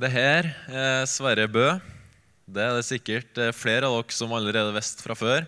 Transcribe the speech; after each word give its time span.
Det 0.00 0.10
her 0.12 0.46
er 0.70 1.06
Sverre 1.10 1.46
Bø. 1.50 1.66
Det 2.50 2.62
er 2.64 2.76
det 2.78 2.86
sikkert 2.86 3.38
eh, 3.38 3.52
flere 3.54 3.86
av 3.88 3.98
dere 4.00 4.14
som 4.16 4.32
allerede 4.34 4.72
visste 4.74 5.04
fra 5.04 5.16
før. 5.18 5.44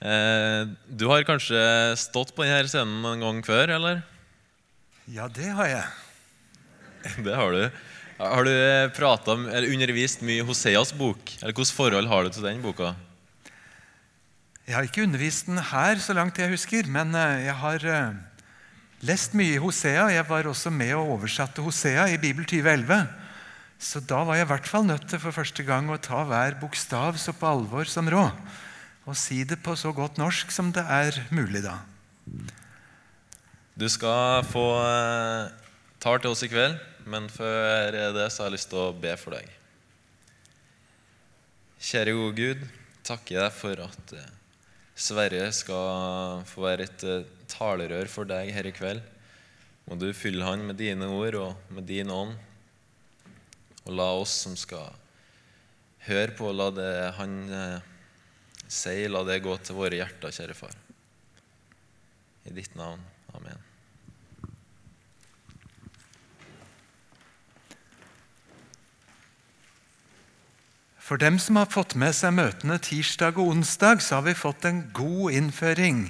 Eh, 0.00 0.70
Du 0.88 1.04
har 1.10 1.26
kanskje 1.28 1.60
stått 2.00 2.32
på 2.34 2.46
denne 2.46 2.70
scenen 2.70 3.04
en 3.12 3.22
gang 3.26 3.42
før, 3.46 3.74
eller? 3.76 4.00
Ja, 5.10 5.28
det 5.28 5.50
har 5.56 5.68
jeg. 5.70 5.84
Det 7.26 7.34
har 7.36 7.52
du. 7.54 7.62
Har 8.20 8.44
du 8.44 8.50
eh, 8.52 8.88
pratet, 8.96 9.28
om- 9.32 9.46
eller 9.48 9.70
undervist 9.72 10.20
mye 10.26 10.42
i 10.42 10.46
Hoseas 10.46 10.90
bok? 10.96 11.36
Eller 11.40 11.54
Hvilket 11.56 11.76
forhold 11.76 12.08
har 12.10 12.24
du 12.26 12.30
til 12.34 12.44
den 12.48 12.60
boka? 12.64 12.94
Jeg 14.68 14.76
har 14.76 14.86
ikke 14.86 15.02
undervist 15.06 15.48
den 15.48 15.58
her, 15.70 15.96
så 15.98 16.14
langt 16.14 16.36
jeg 16.38 16.52
husker, 16.52 16.86
men 16.86 17.14
eh, 17.16 17.46
jeg 17.48 17.56
har 17.62 17.86
eh, 17.88 18.18
lest 19.08 19.32
mye 19.38 19.56
i 19.56 19.62
Hosea. 19.62 20.10
Jeg 20.14 20.26
var 20.28 20.46
også 20.50 20.70
med 20.74 20.92
og 20.98 21.16
oversatte 21.16 21.64
Hosea 21.64 22.08
i 22.12 22.18
Bibel 22.20 22.44
2011. 22.44 23.00
Så 23.80 24.02
da 24.04 24.20
var 24.28 24.36
jeg 24.36 24.44
i 24.44 24.50
hvert 24.50 24.68
fall 24.68 24.84
nødt 24.84 25.06
til 25.08 25.20
for 25.22 25.32
første 25.32 25.64
gang 25.64 25.88
å 25.88 25.96
ta 26.00 26.20
hver 26.28 26.58
bokstav 26.60 27.16
så 27.16 27.32
på 27.32 27.48
alvor 27.48 27.88
som 27.88 28.10
råd. 28.12 28.36
Og 29.08 29.16
si 29.16 29.40
det 29.48 29.62
på 29.64 29.72
så 29.78 29.94
godt 29.96 30.20
norsk 30.20 30.52
som 30.52 30.68
det 30.76 30.84
er 30.84 31.16
mulig, 31.32 31.62
da. 31.64 31.78
Du 33.80 33.86
skal 33.88 34.44
få 34.44 34.66
eh, 34.84 35.48
tar 36.02 36.20
til 36.20 36.34
oss 36.34 36.44
i 36.44 36.50
kveld, 36.52 36.76
men 37.08 37.30
før 37.32 37.96
det 38.12 38.26
så 38.28 38.44
har 38.44 38.50
jeg 38.50 38.58
lyst 38.58 38.68
til 38.68 38.82
å 38.82 38.92
be 38.92 39.14
for 39.16 39.38
deg. 39.38 39.48
Kjære 41.80 42.12
gode 42.18 42.36
Gud, 42.36 42.68
takker 43.08 43.40
deg 43.46 43.56
for 43.56 43.80
at 43.86 44.14
eh, 44.18 44.28
Sverre 45.00 45.46
skal 45.56 46.44
få 46.44 46.66
være 46.66 46.84
et 46.84 47.06
eh, 47.08 47.24
talerør 47.48 48.12
for 48.12 48.28
deg 48.28 48.52
her 48.52 48.68
i 48.68 48.76
kveld. 48.76 49.00
Må 49.88 49.96
du 49.96 50.10
fylle 50.12 50.44
han 50.44 50.60
med 50.68 50.76
dine 50.76 51.08
ord 51.08 51.40
og 51.40 51.72
med 51.72 51.88
din 51.88 52.12
ånd. 52.12 52.36
Og 53.90 53.96
la 53.98 54.12
oss 54.14 54.30
som 54.44 54.52
skal 54.54 54.92
høre 56.06 56.30
på, 56.38 56.52
la 56.54 56.68
det 56.70 56.92
han 57.16 57.32
eh, 57.50 57.88
sier, 58.70 59.10
la 59.10 59.24
det 59.26 59.40
gå 59.42 59.56
til 59.66 59.74
våre 59.80 59.98
hjerter, 59.98 60.30
kjære 60.30 60.54
far. 60.54 60.76
I 62.46 62.54
ditt 62.54 62.78
navn. 62.78 63.02
Amen. 63.34 63.58
For 71.02 71.18
dem 71.18 71.42
som 71.42 71.58
har 71.58 71.66
fått 71.74 71.98
med 71.98 72.14
seg 72.14 72.36
møtene 72.38 72.78
tirsdag 72.78 73.42
og 73.42 73.56
onsdag, 73.56 74.06
så 74.06 74.20
har 74.20 74.28
vi 74.30 74.38
fått 74.38 74.70
en 74.70 74.84
god 74.94 75.34
innføring 75.34 76.04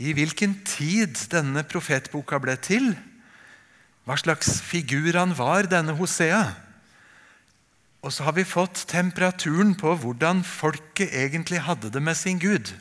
i 0.00 0.16
hvilken 0.16 0.62
tid 0.64 1.20
denne 1.28 1.68
profetboka 1.68 2.40
ble 2.40 2.56
til. 2.56 2.94
Hva 4.08 4.16
slags 4.16 4.62
figur 4.64 5.12
han 5.20 5.36
var, 5.36 5.68
denne 5.68 6.00
Hosea. 6.00 6.63
Og 8.04 8.12
så 8.12 8.26
har 8.26 8.34
vi 8.36 8.44
fått 8.44 8.82
temperaturen 8.90 9.72
på 9.80 9.94
hvordan 10.02 10.42
folket 10.44 11.14
egentlig 11.16 11.62
hadde 11.64 11.88
det 11.92 12.02
med 12.04 12.18
sin 12.20 12.40
Gud. 12.42 12.74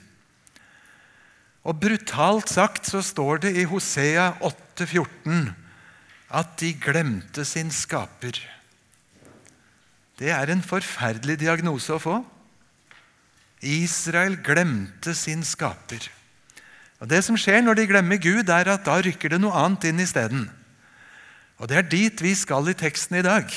Og 1.64 1.80
brutalt 1.80 2.52
sagt 2.52 2.90
så 2.92 3.00
står 3.00 3.46
det 3.46 3.54
i 3.56 3.64
Hosea 3.64 4.34
8,14 4.44 5.54
at 6.34 6.58
de 6.60 6.74
glemte 6.76 7.46
sin 7.48 7.72
skaper. 7.72 8.36
Det 10.20 10.34
er 10.34 10.52
en 10.52 10.66
forferdelig 10.66 11.40
diagnose 11.40 11.96
å 11.96 12.02
få. 12.04 12.20
Israel 13.64 14.36
glemte 14.44 15.16
sin 15.16 15.46
skaper. 15.48 16.10
Og 17.00 17.08
Det 17.08 17.24
som 17.24 17.40
skjer 17.40 17.64
når 17.64 17.80
de 17.80 17.88
glemmer 17.88 18.20
Gud, 18.20 18.50
er 18.52 18.68
at 18.76 18.84
da 18.84 19.00
rykker 19.00 19.32
det 19.32 19.40
noe 19.40 19.56
annet 19.56 19.88
inn 19.88 20.04
isteden. 20.04 20.50
Og 21.60 21.72
det 21.72 21.80
er 21.80 21.88
dit 21.88 22.22
vi 22.24 22.36
skal 22.36 22.68
i 22.68 22.76
teksten 22.76 23.20
i 23.20 23.24
dag. 23.24 23.48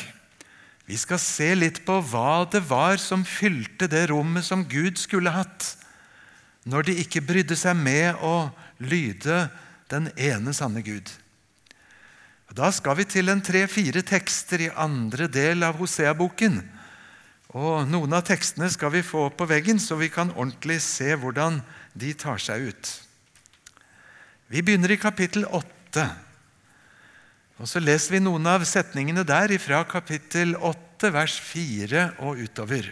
Vi 0.87 0.97
skal 0.99 1.19
se 1.19 1.49
litt 1.59 1.83
på 1.87 1.99
hva 2.11 2.47
det 2.51 2.63
var 2.69 3.01
som 3.03 3.25
fylte 3.27 3.89
det 3.91 4.07
rommet 4.13 4.47
som 4.47 4.63
Gud 4.71 5.01
skulle 5.03 5.35
hatt, 5.35 5.73
når 6.67 6.89
de 6.89 6.99
ikke 7.03 7.25
brydde 7.27 7.59
seg 7.59 7.75
med 7.79 8.23
å 8.23 8.49
lyde 8.79 9.47
den 9.91 10.11
ene 10.15 10.55
sanne 10.55 10.83
Gud. 10.87 11.11
Da 12.57 12.71
skal 12.73 12.97
vi 12.97 13.05
til 13.11 13.29
en 13.29 13.43
tre-fire 13.45 14.01
tekster 14.07 14.63
i 14.65 14.73
andre 14.73 15.27
del 15.29 15.67
av 15.67 15.77
Hosea-boken. 15.77 16.61
Og 17.57 17.89
Noen 17.91 18.15
av 18.17 18.23
tekstene 18.27 18.71
skal 18.73 18.95
vi 18.95 19.03
få 19.05 19.27
opp 19.29 19.37
på 19.41 19.49
veggen, 19.51 19.81
så 19.83 19.99
vi 20.01 20.09
kan 20.13 20.33
ordentlig 20.33 20.79
se 20.85 21.11
hvordan 21.19 21.61
de 21.99 22.15
tar 22.17 22.41
seg 22.41 22.71
ut. 22.71 22.93
Vi 24.49 24.63
begynner 24.63 24.95
i 24.95 25.01
kapittel 25.01 25.45
8. 25.51 26.07
Og 27.57 27.69
Så 27.69 27.81
leser 27.81 28.17
vi 28.17 28.21
noen 28.21 28.45
av 28.51 28.65
setningene 28.69 29.25
der 29.25 29.55
fra 29.63 29.81
kapittel 29.89 30.55
8, 30.61 31.09
vers 31.15 31.39
4 31.41 32.03
og 32.25 32.43
utover. 32.45 32.91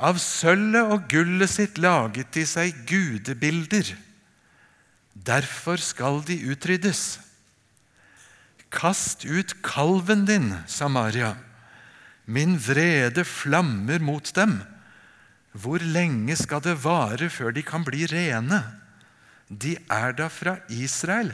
Av 0.00 0.16
sølvet 0.18 0.90
og 0.90 1.04
gullet 1.12 1.52
sitt 1.52 1.78
laget 1.78 2.32
de 2.34 2.46
seg 2.48 2.80
gudebilder. 2.88 3.92
Derfor 5.14 5.78
skal 5.78 6.22
de 6.26 6.40
utryddes. 6.50 7.20
Kast 8.74 9.22
ut 9.28 9.54
kalven 9.62 10.24
din, 10.26 10.50
Samaria. 10.66 11.36
Min 12.24 12.56
vrede 12.58 13.22
flammer 13.28 14.00
mot 14.02 14.32
dem. 14.34 14.58
Hvor 15.52 15.78
lenge 15.78 16.34
skal 16.40 16.64
det 16.64 16.80
vare 16.82 17.28
før 17.30 17.54
de 17.54 17.62
kan 17.62 17.84
bli 17.86 18.08
rene? 18.10 18.64
De 19.46 19.76
er 19.92 20.16
da 20.16 20.26
fra 20.32 20.56
Israel. 20.72 21.30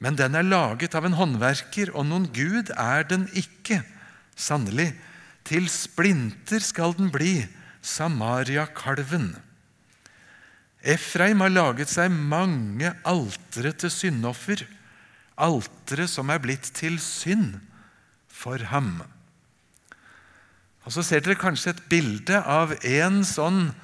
Men 0.00 0.16
den 0.16 0.36
er 0.38 0.46
laget 0.46 0.96
av 0.96 1.04
en 1.04 1.16
håndverker, 1.18 1.92
og 1.92 2.08
noen 2.08 2.26
gud 2.32 2.72
er 2.72 3.04
den 3.04 3.28
ikke. 3.36 3.82
Sannelig, 4.32 4.94
til 5.44 5.68
splinter 5.68 6.64
skal 6.64 6.96
den 6.96 7.12
bli, 7.12 7.44
Samaria-kalven. 7.84 9.34
Efraim 10.80 11.42
har 11.44 11.52
laget 11.52 11.92
seg 11.92 12.12
mange 12.12 12.92
altere 13.04 13.72
til 13.76 13.92
syndoffer, 13.92 14.64
altere 15.36 16.08
som 16.08 16.32
er 16.32 16.40
blitt 16.40 16.72
til 16.76 16.96
synd 17.00 17.58
for 18.28 18.60
ham. 18.72 19.02
Og 20.88 20.92
Så 20.96 21.04
ser 21.04 21.20
dere 21.20 21.36
kanskje 21.36 21.74
et 21.74 21.86
bilde 21.92 22.40
av 22.40 22.72
en 22.80 23.20
sånn 23.24 23.74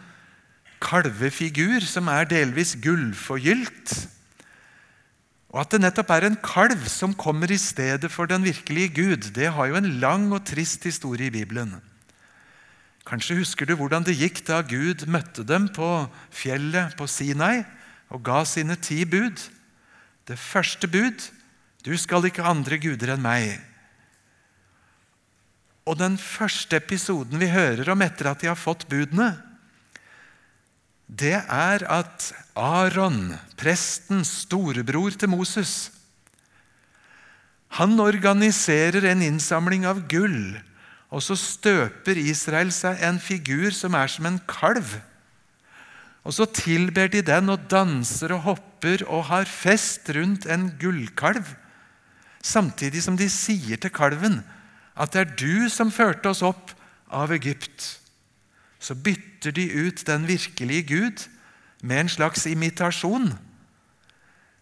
kalvefigur 0.80 1.84
som 1.84 2.08
er 2.08 2.28
delvis 2.28 2.74
gullforgylt. 2.80 4.15
Og 5.56 5.62
At 5.62 5.72
det 5.72 5.78
nettopp 5.80 6.10
er 6.12 6.26
en 6.26 6.34
kalv 6.44 6.82
som 6.92 7.14
kommer 7.16 7.48
i 7.48 7.56
stedet 7.56 8.10
for 8.12 8.28
den 8.28 8.42
virkelige 8.44 8.92
Gud, 8.92 9.30
det 9.32 9.48
har 9.56 9.70
jo 9.70 9.78
en 9.78 9.94
lang 10.02 10.28
og 10.36 10.42
trist 10.44 10.84
historie 10.84 11.30
i 11.30 11.32
Bibelen. 11.32 11.78
Kanskje 13.08 13.38
husker 13.38 13.64
du 13.64 13.72
hvordan 13.78 14.04
det 14.04 14.18
gikk 14.18 14.42
da 14.44 14.60
Gud 14.60 15.06
møtte 15.08 15.46
dem 15.48 15.70
på 15.72 15.88
fjellet 16.28 16.92
på 16.98 17.08
Sinai 17.08 17.62
og 18.12 18.20
ga 18.26 18.42
sine 18.44 18.76
ti 18.76 19.00
bud. 19.08 19.40
Det 20.28 20.36
første 20.36 20.90
bud 20.92 21.24
du 21.86 21.94
skal 21.96 22.28
ikke 22.28 22.44
andre 22.44 22.76
guder 22.82 23.14
enn 23.14 23.24
meg. 23.24 23.56
Og 25.88 25.96
den 25.96 26.20
første 26.20 26.76
episoden 26.76 27.40
vi 27.40 27.48
hører 27.48 27.94
om 27.94 28.04
etter 28.04 28.28
at 28.28 28.44
de 28.44 28.52
har 28.52 28.60
fått 28.60 28.84
budene, 28.90 29.32
det 31.06 31.38
er 31.38 31.84
at 31.86 32.32
Aron, 32.58 33.36
presten, 33.58 34.24
storebror 34.26 35.14
til 35.14 35.30
Moses, 35.30 35.92
han 37.76 37.98
organiserer 38.00 39.04
en 39.10 39.22
innsamling 39.22 39.84
av 39.86 40.06
gull, 40.10 40.56
og 41.12 41.22
så 41.22 41.36
støper 41.38 42.18
Israel 42.18 42.72
seg 42.74 43.02
en 43.04 43.20
figur 43.22 43.74
som 43.74 43.94
er 43.98 44.10
som 44.10 44.26
en 44.26 44.38
kalv. 44.48 44.96
Og 46.26 46.34
så 46.34 46.46
tilber 46.50 47.10
de 47.12 47.22
den 47.22 47.52
og 47.52 47.68
danser 47.70 48.32
og 48.34 48.42
hopper 48.46 49.04
og 49.06 49.28
har 49.28 49.46
fest 49.50 50.08
rundt 50.16 50.48
en 50.50 50.70
gullkalv, 50.80 51.44
samtidig 52.42 53.04
som 53.04 53.18
de 53.18 53.28
sier 53.30 53.78
til 53.78 53.92
kalven 53.94 54.40
at 54.96 55.12
det 55.12 55.22
er 55.22 55.36
du 55.38 55.68
som 55.70 55.92
førte 55.92 56.30
oss 56.32 56.42
opp 56.46 56.72
av 57.12 57.34
Egypt 57.36 57.98
så 58.78 58.94
bytter 58.94 59.54
de 59.56 59.66
ut 59.72 60.06
den 60.06 60.26
virkelige 60.28 60.82
Gud 60.82 61.26
med 61.82 62.00
en 62.00 62.12
slags 62.12 62.46
imitasjon 62.46 63.34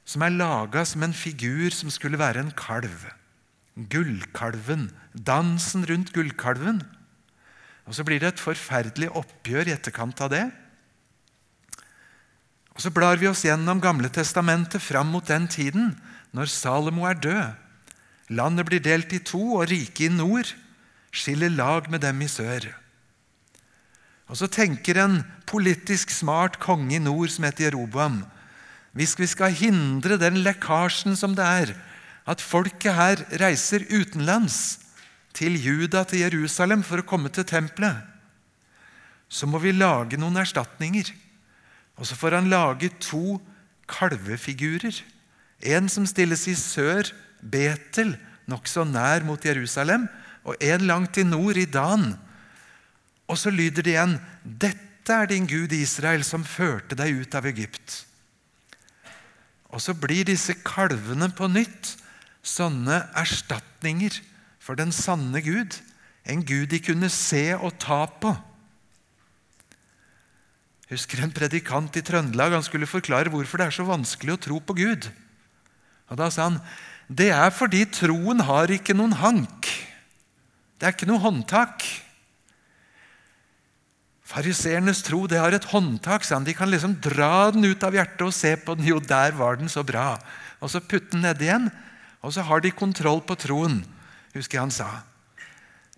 som 0.04 0.24
er 0.24 0.36
laga 0.36 0.84
som 0.84 1.02
en 1.04 1.16
figur 1.16 1.72
som 1.72 1.90
skulle 1.92 2.20
være 2.20 2.42
en 2.44 2.52
kalv. 2.56 3.06
Gullkalven. 3.74 4.90
Dansen 5.16 5.86
rundt 5.88 6.12
gullkalven. 6.12 6.82
Og 7.88 7.94
Så 7.94 8.04
blir 8.04 8.20
det 8.20 8.34
et 8.34 8.40
forferdelig 8.40 9.10
oppgjør 9.10 9.68
i 9.68 9.74
etterkant 9.74 10.20
av 10.20 10.30
det. 10.30 10.44
Og 12.74 12.80
Så 12.80 12.90
blar 12.90 13.16
vi 13.16 13.28
oss 13.28 13.44
gjennom 13.44 13.80
Gamle 13.80 14.08
testamentet 14.08 14.82
fram 14.82 15.08
mot 15.08 15.26
den 15.26 15.48
tiden 15.48 15.94
når 16.32 16.52
Salomo 16.52 17.04
er 17.08 17.14
død. 17.14 17.54
Landet 18.28 18.66
blir 18.66 18.80
delt 18.80 19.12
i 19.12 19.20
to, 19.20 19.60
og 19.60 19.68
riket 19.68 20.08
i 20.08 20.08
nord 20.08 20.48
skiller 21.12 21.52
lag 21.52 21.90
med 21.90 22.00
dem 22.00 22.22
i 22.24 22.28
sør. 22.28 22.83
Og 24.28 24.36
Så 24.36 24.48
tenker 24.48 24.98
en 24.98 25.22
politisk 25.46 26.10
smart 26.10 26.58
konge 26.62 26.96
i 26.96 27.02
nord 27.02 27.28
som 27.32 27.44
heter 27.44 27.68
Jeroboam 27.70 28.22
hvis 28.94 29.16
vi 29.18 29.26
skal 29.26 29.50
hindre 29.50 30.14
den 30.22 30.38
lekkasjen 30.44 31.16
som 31.18 31.32
det 31.34 31.42
er 31.42 31.72
at 32.30 32.40
folket 32.40 32.94
her 32.94 33.20
reiser 33.42 33.82
utenlands, 33.90 34.80
til 35.34 35.56
Juda, 35.58 36.04
til 36.06 36.22
Jerusalem, 36.22 36.84
for 36.86 37.02
å 37.02 37.06
komme 37.06 37.26
til 37.34 37.42
tempelet, 37.42 38.04
så 39.26 39.48
må 39.50 39.58
vi 39.58 39.72
lage 39.74 40.14
noen 40.14 40.38
erstatninger. 40.38 41.10
Og 41.98 42.06
så 42.06 42.14
får 42.14 42.36
han 42.38 42.52
lage 42.52 42.92
to 43.02 43.40
kalvefigurer. 43.90 45.00
En 45.74 45.90
som 45.90 46.06
stilles 46.06 46.46
i 46.46 46.54
sør, 46.54 47.10
Betel, 47.42 48.14
nokså 48.46 48.86
nær 48.86 49.26
mot 49.26 49.42
Jerusalem, 49.42 50.06
og 50.46 50.54
en 50.62 50.86
langt 50.86 51.18
i 51.18 51.26
nord, 51.26 51.58
i 51.58 51.66
Dan. 51.66 52.12
Og 53.30 53.38
så 53.40 53.52
lyder 53.52 53.84
det 53.84 53.94
igjen 53.94 54.18
Dette 54.44 55.14
er 55.14 55.28
din 55.30 55.46
Gud 55.48 55.72
Israel, 55.76 56.24
som 56.24 56.44
førte 56.44 56.96
deg 56.96 57.24
ut 57.24 57.36
av 57.36 57.46
Egypt. 57.48 58.04
Og 59.74 59.82
så 59.82 59.94
blir 59.96 60.26
disse 60.28 60.54
kalvene 60.64 61.28
på 61.34 61.48
nytt 61.50 61.96
sånne 62.44 63.00
erstatninger 63.18 64.20
for 64.62 64.78
den 64.78 64.92
sanne 64.94 65.42
Gud. 65.44 65.80
En 66.24 66.44
Gud 66.46 66.70
de 66.72 66.80
kunne 66.80 67.10
se 67.12 67.50
og 67.56 67.74
ta 67.82 68.04
på. 68.06 68.32
Husker 70.92 71.24
en 71.24 71.32
predikant 71.34 71.96
i 71.96 72.04
Trøndelag 72.04 72.54
han 72.54 72.64
skulle 72.64 72.88
forklare 72.88 73.32
hvorfor 73.32 73.60
det 73.60 73.68
er 73.68 73.76
så 73.76 73.86
vanskelig 73.88 74.36
å 74.36 74.42
tro 74.46 74.60
på 74.60 74.76
Gud. 74.78 75.08
Og 76.12 76.20
Da 76.20 76.30
sa 76.30 76.50
han 76.50 76.60
det 77.08 77.28
er 77.36 77.50
fordi 77.52 77.82
troen 77.92 78.40
har 78.46 78.70
ikke 78.72 78.94
noen 78.96 79.12
hank. 79.20 79.68
Det 80.80 80.86
er 80.86 80.94
ikke 80.94 81.08
noe 81.08 81.20
håndtak. 81.20 81.84
Fariseernes 84.24 85.02
tro 85.04 85.26
det 85.28 85.38
har 85.40 85.52
et 85.52 85.66
håndtak. 85.68 86.24
Sant? 86.24 86.48
De 86.48 86.56
kan 86.56 86.70
liksom 86.72 86.96
dra 87.04 87.50
den 87.52 87.66
ut 87.68 87.84
av 87.84 87.96
hjertet 87.96 88.24
og 88.24 88.34
se 88.34 88.54
på 88.56 88.76
den. 88.78 88.88
Jo, 88.88 89.00
der 89.00 89.36
var 89.36 89.60
den 89.60 89.68
så 89.68 89.84
bra. 89.84 90.14
Og 90.64 90.72
så 90.72 90.80
putte 90.80 91.12
den 91.12 91.26
nedi 91.26 91.50
igjen. 91.50 91.68
Og 92.24 92.32
så 92.32 92.44
har 92.48 92.64
de 92.64 92.72
kontroll 92.72 93.20
på 93.20 93.36
troen, 93.36 93.82
husker 94.32 94.56
jeg 94.56 94.64
han 94.64 94.72
sa. 94.72 94.88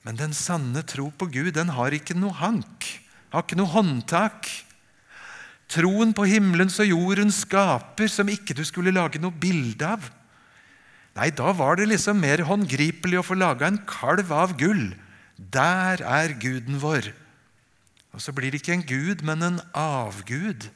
Men 0.03 0.19
den 0.19 0.35
sanne 0.35 0.83
tro 0.87 1.13
på 1.15 1.29
Gud 1.31 1.53
den 1.55 1.71
har 1.75 1.95
ikke 1.95 2.17
noe 2.19 2.35
hank, 2.35 2.87
har 3.31 3.47
ikke 3.47 3.59
noe 3.59 3.71
håndtak. 3.71 4.51
Troen 5.71 6.13
på 6.15 6.27
himmelens 6.31 6.79
og 6.83 6.91
jordens 6.91 7.41
skaper 7.43 8.11
som 8.11 8.31
ikke 8.31 8.55
du 8.59 8.63
skulle 8.67 8.95
lage 8.95 9.23
noe 9.23 9.35
bilde 9.35 9.87
av. 9.87 10.11
Nei, 11.17 11.31
da 11.35 11.55
var 11.57 11.79
det 11.79 11.89
liksom 11.91 12.19
mer 12.23 12.43
håndgripelig 12.47 13.19
å 13.19 13.27
få 13.27 13.39
laga 13.39 13.71
en 13.71 13.81
kalv 13.89 14.35
av 14.35 14.55
gull. 14.59 14.91
Der 15.39 16.03
er 16.03 16.35
guden 16.43 16.79
vår. 16.83 17.09
Og 18.17 18.23
så 18.25 18.33
blir 18.33 18.51
det 18.51 18.63
ikke 18.63 18.79
en 18.79 18.87
gud, 18.89 19.23
men 19.29 19.45
en 19.45 19.59
avgud. 19.77 20.71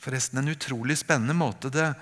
Forresten 0.00 0.40
en 0.40 0.50
utrolig 0.50 0.98
spennende 0.98 1.36
måte 1.38 1.70
det 1.70 1.92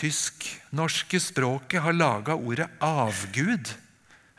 tysk-norske 0.00 1.20
språket 1.22 1.84
har 1.84 1.94
laga 1.94 2.34
ordet 2.34 2.70
avgud. 2.82 3.68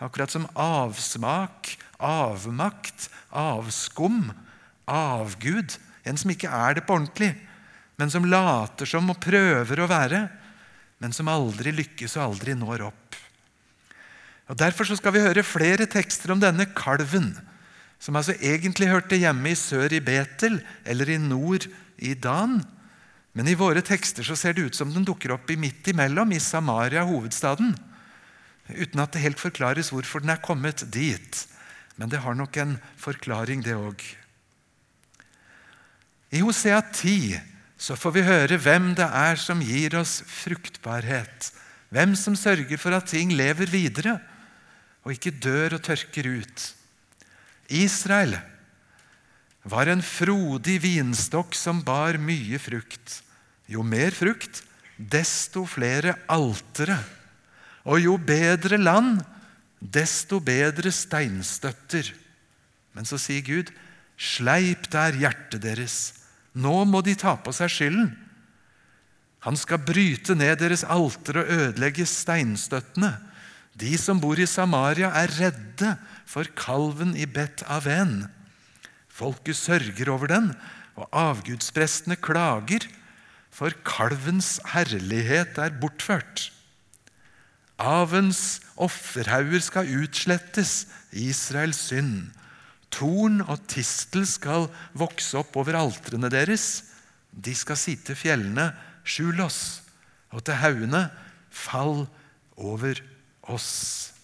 Akkurat 0.01 0.33
som 0.33 0.47
avsmak, 0.59 1.75
avmakt, 2.01 3.07
avskum, 3.29 4.33
avgud. 4.89 5.77
En 6.03 6.17
som 6.17 6.33
ikke 6.33 6.51
er 6.51 6.75
det 6.79 6.87
på 6.87 6.97
ordentlig, 6.97 7.31
men 8.01 8.11
som 8.11 8.27
later 8.27 8.89
som 8.89 9.07
og 9.13 9.21
prøver 9.23 9.79
å 9.79 9.89
være, 9.89 10.25
men 10.99 11.15
som 11.15 11.29
aldri 11.31 11.71
lykkes 11.75 12.17
og 12.17 12.31
aldri 12.31 12.57
når 12.57 12.89
opp. 12.89 13.19
Og 14.49 14.57
Derfor 14.59 14.85
skal 14.89 15.13
vi 15.15 15.23
høre 15.23 15.45
flere 15.45 15.87
tekster 15.89 16.33
om 16.33 16.41
denne 16.41 16.67
kalven, 16.73 17.33
som 17.99 18.15
altså 18.15 18.35
egentlig 18.41 18.91
hørte 18.91 19.17
hjemme 19.17 19.51
i 19.51 19.57
sør 19.57 19.93
i 19.95 20.03
Betel 20.03 20.59
eller 20.85 21.09
i 21.09 21.17
nord 21.21 21.67
i 21.97 22.13
Dan, 22.13 22.59
men 23.35 23.49
i 23.51 23.57
våre 23.59 23.83
tekster 23.83 24.23
så 24.23 24.37
ser 24.39 24.55
det 24.55 24.69
ut 24.69 24.77
som 24.77 24.93
den 24.95 25.03
dukker 25.07 25.33
opp 25.35 25.49
i 25.51 25.59
midt 25.59 25.89
imellom, 25.91 26.31
i 26.31 26.39
Samaria, 26.39 27.03
hovedstaden. 27.03 27.73
Uten 28.71 29.01
at 29.03 29.11
det 29.11 29.25
helt 29.25 29.41
forklares 29.41 29.91
hvorfor 29.91 30.23
den 30.23 30.31
er 30.31 30.39
kommet 30.43 30.85
dit. 30.93 31.41
Men 31.99 32.11
det 32.11 32.23
har 32.23 32.35
nok 32.35 32.55
en 32.63 32.77
forklaring, 32.99 33.63
det 33.63 33.75
òg. 33.75 33.99
I 36.31 36.41
Hosea 36.43 36.79
10 36.79 37.35
så 37.77 37.95
får 37.99 38.15
vi 38.15 38.23
høre 38.23 38.59
hvem 38.59 38.93
det 38.95 39.07
er 39.07 39.35
som 39.39 39.59
gir 39.63 39.97
oss 39.99 40.21
fruktbarhet. 40.31 41.51
Hvem 41.91 42.15
som 42.19 42.39
sørger 42.39 42.79
for 42.79 42.95
at 42.95 43.11
ting 43.11 43.35
lever 43.35 43.67
videre 43.71 44.17
og 45.05 45.13
ikke 45.13 45.35
dør 45.43 45.77
og 45.77 45.83
tørker 45.85 46.31
ut. 46.39 46.65
Israel 47.69 48.37
var 49.65 49.89
en 49.89 50.03
frodig 50.05 50.77
vinstokk 50.83 51.55
som 51.57 51.81
bar 51.85 52.19
mye 52.21 52.59
frukt. 52.61 53.21
Jo 53.65 53.81
mer 53.81 54.13
frukt, 54.13 54.61
desto 54.97 55.65
flere 55.65 56.15
altere. 56.29 56.99
Og 57.89 58.01
jo 58.01 58.17
bedre 58.21 58.77
land, 58.77 59.23
desto 59.79 60.39
bedre 60.41 60.93
steinstøtter. 60.93 62.11
Men 62.93 63.09
så 63.09 63.17
sier 63.21 63.41
Gud, 63.45 63.71
sleip 64.17 64.87
der 64.93 65.17
hjertet 65.17 65.65
deres. 65.65 65.97
Nå 66.55 66.85
må 66.87 67.01
de 67.03 67.17
ta 67.19 67.35
på 67.35 67.53
seg 67.53 67.73
skylden. 67.73 68.13
Han 69.45 69.57
skal 69.59 69.83
bryte 69.85 70.33
ned 70.37 70.57
deres 70.61 70.85
alter 70.87 71.41
og 71.41 71.49
ødelegge 71.53 72.05
steinstøttene. 72.09 73.11
De 73.77 73.91
som 73.99 74.21
bor 74.21 74.39
i 74.39 74.47
Samaria, 74.49 75.11
er 75.13 75.33
redde 75.35 75.91
for 76.25 76.47
kalven 76.57 77.13
i 77.17 77.27
Bet 77.29 77.63
Aven. 77.69 78.25
Folket 79.09 79.55
sørger 79.55 80.11
over 80.11 80.27
den, 80.31 80.51
og 80.95 81.07
avgudsprestene 81.15 82.17
klager 82.19 82.87
for 83.55 83.71
kalvens 83.87 84.57
herlighet 84.73 85.59
er 85.61 85.75
bortført. 85.79 86.49
Avens 87.79 88.61
offerhauger 88.79 89.63
skal 89.63 89.91
utslettes, 90.01 90.87
Israels 91.11 91.87
synd. 91.89 92.31
Torn 92.91 93.41
og 93.43 93.65
tistel 93.71 94.23
skal 94.27 94.69
vokse 94.95 95.35
opp 95.39 95.55
over 95.59 95.75
altrene 95.79 96.31
deres. 96.31 96.85
De 97.31 97.55
skal 97.55 97.79
si 97.79 97.97
til 97.99 98.15
fjellene, 98.15 98.69
skjul 99.03 99.41
oss, 99.43 99.83
og 100.31 100.43
til 100.47 100.59
haugene, 100.59 101.09
fall 101.51 102.05
over 102.55 102.99
oss. 103.51 104.14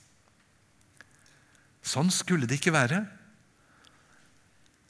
Sånn 1.92 2.12
skulle 2.14 2.48
det 2.48 2.62
ikke 2.62 2.76
være. 2.76 3.04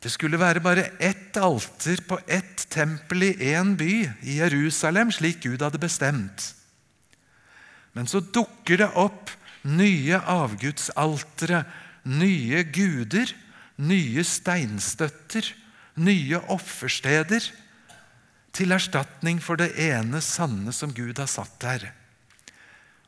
Det 0.02 0.10
skulle 0.10 0.40
være 0.42 0.64
bare 0.66 0.88
ett 1.02 1.38
alter 1.38 2.02
på 2.08 2.18
ett 2.26 2.66
tempel 2.74 3.28
i 3.28 3.34
én 3.54 3.76
by, 3.78 3.94
i 4.26 4.40
Jerusalem, 4.40 5.12
slik 5.14 5.44
Gud 5.46 5.62
hadde 5.62 5.82
bestemt. 5.82 6.52
Men 7.94 8.10
så 8.10 8.22
dukker 8.22 8.82
det 8.82 8.90
opp 8.98 9.30
nye 9.68 10.18
avgudsaltere, 10.18 11.64
nye 12.10 12.64
guder, 12.74 13.34
nye 13.78 14.24
steinstøtter, 14.26 15.52
nye 16.02 16.42
offersteder, 16.54 17.46
til 18.52 18.74
erstatning 18.76 19.38
for 19.40 19.60
det 19.60 19.72
ene 19.80 20.20
sanne 20.24 20.74
som 20.76 20.92
Gud 20.96 21.22
har 21.22 21.30
satt 21.30 21.54
der. 21.62 21.86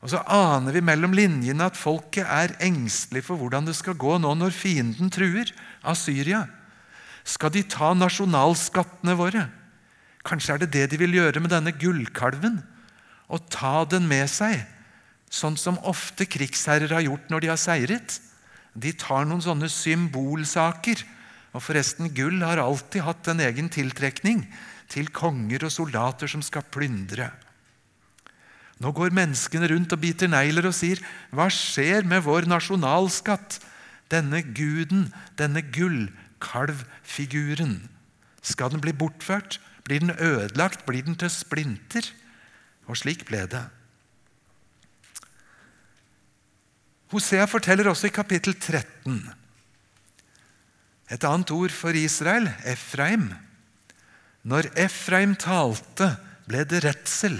Og 0.04 0.12
Så 0.12 0.20
aner 0.28 0.76
vi 0.76 0.84
mellom 0.84 1.16
linjene 1.16 1.70
at 1.70 1.80
folket 1.80 2.28
er 2.28 2.58
engstelig 2.64 3.24
for 3.24 3.40
hvordan 3.40 3.70
det 3.70 3.78
skal 3.78 3.96
gå 3.96 4.18
nå 4.20 4.34
når 4.36 4.52
fienden 4.56 5.12
truer 5.14 5.48
av 5.80 5.96
Syria. 5.96 6.44
Skal 7.24 7.54
de 7.56 7.64
ta 7.64 7.94
nasjonalskattene 7.96 9.16
våre? 9.16 9.48
Kanskje 10.28 10.56
er 10.56 10.64
det 10.64 10.74
det 10.76 10.90
de 10.92 11.00
vil 11.00 11.16
gjøre 11.16 11.40
med 11.44 11.54
denne 11.56 11.72
gullkalven? 11.72 12.60
Og 13.32 13.48
ta 13.52 13.86
den 13.88 14.04
med 14.12 14.28
seg, 14.28 14.60
sånn 15.32 15.56
som 15.58 15.80
ofte 15.88 16.28
krigsherrer 16.28 16.92
har 16.92 17.06
gjort 17.08 17.32
når 17.32 17.46
de 17.46 17.52
har 17.54 17.62
seiret. 17.62 18.20
De 18.76 18.92
tar 19.00 19.24
noen 19.24 19.44
sånne 19.44 19.72
symbolsaker. 19.72 21.00
Og 21.56 21.64
forresten, 21.64 22.12
gull 22.12 22.44
har 22.44 22.60
alltid 22.60 23.06
hatt 23.06 23.32
en 23.32 23.42
egen 23.46 23.72
tiltrekning 23.72 24.44
til 24.92 25.08
konger 25.16 25.64
og 25.64 25.74
soldater 25.74 26.28
som 26.28 26.44
skal 26.44 26.66
plyndre. 26.74 27.32
Nå 28.82 28.90
går 28.96 29.10
menneskene 29.14 29.68
rundt 29.70 29.94
og 29.94 30.00
biter 30.02 30.28
negler 30.28 30.66
og 30.68 30.74
sier, 30.74 30.98
'Hva 31.32 31.50
skjer 31.50 32.04
med 32.06 32.24
vår 32.24 32.42
nasjonalskatt?' 32.50 33.60
Denne 34.12 34.44
guden, 34.44 35.14
denne 35.38 35.62
gullkalvfiguren. 35.62 37.90
Skal 38.44 38.70
den 38.70 38.82
bli 38.82 38.94
bortført? 38.94 39.60
Blir 39.84 40.00
den 40.00 40.18
ødelagt? 40.20 40.86
Blir 40.86 41.02
den 41.02 41.16
til 41.16 41.30
splinter? 41.30 42.12
Og 42.86 42.98
slik 42.98 43.26
ble 43.26 43.48
det. 43.48 43.70
Hosea 47.10 47.46
forteller 47.46 47.90
også 47.90 48.08
i 48.08 48.14
kapittel 48.14 48.54
13 48.54 49.34
et 51.14 51.26
annet 51.28 51.52
ord 51.54 51.74
for 51.74 51.96
Israel, 51.98 52.48
Efraim. 52.66 53.30
Når 54.44 54.72
Efraim 54.80 55.36
talte, 55.40 56.16
ble 56.48 56.64
det 56.68 56.84
redsel. 56.86 57.38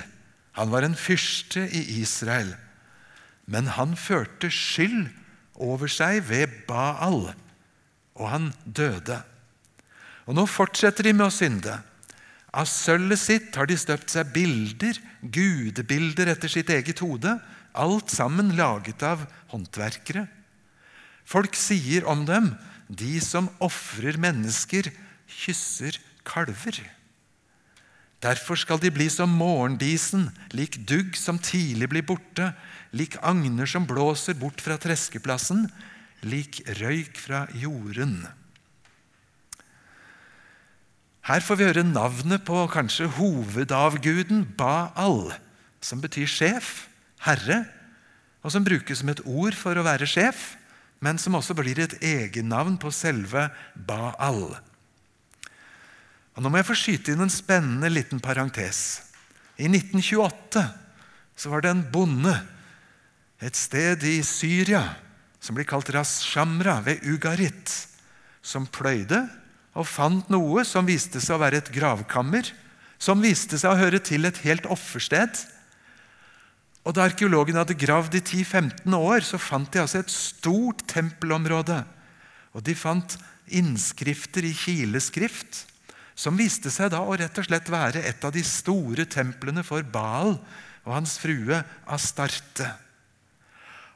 Han 0.58 0.72
var 0.74 0.86
en 0.86 0.98
fyrste 0.98 1.66
i 1.70 2.00
Israel. 2.02 2.54
Men 3.46 3.74
han 3.76 3.98
førte 4.00 4.52
skyld 4.54 5.10
over 5.60 5.92
seg 5.92 6.22
ved 6.30 6.64
Baal 6.68 7.34
og 8.20 8.30
han 8.30 8.52
døde. 8.66 9.20
Og 10.30 10.38
Nå 10.38 10.46
fortsetter 10.48 11.08
de 11.08 11.16
med 11.16 11.28
å 11.28 11.34
synde. 11.34 11.80
Av 12.54 12.70
sølvet 12.70 13.20
sitt 13.20 13.58
har 13.58 13.68
de 13.68 13.78
støpt 13.80 14.14
seg 14.14 14.30
bilder, 14.36 15.00
gudebilder 15.22 16.30
etter 16.36 16.52
sitt 16.52 16.70
eget 16.70 17.02
hode, 17.02 17.34
alt 17.74 18.14
sammen 18.14 18.54
laget 18.58 19.02
av 19.06 19.26
håndverkere. 19.52 20.28
Folk 21.26 21.58
sier 21.58 22.06
om 22.10 22.28
dem 22.28 22.52
de 22.88 23.18
som 23.24 23.50
ofrer 23.64 24.20
mennesker, 24.22 24.92
kysser 25.26 25.98
kalver. 26.28 26.78
Derfor 28.24 28.56
skal 28.56 28.80
de 28.80 28.92
bli 28.94 29.10
som 29.12 29.32
morgendisen, 29.36 30.30
lik 30.56 30.78
dugg 30.88 31.18
som 31.20 31.42
tidlig 31.44 31.90
blir 31.92 32.06
borte, 32.08 32.54
lik 32.96 33.18
agner 33.20 33.68
som 33.68 33.88
blåser 33.90 34.38
bort 34.40 34.64
fra 34.64 34.78
treskeplassen, 34.80 35.66
lik 36.24 36.62
røyk 36.80 37.20
fra 37.20 37.46
jorden. 37.60 38.22
Her 41.28 41.44
får 41.44 41.60
vi 41.60 41.68
høre 41.68 41.86
navnet 41.88 42.44
på 42.48 42.66
kanskje 42.72 43.08
hovedavguden 43.18 44.44
Baal, 44.60 45.32
som 45.84 46.02
betyr 46.04 46.28
sjef, 46.28 46.90
herre, 47.24 47.64
og 48.44 48.52
som 48.52 48.64
brukes 48.64 49.00
som 49.00 49.12
et 49.12 49.24
ord 49.24 49.56
for 49.56 49.80
å 49.80 49.86
være 49.88 50.08
sjef, 50.08 50.54
men 51.04 51.20
som 51.20 51.36
også 51.36 51.56
blir 51.56 51.80
et 51.80 51.96
egennavn 52.04 52.76
på 52.80 52.92
selve 52.92 53.50
Baal. 53.76 54.56
Og 56.34 56.42
Nå 56.42 56.50
må 56.50 56.60
jeg 56.60 56.68
få 56.70 56.78
skyte 56.78 57.14
inn 57.14 57.24
en 57.26 57.32
spennende 57.32 57.92
liten 57.92 58.22
parentes. 58.24 59.04
I 59.58 59.70
1928 59.70 60.64
så 61.38 61.52
var 61.52 61.64
det 61.64 61.74
en 61.74 61.86
bonde 61.94 62.34
et 63.44 63.58
sted 63.58 64.06
i 64.08 64.20
Syria 64.26 64.82
som 65.44 65.58
blir 65.58 65.68
kalt 65.68 65.92
Ras 65.94 66.22
Shamra 66.24 66.78
ved 66.86 67.04
Ugarit, 67.06 67.72
som 68.42 68.66
pløyde 68.66 69.20
og 69.74 69.88
fant 69.90 70.30
noe 70.32 70.64
som 70.68 70.88
viste 70.88 71.22
seg 71.22 71.36
å 71.36 71.42
være 71.42 71.60
et 71.60 71.72
gravkammer, 71.74 72.48
som 73.02 73.22
viste 73.22 73.58
seg 73.60 73.74
å 73.74 73.80
høre 73.80 74.00
til 74.04 74.30
et 74.30 74.40
helt 74.46 74.68
offersted. 74.72 75.42
Og 76.84 76.96
Da 76.96 77.08
arkeologene 77.08 77.64
hadde 77.64 77.78
gravd 77.80 78.16
i 78.20 78.24
10-15 78.24 78.96
år, 78.96 79.26
så 79.26 79.40
fant 79.42 79.70
de 79.74 79.82
altså 79.82 80.02
et 80.04 80.14
stort 80.14 80.86
tempelområde. 80.92 81.82
Og 82.54 82.64
de 82.64 82.76
fant 82.78 83.18
innskrifter 83.52 84.46
i 84.48 84.54
kileskrift, 84.56 85.66
som 86.16 86.38
viste 86.38 86.72
seg 86.74 86.92
da 86.94 87.02
å 87.02 87.16
rett 87.18 87.38
og 87.42 87.48
slett 87.48 87.70
være 87.74 88.04
et 88.06 88.24
av 88.26 88.34
de 88.36 88.44
store 88.46 89.06
templene 89.10 89.64
for 89.66 89.86
Baal 89.86 90.36
og 90.84 90.92
hans 90.94 91.18
frue 91.22 91.62
Astarte. 91.90 92.70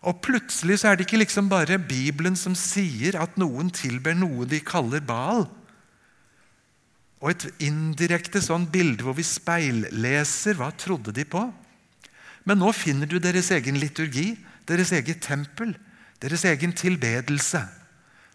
Og 0.08 0.20
Plutselig 0.24 0.80
så 0.82 0.92
er 0.92 0.98
det 0.98 1.08
ikke 1.08 1.22
liksom 1.22 1.50
bare 1.52 1.80
Bibelen 1.82 2.38
som 2.40 2.56
sier 2.58 3.18
at 3.20 3.38
noen 3.40 3.72
tilber 3.74 4.16
noe 4.18 4.48
de 4.50 4.62
kaller 4.64 5.04
Baal. 5.04 5.48
Og 7.18 7.32
et 7.34 7.48
indirekte 7.66 8.42
sånn 8.46 8.68
bilde 8.70 9.06
hvor 9.06 9.18
vi 9.18 9.26
speilleser 9.26 10.60
hva 10.60 10.70
trodde 10.78 11.14
de 11.16 11.26
på. 11.26 11.42
Men 12.48 12.62
nå 12.62 12.70
finner 12.78 13.10
du 13.10 13.18
deres 13.20 13.50
egen 13.52 13.80
liturgi, 13.82 14.36
deres 14.70 14.94
eget 14.96 15.20
tempel, 15.26 15.74
deres 16.22 16.46
egen 16.48 16.72
tilbedelse. 16.78 17.64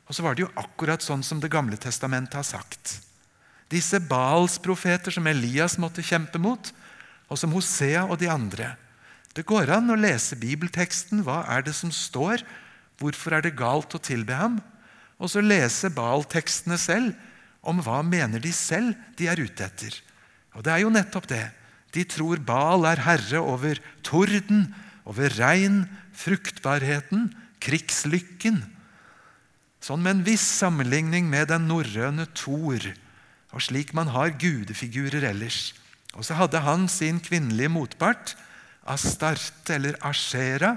Og 0.08 0.16
så 0.16 0.26
var 0.26 0.34
det 0.36 0.44
jo 0.44 0.52
akkurat 0.58 1.00
sånn 1.00 1.22
som 1.24 1.40
Det 1.40 1.50
gamle 1.50 1.78
testamentet 1.80 2.36
har 2.36 2.44
sagt. 2.44 2.98
Disse 3.72 4.00
Baals 4.04 4.58
profeter 4.60 5.14
som 5.14 5.26
Elias 5.30 5.78
måtte 5.80 6.04
kjempe 6.04 6.40
mot, 6.42 6.72
og 7.32 7.40
som 7.40 7.54
Hosea 7.56 8.04
og 8.04 8.18
de 8.20 8.28
andre. 8.28 8.74
Det 9.32 9.46
går 9.48 9.70
an 9.72 9.88
å 9.88 9.96
lese 9.96 10.36
bibelteksten. 10.36 11.22
Hva 11.24 11.40
er 11.48 11.64
det 11.64 11.72
som 11.78 11.92
står? 11.92 12.44
Hvorfor 13.00 13.38
er 13.38 13.46
det 13.46 13.56
galt 13.56 13.96
å 13.96 14.02
tilbe 14.02 14.36
ham? 14.36 14.58
Og 15.16 15.32
så 15.32 15.40
lese 15.40 15.88
Baal-tekstene 15.94 16.76
selv 16.80 17.16
om 17.62 17.80
hva 17.80 18.02
mener 18.04 18.42
de 18.42 18.52
selv 18.52 18.98
de 19.16 19.30
er 19.30 19.40
ute 19.40 19.64
etter. 19.64 19.96
Og 20.52 20.66
det 20.66 20.74
er 20.74 20.82
jo 20.84 20.92
nettopp 20.92 21.30
det. 21.30 21.46
De 21.96 22.04
tror 22.08 22.42
Baal 22.44 22.84
er 22.88 23.04
herre 23.06 23.40
over 23.40 23.80
torden, 24.04 24.66
over 25.08 25.32
regn, 25.38 25.84
fruktbarheten, 26.12 27.30
krigslykken. 27.62 28.60
Sånn 29.82 30.02
med 30.02 30.18
en 30.18 30.26
viss 30.26 30.44
sammenligning 30.60 31.30
med 31.30 31.48
den 31.50 31.66
norrøne 31.70 32.28
Thor, 32.36 32.84
og 33.52 33.62
slik 33.64 33.92
man 33.96 34.10
har 34.12 34.34
gudefigurer 34.40 35.28
ellers. 35.28 35.72
Og 36.16 36.24
så 36.26 36.36
hadde 36.36 36.60
han 36.64 36.88
sin 36.92 37.20
kvinnelige 37.24 37.72
motpart, 37.72 38.34
Astarte 38.88 39.76
eller 39.76 39.98
Ashera. 40.04 40.76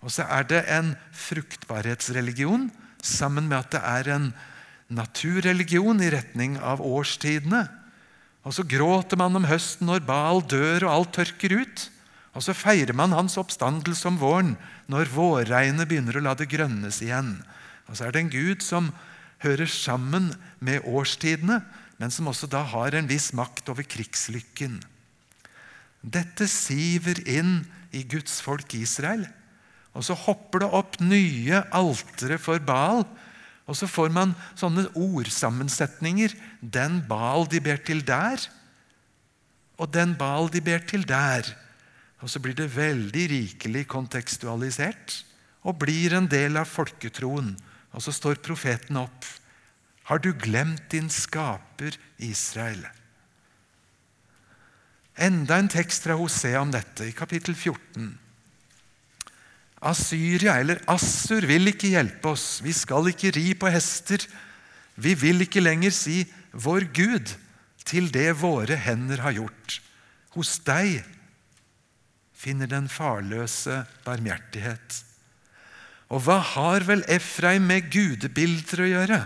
Og 0.00 0.12
så 0.14 0.24
er 0.24 0.46
det 0.48 0.62
en 0.72 0.94
fruktbarhetsreligion 1.12 2.70
sammen 3.02 3.48
med 3.50 3.58
at 3.58 3.74
det 3.74 3.82
er 3.84 4.14
en 4.14 4.30
naturreligion 4.90 6.00
i 6.02 6.10
retning 6.12 6.56
av 6.58 6.80
årstidene. 6.82 7.66
Og 8.46 8.56
så 8.56 8.64
gråter 8.64 9.20
man 9.20 9.36
om 9.36 9.46
høsten 9.46 9.90
når 9.90 10.04
Baal 10.08 10.40
dør 10.48 10.86
og 10.86 10.92
alt 10.94 11.14
tørker 11.18 11.60
ut. 11.60 11.86
Og 12.34 12.44
så 12.46 12.54
feirer 12.56 12.94
man 12.96 13.14
hans 13.14 13.36
oppstandelse 13.40 14.06
om 14.08 14.18
våren 14.20 14.54
når 14.90 15.10
vårregnet 15.12 15.88
begynner 15.90 16.18
å 16.18 16.24
la 16.24 16.34
det 16.38 16.48
grønnes 16.50 17.02
igjen. 17.04 17.36
Og 17.90 17.98
så 17.98 18.06
er 18.06 18.14
det 18.14 18.24
en 18.24 18.32
gud 18.32 18.64
som 18.64 18.92
hører 19.44 19.68
sammen 19.70 20.30
med 20.60 20.84
årstidene, 20.88 21.60
men 22.00 22.12
som 22.12 22.28
også 22.30 22.48
da 22.50 22.62
har 22.72 22.96
en 22.96 23.08
viss 23.10 23.30
makt 23.36 23.68
over 23.72 23.84
krigslykken. 23.84 24.78
Dette 26.00 26.46
siver 26.48 27.20
inn 27.28 27.60
i 27.92 28.04
Guds 28.08 28.38
folk 28.44 28.72
Israel. 28.78 29.26
Og 29.92 30.06
så 30.06 30.14
hopper 30.14 30.62
det 30.62 30.70
opp 30.76 31.00
nye 31.02 31.60
altere 31.74 32.38
for 32.40 32.62
Baal 32.62 33.02
og 33.70 33.76
så 33.78 33.86
får 33.86 34.10
man 34.10 34.34
sånne 34.58 34.88
ordsammensetninger. 34.98 36.34
Den 36.60 36.98
Baal 37.06 37.46
de 37.50 37.60
ber 37.62 37.78
til 37.86 38.02
der, 38.02 38.42
og 39.78 39.92
den 39.94 40.16
Baal 40.18 40.50
de 40.50 40.60
ber 40.64 40.82
til 40.82 41.06
der. 41.06 41.46
Og 42.20 42.28
så 42.28 42.42
blir 42.42 42.56
det 42.58 42.72
veldig 42.74 43.26
rikelig 43.30 43.86
kontekstualisert 43.88 45.22
og 45.64 45.78
blir 45.80 46.16
en 46.16 46.26
del 46.28 46.58
av 46.58 46.68
folketroen. 46.68 47.54
Og 47.94 48.04
så 48.04 48.14
står 48.14 48.42
profeten 48.44 48.98
opp. 49.00 49.26
Har 50.10 50.22
du 50.22 50.32
glemt 50.34 50.88
din 50.90 51.10
skaper 51.10 51.96
Israel? 52.22 52.82
Enda 55.20 55.58
en 55.60 55.68
tekst 55.70 56.06
fra 56.06 56.16
Hosea 56.16 56.62
om 56.62 56.72
dette, 56.72 57.10
i 57.10 57.14
kapittel 57.16 57.54
14. 57.54 58.14
Asyria 59.90 60.58
eller 60.60 60.80
Assur 60.92 61.44
vil 61.48 61.72
ikke 61.72 61.92
hjelpe 61.94 62.34
oss. 62.34 62.60
Vi 62.64 62.72
skal 62.76 63.10
ikke 63.10 63.32
ri 63.36 63.52
på 63.56 63.70
hester. 63.72 64.24
Vi 65.00 65.14
vil 65.16 65.46
ikke 65.46 65.62
lenger 65.64 65.92
si 65.94 66.24
'vår 66.52 66.92
Gud' 66.92 67.36
til 67.84 68.10
det 68.12 68.40
våre 68.40 68.76
hender 68.76 69.22
har 69.24 69.32
gjort. 69.32 69.80
Hos 70.36 70.58
deg 70.58 71.04
finner 72.34 72.66
den 72.66 72.88
farløse 72.88 73.84
barmhjertighet. 74.04 75.04
Og 76.10 76.24
hva 76.26 76.40
har 76.42 76.84
vel 76.88 77.04
Efraim 77.10 77.68
med 77.70 77.90
gudebilder 77.92 78.82
å 78.82 78.90
gjøre? 78.90 79.20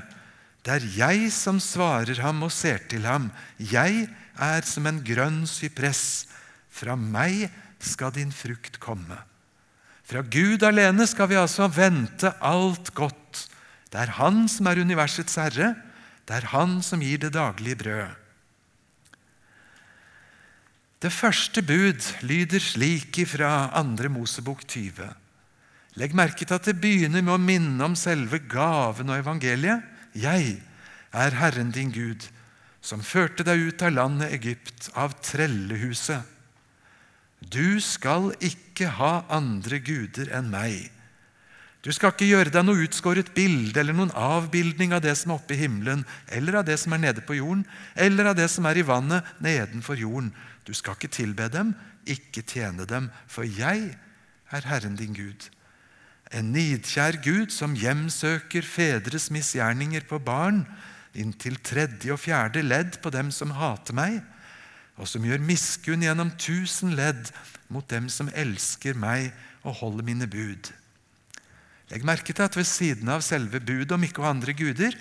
Det 0.64 0.72
er 0.72 0.86
jeg 0.96 1.30
som 1.32 1.60
svarer 1.60 2.20
ham 2.24 2.44
og 2.44 2.52
ser 2.52 2.84
til 2.88 3.04
ham. 3.08 3.30
Jeg 3.58 4.06
er 4.40 4.66
som 4.68 4.86
en 4.88 5.00
grønn 5.04 5.44
sypress. 5.48 6.26
Fra 6.72 6.96
meg 6.96 7.48
skal 7.84 8.12
din 8.16 8.32
frukt 8.32 8.80
komme. 8.82 9.16
Fra 10.04 10.20
Gud 10.20 10.64
alene 10.66 11.06
skal 11.08 11.30
vi 11.30 11.40
altså 11.40 11.68
vente 11.72 12.32
alt 12.44 12.92
godt. 12.96 13.46
Det 13.88 14.00
er 14.02 14.16
Han 14.18 14.44
som 14.50 14.68
er 14.68 14.82
universets 14.84 15.36
herre. 15.40 15.72
Det 16.28 16.36
er 16.36 16.50
Han 16.52 16.80
som 16.82 17.00
gir 17.00 17.20
det 17.22 17.32
daglige 17.36 17.80
brød. 17.80 18.20
Det 21.04 21.12
første 21.12 21.60
bud 21.62 22.00
lyder 22.24 22.60
slik 22.64 23.20
fra 23.28 23.68
2. 23.76 24.08
Mosebok 24.08 24.64
20. 24.64 25.23
Legg 26.00 26.14
merke 26.16 26.42
til 26.42 26.56
at 26.56 26.66
det 26.66 26.80
begynner 26.82 27.22
med 27.22 27.36
å 27.36 27.42
minne 27.42 27.86
om 27.86 27.94
selve 27.98 28.40
gaven 28.50 29.12
og 29.12 29.20
evangeliet. 29.20 29.84
Jeg 30.18 30.56
er 31.14 31.36
Herren 31.38 31.70
din 31.74 31.92
Gud, 31.94 32.26
som 32.82 33.02
førte 33.02 33.46
deg 33.46 33.62
ut 33.70 33.84
av 33.86 33.94
landet 33.94 34.34
Egypt, 34.34 34.90
av 34.98 35.14
trellehuset. 35.22 36.26
Du 37.38 37.78
skal 37.84 38.32
ikke 38.42 38.88
ha 38.98 39.24
andre 39.32 39.78
guder 39.84 40.32
enn 40.34 40.50
meg. 40.50 40.90
Du 41.84 41.90
skal 41.92 42.14
ikke 42.14 42.30
gjøre 42.30 42.50
deg 42.50 42.64
noe 42.64 42.86
utskåret 42.86 43.34
bilde 43.36 43.76
eller 43.76 43.94
noen 43.94 44.14
avbildning 44.16 44.94
av 44.96 45.02
det 45.04 45.12
som 45.20 45.34
er 45.34 45.36
oppe 45.36 45.52
i 45.52 45.60
himmelen, 45.60 46.06
eller 46.32 46.62
av 46.62 46.64
det 46.64 46.78
som 46.80 46.94
er 46.96 47.02
nede 47.02 47.24
på 47.26 47.36
jorden, 47.36 47.66
eller 47.92 48.30
av 48.30 48.38
det 48.38 48.48
som 48.50 48.64
er 48.66 48.80
i 48.80 48.86
vannet 48.88 49.34
nedenfor 49.44 50.00
jorden. 50.00 50.32
Du 50.64 50.72
skal 50.72 50.96
ikke 50.96 51.12
tilbe 51.12 51.50
dem, 51.52 51.74
ikke 52.08 52.42
tjene 52.48 52.88
dem, 52.88 53.10
for 53.28 53.44
jeg 53.44 53.92
er 54.48 54.70
Herren 54.70 54.96
din 54.96 55.12
Gud. 55.14 55.50
En 56.34 56.50
nidkjær 56.50 57.20
Gud 57.22 57.52
som 57.54 57.76
hjemsøker 57.78 58.66
fedres 58.66 59.28
misgjerninger 59.30 60.06
på 60.08 60.18
barn, 60.18 60.64
inntil 61.14 61.60
tredje 61.62 62.10
og 62.10 62.18
fjerde 62.24 62.64
ledd 62.64 62.98
på 63.02 63.12
dem 63.14 63.30
som 63.30 63.54
hater 63.54 63.94
meg 63.94 64.18
og 64.98 65.08
som 65.10 65.24
gjør 65.26 65.42
miskunn 65.42 66.04
gjennom 66.04 66.30
tusen 66.38 66.94
ledd 66.98 67.30
mot 67.72 67.86
dem 67.90 68.06
som 68.12 68.30
elsker 68.34 68.98
meg 68.98 69.32
og 69.64 69.78
holder 69.80 70.06
mine 70.06 70.28
bud. 70.30 70.70
Legg 71.90 72.06
merke 72.06 72.32
til 72.32 72.46
at 72.46 72.56
ved 72.56 72.68
siden 72.68 73.10
av 73.12 73.24
selve 73.26 73.60
budet 73.60 73.92
om 73.94 74.06
ikke 74.06 74.22
å 74.22 74.30
andre 74.30 74.54
guder, 74.56 74.94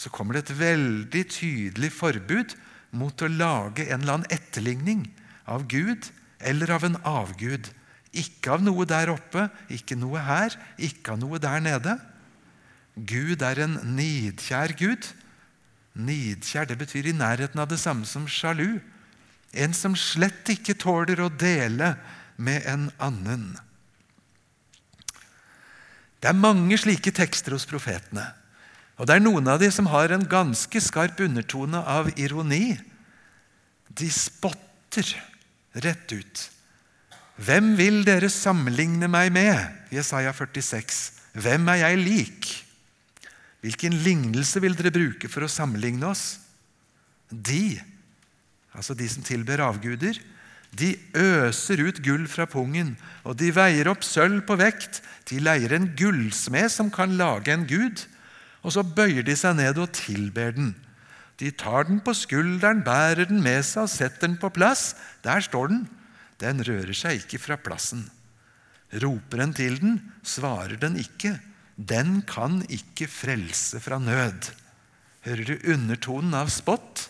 så 0.00 0.12
kommer 0.12 0.36
det 0.36 0.46
et 0.46 0.58
veldig 0.58 1.24
tydelig 1.28 1.92
forbud 1.92 2.56
mot 2.96 3.22
å 3.22 3.28
lage 3.28 3.86
en 3.90 4.00
eller 4.00 4.16
annen 4.18 4.32
etterligning 4.32 5.04
av 5.44 5.66
Gud 5.70 6.08
eller 6.40 6.72
av 6.72 6.86
en 6.88 6.96
avgud. 7.04 7.68
Ikke 8.10 8.56
av 8.56 8.62
noe 8.64 8.86
der 8.88 9.12
oppe, 9.12 9.46
ikke 9.70 9.98
noe 9.98 10.22
her, 10.26 10.56
ikke 10.78 11.14
av 11.14 11.20
noe 11.22 11.38
der 11.42 11.62
nede. 11.62 11.96
Gud 12.96 13.42
er 13.46 13.62
en 13.62 13.78
nidkjær 13.96 14.74
Gud. 14.78 15.12
Nidkjær 15.94 16.66
det 16.70 16.78
betyr 16.80 17.10
i 17.10 17.16
nærheten 17.16 17.62
av 17.62 17.70
det 17.70 17.78
samme 17.82 18.08
som 18.08 18.26
sjalu. 18.30 18.80
En 19.54 19.74
som 19.74 19.96
slett 19.98 20.50
ikke 20.50 20.78
tåler 20.78 21.22
å 21.22 21.30
dele 21.30 21.94
med 22.40 22.66
en 22.66 22.88
annen. 23.02 23.52
Det 26.20 26.28
er 26.28 26.36
mange 26.36 26.76
slike 26.78 27.12
tekster 27.16 27.54
hos 27.56 27.66
profetene. 27.68 28.26
Og 29.00 29.08
det 29.08 29.16
er 29.16 29.24
noen 29.24 29.48
av 29.48 29.60
dem 29.62 29.72
som 29.72 29.88
har 29.88 30.12
en 30.12 30.26
ganske 30.28 30.82
skarp 30.84 31.22
undertone 31.24 31.80
av 31.88 32.10
ironi. 32.20 32.74
De 33.88 34.10
spotter 34.12 35.14
rett 35.80 36.12
ut. 36.12 36.42
Hvem 37.40 37.72
vil 37.78 38.02
dere 38.04 38.28
sammenligne 38.28 39.08
meg 39.08 39.30
med? 39.32 39.56
Jesaja 39.94 40.32
46. 40.36 40.98
Hvem 41.40 41.70
er 41.72 41.78
jeg 41.86 42.00
lik? 42.00 42.48
Hvilken 43.64 43.96
lignelse 44.04 44.60
vil 44.60 44.76
dere 44.76 44.92
bruke 44.92 45.28
for 45.30 45.46
å 45.46 45.52
sammenligne 45.52 46.10
oss? 46.10 46.24
De, 47.30 47.78
altså 48.76 48.96
de 48.98 49.08
som 49.08 49.24
tilber 49.24 49.62
avguder, 49.64 50.18
de 50.76 50.92
øser 51.16 51.80
ut 51.82 52.00
gull 52.04 52.26
fra 52.30 52.44
pungen, 52.46 52.92
og 53.24 53.38
de 53.40 53.48
veier 53.54 53.88
opp 53.90 54.04
sølv 54.06 54.44
på 54.46 54.58
vekt. 54.60 55.00
De 55.30 55.40
leier 55.42 55.72
en 55.74 55.88
gullsmed 55.96 56.68
som 56.70 56.92
kan 56.92 57.16
lage 57.18 57.54
en 57.54 57.64
gud, 57.66 58.04
og 58.60 58.76
så 58.76 58.84
bøyer 58.84 59.24
de 59.24 59.34
seg 59.38 59.56
ned 59.58 59.80
og 59.80 59.94
tilber 59.96 60.52
den. 60.56 60.74
De 61.40 61.48
tar 61.56 61.88
den 61.88 62.02
på 62.04 62.12
skulderen, 62.12 62.84
bærer 62.84 63.30
den 63.30 63.40
med 63.40 63.64
seg 63.64 63.86
og 63.86 63.92
setter 63.94 64.28
den 64.28 64.36
på 64.36 64.52
plass. 64.52 64.92
Der 65.24 65.40
står 65.40 65.72
den. 65.72 65.86
Den 66.40 66.64
rører 66.64 66.96
seg 66.96 67.20
ikke 67.20 67.40
fra 67.42 67.58
plassen. 67.60 68.06
Roper 69.02 69.44
en 69.44 69.54
til 69.54 69.76
den, 69.78 69.98
svarer 70.26 70.78
den 70.80 70.96
ikke. 70.98 71.36
Den 71.76 72.20
kan 72.28 72.62
ikke 72.72 73.08
frelse 73.10 73.80
fra 73.80 74.00
nød. 74.02 74.50
Hører 75.26 75.44
du 75.52 75.72
undertonen 75.74 76.34
av 76.34 76.50
spott? 76.52 77.06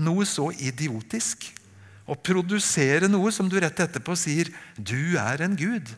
Noe 0.00 0.24
så 0.24 0.48
idiotisk 0.54 1.50
å 2.10 2.16
produsere 2.16 3.10
noe 3.10 3.30
som 3.34 3.50
du 3.50 3.58
rett 3.60 3.82
etterpå 3.84 4.16
sier 4.18 4.48
'du 4.78 5.18
er 5.18 5.42
en 5.42 5.56
gud'. 5.56 5.90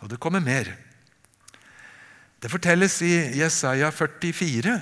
Og 0.00 0.08
det 0.08 0.20
kommer 0.20 0.40
mer. 0.40 0.76
Det 2.40 2.48
fortelles 2.48 3.02
i 3.02 3.36
Jesaja 3.36 3.90
44 3.92 4.78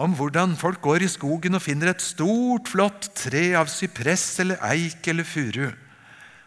om 0.00 0.14
hvordan 0.16 0.56
folk 0.56 0.80
går 0.82 1.04
i 1.04 1.12
skogen 1.12 1.54
og 1.54 1.62
finner 1.62 1.92
et 1.92 2.02
stort, 2.02 2.66
flott 2.72 3.10
tre 3.14 3.54
av 3.54 3.68
sypress 3.70 4.40
eller 4.40 4.58
eik 4.72 5.06
eller 5.06 5.24
furu. 5.24 5.70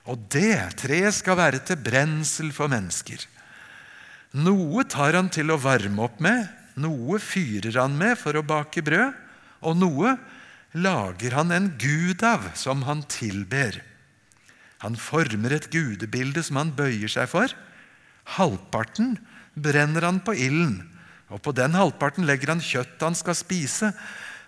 Og 0.09 0.19
det 0.33 0.57
treet 0.81 1.15
skal 1.15 1.39
være 1.39 1.61
til 1.63 1.79
brensel 1.79 2.51
for 2.55 2.71
mennesker. 2.71 3.21
Noe 4.33 4.83
tar 4.89 5.15
han 5.15 5.29
til 5.31 5.53
å 5.53 5.61
varme 5.61 6.03
opp 6.07 6.19
med, 6.23 6.47
noe 6.81 7.19
fyrer 7.21 7.77
han 7.77 7.95
med 7.97 8.17
for 8.19 8.35
å 8.35 8.45
bake 8.45 8.81
brød, 8.83 9.13
og 9.63 9.77
noe 9.79 10.15
lager 10.73 11.37
han 11.37 11.53
en 11.53 11.69
gud 11.79 12.23
av, 12.25 12.49
som 12.57 12.81
han 12.87 13.05
tilber. 13.07 13.77
Han 14.83 14.97
former 14.99 15.53
et 15.55 15.69
gudebilde 15.71 16.43
som 16.43 16.59
han 16.59 16.73
bøyer 16.75 17.11
seg 17.11 17.29
for. 17.31 17.53
Halvparten 18.35 19.15
brenner 19.53 20.03
han 20.09 20.19
på 20.25 20.35
ilden, 20.35 20.81
og 21.31 21.39
på 21.45 21.53
den 21.55 21.77
halvparten 21.77 22.27
legger 22.27 22.55
han 22.55 22.63
kjøttet 22.63 23.05
han 23.05 23.15
skal 23.15 23.37
spise. 23.37 23.93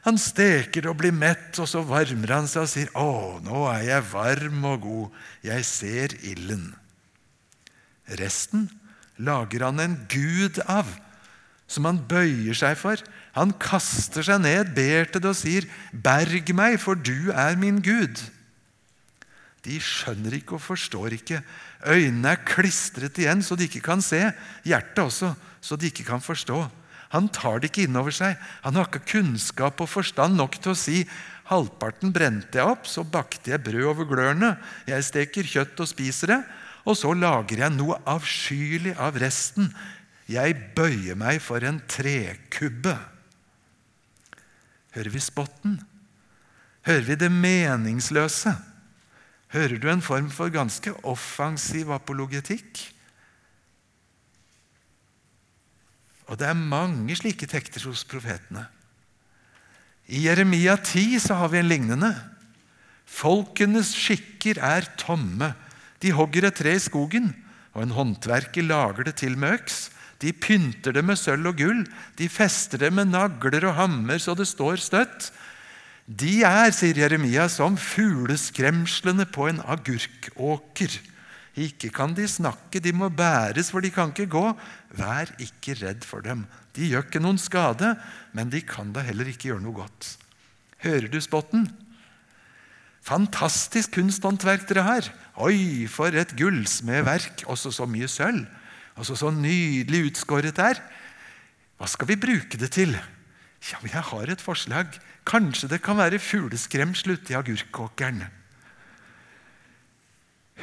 Han 0.05 0.19
steker 0.21 0.85
og 0.91 0.99
blir 1.01 1.13
mett, 1.15 1.57
og 1.57 1.67
så 1.69 1.81
varmer 1.85 2.35
han 2.35 2.49
seg 2.49 2.65
og 2.65 2.69
sier, 2.69 2.89
'Å, 2.93 3.41
nå 3.41 3.65
er 3.73 3.81
jeg 3.89 4.09
varm 4.11 4.65
og 4.69 4.81
god. 4.81 5.21
Jeg 5.43 5.65
ser 5.65 6.13
ilden.' 6.21 6.75
Resten 8.21 8.69
lager 9.17 9.65
han 9.65 9.79
en 9.81 9.97
gud 10.05 10.59
av, 10.69 10.85
som 11.65 11.87
han 11.89 12.03
bøyer 12.05 12.53
seg 12.53 12.77
for. 12.77 13.01
Han 13.33 13.55
kaster 13.57 14.21
seg 14.21 14.43
ned, 14.43 14.75
ber 14.77 15.09
til 15.09 15.23
det 15.23 15.31
og 15.31 15.39
sier, 15.39 15.65
'Berg 15.91 16.53
meg, 16.53 16.79
for 16.79 16.93
du 16.93 17.31
er 17.33 17.57
min 17.57 17.81
Gud'. 17.81 18.29
De 19.65 19.79
skjønner 19.81 20.37
ikke 20.37 20.59
og 20.59 20.61
forstår 20.61 21.17
ikke. 21.17 21.41
Øynene 21.89 22.35
er 22.35 22.45
klistret 22.45 23.17
igjen 23.17 23.41
så 23.41 23.57
de 23.57 23.65
ikke 23.65 23.81
kan 23.81 24.01
se. 24.05 24.21
Hjertet 24.61 25.01
også, 25.01 25.33
så 25.61 25.75
de 25.75 25.89
ikke 25.89 26.05
kan 26.05 26.21
forstå. 26.21 26.59
Han 27.13 27.29
tar 27.29 27.61
det 27.61 27.71
ikke 27.71 27.85
inn 27.85 27.97
over 27.99 28.13
seg. 28.15 28.37
Han 28.65 28.77
har 28.79 28.89
ikke 28.89 29.05
kunnskap 29.15 29.81
og 29.83 29.91
forstand 29.91 30.37
nok 30.39 30.57
til 30.61 30.73
å 30.73 30.79
si 30.79 31.03
halvparten 31.49 32.13
brente 32.13 32.57
jeg 32.57 32.75
opp, 32.75 32.87
så 32.89 33.05
bakte 33.05 33.53
jeg 33.53 33.63
brød 33.65 33.89
over 33.91 34.07
glørne. 34.09 34.55
Jeg 34.89 35.05
steker 35.05 35.49
kjøtt 35.49 35.83
og 35.83 35.91
spiser 35.91 36.33
det. 36.33 36.39
Og 36.85 36.97
så 36.97 37.13
lager 37.17 37.63
jeg 37.63 37.73
noe 37.73 37.97
avskyelig 38.09 38.93
av 39.01 39.17
resten. 39.21 39.71
Jeg 40.29 40.57
bøyer 40.77 41.17
meg 41.17 41.41
for 41.41 41.65
en 41.65 41.79
trekubbe. 41.89 42.95
Hører 44.95 45.11
vi 45.13 45.21
spotten? 45.21 45.79
Hører 46.85 47.05
vi 47.09 47.17
det 47.19 47.31
meningsløse? 47.33 48.53
Hører 49.53 49.79
du 49.81 49.89
en 49.89 50.03
form 50.05 50.29
for 50.33 50.53
ganske 50.53 50.93
offensiv 51.05 51.91
apologetikk? 51.93 52.94
Og 56.25 56.39
det 56.39 56.47
er 56.49 56.57
mange 56.57 57.15
slike 57.17 57.47
tekter 57.49 57.85
hos 57.85 58.03
profetene. 58.07 58.65
I 60.05 60.25
Jeremia 60.27 60.75
10 60.77 61.19
så 61.23 61.37
har 61.39 61.51
vi 61.53 61.61
en 61.61 61.69
lignende. 61.69 62.11
Folkenes 63.05 63.93
skikker 63.97 64.59
er 64.61 64.87
tomme. 65.01 65.53
De 66.01 66.13
hogger 66.13 66.49
et 66.49 66.57
tre 66.57 66.75
i 66.77 66.81
skogen, 66.81 67.31
og 67.73 67.85
en 67.85 67.95
håndverker 67.95 68.65
lager 68.65 69.07
det 69.07 69.17
til 69.21 69.37
med 69.37 69.59
øks. 69.59 69.89
De 70.21 70.31
pynter 70.33 70.95
det 70.95 71.03
med 71.05 71.19
sølv 71.19 71.51
og 71.51 71.57
gull, 71.59 71.83
de 72.17 72.29
fester 72.31 72.79
det 72.81 72.91
med 72.93 73.11
nagler 73.11 73.67
og 73.67 73.75
hammer 73.77 74.21
så 74.21 74.33
det 74.37 74.47
står 74.47 74.79
støtt. 74.81 75.31
De 76.05 76.43
er, 76.45 76.69
sier 76.73 76.97
Jeremia, 77.01 77.47
som 77.49 77.77
fugleskremslene 77.81 79.25
på 79.25 79.49
en 79.49 79.61
agurkåker. 79.65 80.99
Ikke 81.55 81.87
kan 81.93 82.11
de 82.15 82.25
snakke, 82.27 82.81
de 82.83 82.91
må 82.91 83.07
bæres, 83.07 83.69
for 83.71 83.79
de 83.79 83.91
kan 83.93 84.11
ikke 84.11 84.27
gå. 84.27 84.43
Vær 84.99 85.31
ikke 85.39 85.77
redd 85.79 86.03
for 86.03 86.25
dem. 86.25 86.43
De 86.75 86.89
gjør 86.91 87.07
ikke 87.07 87.23
noen 87.23 87.39
skade, 87.39 87.93
men 88.35 88.51
de 88.51 88.59
kan 88.65 88.91
da 88.95 89.05
heller 89.05 89.29
ikke 89.31 89.53
gjøre 89.53 89.63
noe 89.63 89.77
godt. 89.79 90.17
Hører 90.83 91.07
du 91.07 91.17
spotten? 91.23 91.69
Fantastisk 93.05 93.95
kunsthåndverk 93.95 94.65
dere 94.67 94.83
har. 94.83 95.09
Oi, 95.45 95.85
for 95.91 96.11
et 96.11 96.33
gullsmedverk. 96.35 97.45
Også 97.47 97.71
så 97.71 97.87
mye 97.87 98.09
sølv. 98.11 98.47
Også 98.95 99.15
Så 99.15 99.31
nydelig 99.31 100.11
utskåret 100.11 100.55
der. 100.55 100.79
Hva 101.77 101.87
skal 101.91 102.07
vi 102.07 102.19
bruke 102.19 102.57
det 102.57 102.71
til? 102.71 102.95
Ja, 103.71 103.77
men 103.81 103.91
Jeg 103.93 104.01
har 104.01 104.31
et 104.31 104.41
forslag. 104.41 104.87
Kanskje 105.25 105.69
det 105.69 105.81
kan 105.81 105.97
være 105.97 106.19
fugleskremsel 106.19 107.17
i 107.29 107.33
agurkåkeren. 107.33 108.25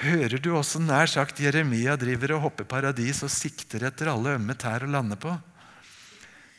Hører 0.00 0.40
du 0.40 0.54
også 0.56 0.80
nær 0.80 1.10
sagt 1.10 1.40
Jeremia 1.42 1.98
driver 2.00 2.38
og 2.38 2.46
hopper 2.46 2.68
paradis 2.68 3.20
og 3.26 3.30
sikter 3.32 3.84
etter 3.90 4.08
alle 4.12 4.38
ømme 4.38 4.56
tær 4.56 4.86
å 4.86 4.90
lande 4.90 5.18
på? 5.20 5.34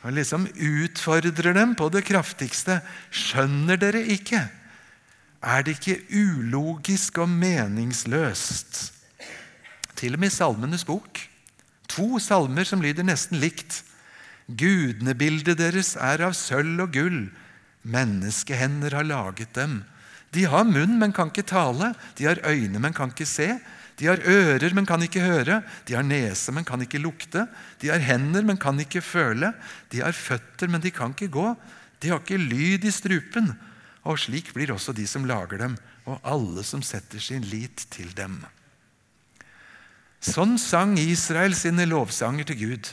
Han 0.03 0.17
liksom 0.17 0.45
utfordrer 0.51 1.55
dem 1.55 1.73
på 1.79 1.87
det 1.89 2.03
kraftigste. 2.05 2.81
Skjønner 3.09 3.79
dere 3.79 4.03
ikke? 4.13 4.41
Er 5.43 5.63
det 5.63 5.77
ikke 5.79 6.01
ulogisk 6.11 7.19
og 7.23 7.31
meningsløst? 7.31 8.89
Til 9.97 10.15
og 10.15 10.23
med 10.23 10.31
i 10.31 10.35
Salmenes 10.35 10.83
bok 10.87 11.21
To 11.93 12.17
salmer 12.21 12.65
som 12.65 12.81
lyder 12.81 13.05
nesten 13.05 13.37
likt. 13.41 13.83
Gudnebildet 14.47 15.59
deres 15.59 15.93
er 15.99 16.23
av 16.25 16.33
sølv 16.37 16.87
og 16.87 16.95
gull. 16.95 17.19
Menneskehender 17.85 18.95
har 18.97 19.05
laget 19.05 19.53
dem. 19.53 19.83
De 20.33 20.47
har 20.49 20.65
munn, 20.65 20.97
men 20.99 21.13
kan 21.13 21.29
ikke 21.31 21.45
tale. 21.45 21.93
De 22.17 22.25
har 22.25 22.41
øyne, 22.47 22.81
men 22.81 22.95
kan 22.95 23.13
ikke 23.13 23.29
se. 23.29 23.51
De 23.99 24.07
har 24.09 24.21
ører, 24.25 24.73
men 24.73 24.87
kan 24.89 25.03
ikke 25.05 25.21
høre. 25.21 25.61
De 25.85 25.93
har 25.93 26.05
nese, 26.05 26.51
men 26.51 26.65
kan 26.65 26.81
ikke 26.81 27.01
lukte. 27.01 27.45
De 27.81 27.91
har 27.91 28.01
hender, 28.01 28.45
men 28.45 28.57
kan 28.57 28.79
ikke 28.81 29.03
føle. 29.05 29.53
De 29.93 30.01
har 30.01 30.15
føtter, 30.17 30.71
men 30.71 30.81
de 30.81 30.91
kan 30.91 31.13
ikke 31.13 31.31
gå. 31.33 31.53
De 32.01 32.09
har 32.09 32.23
ikke 32.23 32.41
lyd 32.41 32.87
i 32.87 32.93
strupen. 32.93 33.53
Og 34.03 34.19
slik 34.19 34.51
blir 34.55 34.73
også 34.73 34.95
de 34.97 35.05
som 35.07 35.27
lager 35.29 35.61
dem, 35.61 35.77
og 36.09 36.19
alle 36.27 36.65
som 36.67 36.81
setter 36.83 37.21
sin 37.23 37.45
lit 37.47 37.85
til 37.93 38.09
dem. 38.17 38.41
Sånn 40.23 40.57
sang 40.59 40.97
Israel 40.99 41.55
sine 41.55 41.85
lovsanger 41.87 42.47
til 42.47 42.59
Gud, 42.59 42.89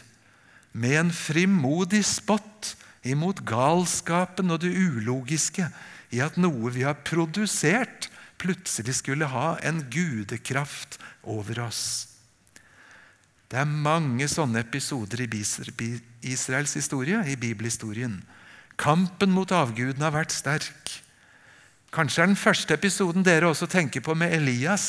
med 0.72 0.96
en 0.98 1.12
frimodig 1.14 2.02
spott 2.06 2.74
imot 3.06 3.42
galskapen 3.46 4.52
og 4.52 4.60
det 4.62 4.70
ulogiske 4.76 5.66
i 6.10 6.20
at 6.24 6.38
noe 6.40 6.72
vi 6.74 6.84
har 6.86 7.02
produsert, 7.06 8.08
plutselig 8.40 8.96
skulle 9.00 9.28
ha 9.30 9.54
en 9.66 9.82
gudekraft 9.92 10.98
over 11.22 11.60
oss. 11.66 11.82
Det 13.50 13.58
er 13.58 13.66
mange 13.66 14.28
sånne 14.30 14.62
episoder 14.62 15.24
i 15.24 15.28
Israels 16.30 16.74
historie, 16.78 17.18
i 17.26 17.36
bibelhistorien. 17.36 18.20
Kampen 18.80 19.32
mot 19.34 19.50
avgudene 19.52 20.06
har 20.06 20.14
vært 20.14 20.34
sterk. 20.34 20.92
Kanskje 21.90 22.22
er 22.22 22.30
den 22.30 22.38
første 22.38 22.76
episoden 22.76 23.26
dere 23.26 23.50
også 23.50 23.66
tenker 23.70 24.04
på 24.06 24.14
med 24.14 24.32
Elias, 24.36 24.86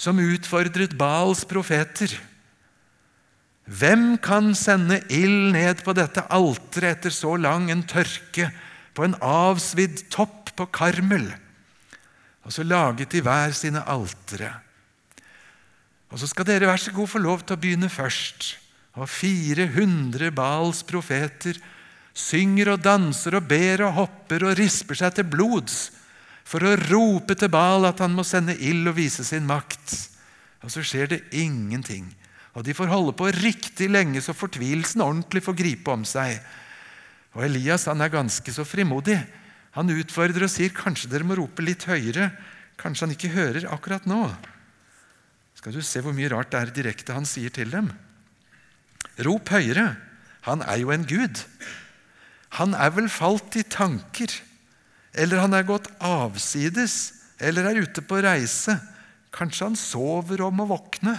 som 0.00 0.18
utfordret 0.18 0.96
Baals 0.98 1.44
profeter. 1.46 2.16
Hvem 3.64 4.16
kan 4.24 4.52
sende 4.56 5.02
ild 5.12 5.52
ned 5.52 5.84
på 5.84 5.92
dette 5.96 6.24
alteret 6.32 6.98
etter 6.98 7.12
så 7.14 7.36
lang 7.40 7.70
en 7.72 7.84
tørke, 7.88 8.48
på 8.94 9.06
en 9.06 9.16
avsvidd 9.20 10.06
topp 10.12 10.54
på 10.58 10.68
Karmel? 10.74 11.28
Og 12.44 12.52
så 12.52 12.64
laget 12.66 13.12
de 13.14 13.22
hver 13.24 13.54
sine 13.56 13.82
altere. 13.88 14.52
Og 16.12 16.20
så 16.20 16.28
skal 16.30 16.46
dere 16.46 16.68
vær 16.70 16.78
så 16.78 16.92
god 16.94 17.10
få 17.10 17.22
lov 17.22 17.42
til 17.42 17.56
å 17.56 17.60
begynne 17.60 17.90
først. 17.90 18.54
Og 18.94 19.08
400 19.10 20.30
Baals 20.34 20.84
profeter 20.86 21.58
synger 22.14 22.76
og 22.76 22.84
danser 22.84 23.34
og 23.34 23.48
ber 23.50 23.82
og 23.88 23.96
hopper 23.96 24.44
og 24.46 24.58
risper 24.60 25.00
seg 25.00 25.16
til 25.16 25.26
blods 25.26 25.88
for 26.46 26.62
å 26.62 26.76
rope 26.92 27.34
til 27.34 27.50
Baal 27.50 27.88
at 27.88 28.02
han 28.04 28.14
må 28.14 28.22
sende 28.26 28.54
ild 28.54 28.86
og 28.92 28.98
vise 29.00 29.24
sin 29.26 29.48
makt. 29.48 29.96
Og 30.62 30.70
så 30.70 30.84
skjer 30.84 31.10
det 31.10 31.24
ingenting. 31.34 32.06
Og 32.54 32.62
de 32.62 32.76
får 32.76 32.92
holde 32.92 33.16
på 33.18 33.32
riktig 33.40 33.88
lenge 33.90 34.22
så 34.22 34.36
fortvilelsen 34.36 35.02
ordentlig 35.02 35.42
får 35.42 35.58
gripe 35.58 35.90
om 35.90 36.04
seg. 36.06 36.38
Og 37.34 37.44
Elias 37.46 37.88
han 37.90 38.02
er 38.02 38.12
ganske 38.12 38.54
så 38.54 38.64
frimodig. 38.66 39.18
Han 39.74 39.90
utfordrer 39.90 40.46
og 40.46 40.52
sier 40.52 40.74
kanskje 40.74 41.10
dere 41.10 41.26
må 41.26 41.36
rope 41.38 41.64
litt 41.66 41.86
høyere. 41.90 42.30
Kanskje 42.78 43.06
han 43.06 43.14
ikke 43.14 43.34
hører 43.34 43.66
akkurat 43.74 44.06
nå. 44.06 44.22
Skal 45.58 45.74
du 45.74 45.82
se 45.82 46.02
hvor 46.04 46.14
mye 46.14 46.30
rart 46.30 46.52
det 46.52 46.60
er 46.60 46.74
direkte 46.76 47.16
han 47.16 47.26
sier 47.26 47.50
til 47.54 47.70
dem. 47.74 47.90
Rop 49.26 49.50
høyere. 49.54 49.94
Han 50.46 50.62
er 50.62 50.82
jo 50.82 50.92
en 50.94 51.06
gud. 51.08 51.42
Han 52.60 52.74
er 52.78 52.94
vel 52.94 53.10
falt 53.10 53.56
i 53.58 53.66
tanker. 53.66 54.30
Eller 55.14 55.42
han 55.42 55.54
er 55.56 55.66
gått 55.66 55.90
avsides. 56.02 57.14
Eller 57.42 57.70
er 57.70 57.82
ute 57.82 58.02
på 58.06 58.22
reise. 58.22 58.76
Kanskje 59.34 59.70
han 59.70 59.78
sover 59.78 60.44
og 60.46 60.54
må 60.54 60.68
våkne. 60.70 61.16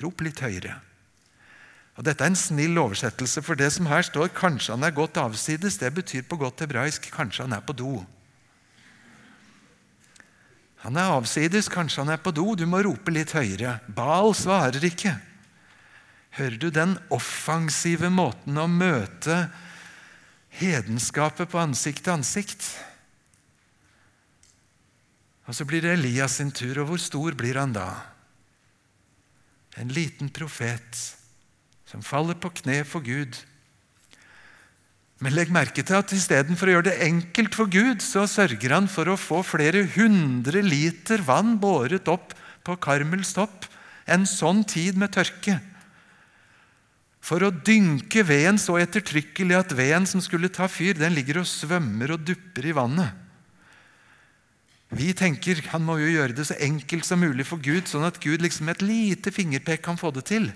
Rop 0.00 0.24
litt 0.24 0.40
høyere. 0.40 0.78
Og 1.98 2.04
Dette 2.06 2.22
er 2.22 2.30
en 2.30 2.38
snill 2.38 2.78
oversettelse, 2.78 3.42
for 3.42 3.58
det 3.58 3.72
som 3.74 3.86
her 3.90 4.02
står 4.06 4.28
'kanskje 4.28 4.76
han 4.76 4.84
er 4.84 4.94
godt 4.94 5.16
avsides', 5.18 5.80
det 5.80 5.94
betyr 5.94 6.22
på 6.22 6.36
godt 6.36 6.60
hebraisk 6.60 7.10
'kanskje 7.10 7.42
han 7.42 7.52
er 7.52 7.60
på 7.60 7.72
do'. 7.74 8.06
Han 10.76 10.96
er 10.96 11.10
avsides, 11.10 11.68
kanskje 11.68 12.04
han 12.04 12.12
er 12.12 12.20
på 12.22 12.30
do. 12.30 12.54
Du 12.54 12.66
må 12.66 12.82
rope 12.84 13.10
litt 13.10 13.32
høyere. 13.32 13.80
Baal 13.88 14.34
svarer 14.34 14.84
ikke. 14.84 15.16
Hører 16.38 16.56
du 16.56 16.70
den 16.70 16.98
offensive 17.10 18.10
måten 18.10 18.56
å 18.56 18.68
møte 18.70 19.50
hedenskapet 20.48 21.50
på 21.50 21.58
ansikt 21.58 22.04
til 22.04 22.12
ansikt? 22.12 22.78
Og 25.48 25.54
Så 25.54 25.64
blir 25.64 25.82
det 25.82 25.98
Elias 25.98 26.38
sin 26.38 26.52
tur, 26.52 26.78
og 26.78 26.86
hvor 26.86 26.98
stor 26.98 27.32
blir 27.32 27.58
han 27.58 27.72
da? 27.72 28.02
En 29.76 29.88
liten 29.88 30.28
profet 30.30 31.17
som 31.88 32.04
faller 32.04 32.36
på 32.36 32.50
kne 32.60 32.82
for 32.84 33.04
Gud. 33.04 33.38
Men 35.18 35.34
legg 35.34 35.50
merke 35.50 35.82
til 35.82 35.98
at 35.98 36.12
istedenfor 36.14 36.68
å 36.68 36.76
gjøre 36.76 36.90
det 36.90 37.00
enkelt 37.08 37.56
for 37.56 37.70
Gud, 37.72 38.04
så 38.04 38.26
sørger 38.30 38.76
han 38.76 38.86
for 38.92 39.10
å 39.10 39.18
få 39.18 39.40
flere 39.46 39.82
hundre 39.96 40.62
liter 40.62 41.24
vann 41.26 41.56
båret 41.58 42.06
opp 42.12 42.36
på 42.66 42.76
Karmels 42.84 43.32
topp 43.34 43.66
en 44.08 44.28
sånn 44.28 44.62
tid 44.68 45.00
med 45.00 45.16
tørke. 45.16 45.58
For 47.24 47.42
å 47.44 47.50
dynke 47.50 48.22
veden 48.24 48.60
så 48.62 48.78
ettertrykkelig 48.80 49.56
at 49.58 49.74
veden 49.76 50.06
som 50.08 50.22
skulle 50.24 50.52
ta 50.54 50.68
fyr, 50.70 50.94
den 50.96 51.16
ligger 51.16 51.42
og 51.42 51.50
svømmer 51.50 52.14
og 52.14 52.22
dupper 52.28 52.70
i 52.70 52.76
vannet. 52.76 53.10
Vi 54.94 55.10
tenker 55.12 55.60
han 55.74 55.84
må 55.84 55.98
jo 56.00 56.08
gjøre 56.08 56.36
det 56.38 56.46
så 56.48 56.56
enkelt 56.64 57.04
som 57.04 57.20
mulig 57.20 57.44
for 57.44 57.60
Gud, 57.60 57.90
sånn 57.90 58.06
at 58.08 58.22
Gud 58.22 58.40
liksom 58.40 58.70
med 58.70 58.78
et 58.78 58.86
lite 58.86 59.34
fingerpek 59.34 59.82
kan 59.84 59.98
få 60.00 60.14
det 60.14 60.24
til. 60.30 60.48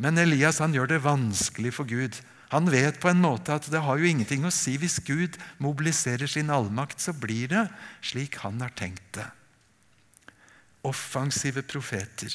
Men 0.00 0.18
Elias 0.18 0.58
han 0.62 0.74
gjør 0.74 0.90
det 0.90 1.04
vanskelig 1.04 1.74
for 1.76 1.88
Gud. 1.88 2.18
Han 2.54 2.70
vet 2.70 3.00
på 3.02 3.10
en 3.10 3.22
måte 3.22 3.54
at 3.54 3.66
det 3.70 3.82
har 3.82 3.98
jo 3.98 4.08
ingenting 4.08 4.46
å 4.46 4.52
si. 4.54 4.76
Hvis 4.78 5.00
Gud 5.06 5.38
mobiliserer 5.62 6.30
sin 6.30 6.52
allmakt, 6.54 7.00
så 7.02 7.14
blir 7.14 7.50
det 7.50 7.64
slik 8.04 8.38
han 8.42 8.60
har 8.62 8.74
tenkt 8.78 9.06
det. 9.18 9.26
Offensive 10.84 11.64
profeter. 11.66 12.34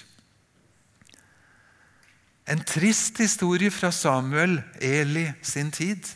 En 2.50 2.64
trist 2.66 3.20
historie 3.22 3.70
fra 3.70 3.92
Samuel, 3.94 4.58
Eli 4.82 5.28
sin 5.46 5.70
tid. 5.72 6.08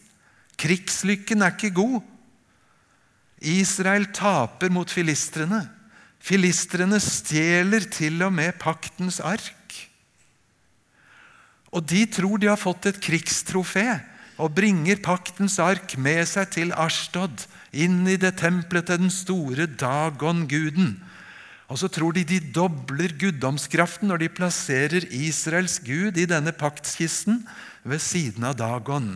Krigslykken 0.58 1.46
er 1.46 1.54
ikke 1.54 1.76
god. 1.78 2.02
Israel 3.44 4.08
taper 4.16 4.72
mot 4.74 4.90
filistrene. 4.90 5.62
Filistrene 6.24 6.98
stjeler 7.04 7.86
til 7.92 8.24
og 8.26 8.34
med 8.34 8.56
paktens 8.62 9.20
ark. 9.20 9.52
Og 11.74 11.86
de 11.90 12.06
tror 12.06 12.38
de 12.38 12.52
har 12.52 12.60
fått 12.62 12.86
et 12.90 13.02
krigstrofé 13.02 13.88
og 14.42 14.54
bringer 14.58 15.02
paktens 15.02 15.60
ark 15.62 15.96
med 15.98 16.22
seg 16.30 16.52
til 16.54 16.74
Ashtod, 16.78 17.46
inn 17.74 18.06
i 18.10 18.20
det 18.22 18.36
tempelet 18.42 18.88
til 18.90 19.02
den 19.02 19.14
store 19.14 19.66
Dagon-guden. 19.66 20.96
Og 21.74 21.80
så 21.82 21.90
tror 21.90 22.14
de 22.14 22.26
de 22.28 22.38
dobler 22.54 23.16
guddomskraften 23.18 24.12
når 24.12 24.26
de 24.26 24.34
plasserer 24.38 25.08
Israels 25.10 25.80
gud 25.82 26.20
i 26.22 26.28
denne 26.30 26.54
paktskisten 26.54 27.42
ved 27.82 28.04
siden 28.04 28.46
av 28.46 28.60
Dagon. 28.60 29.16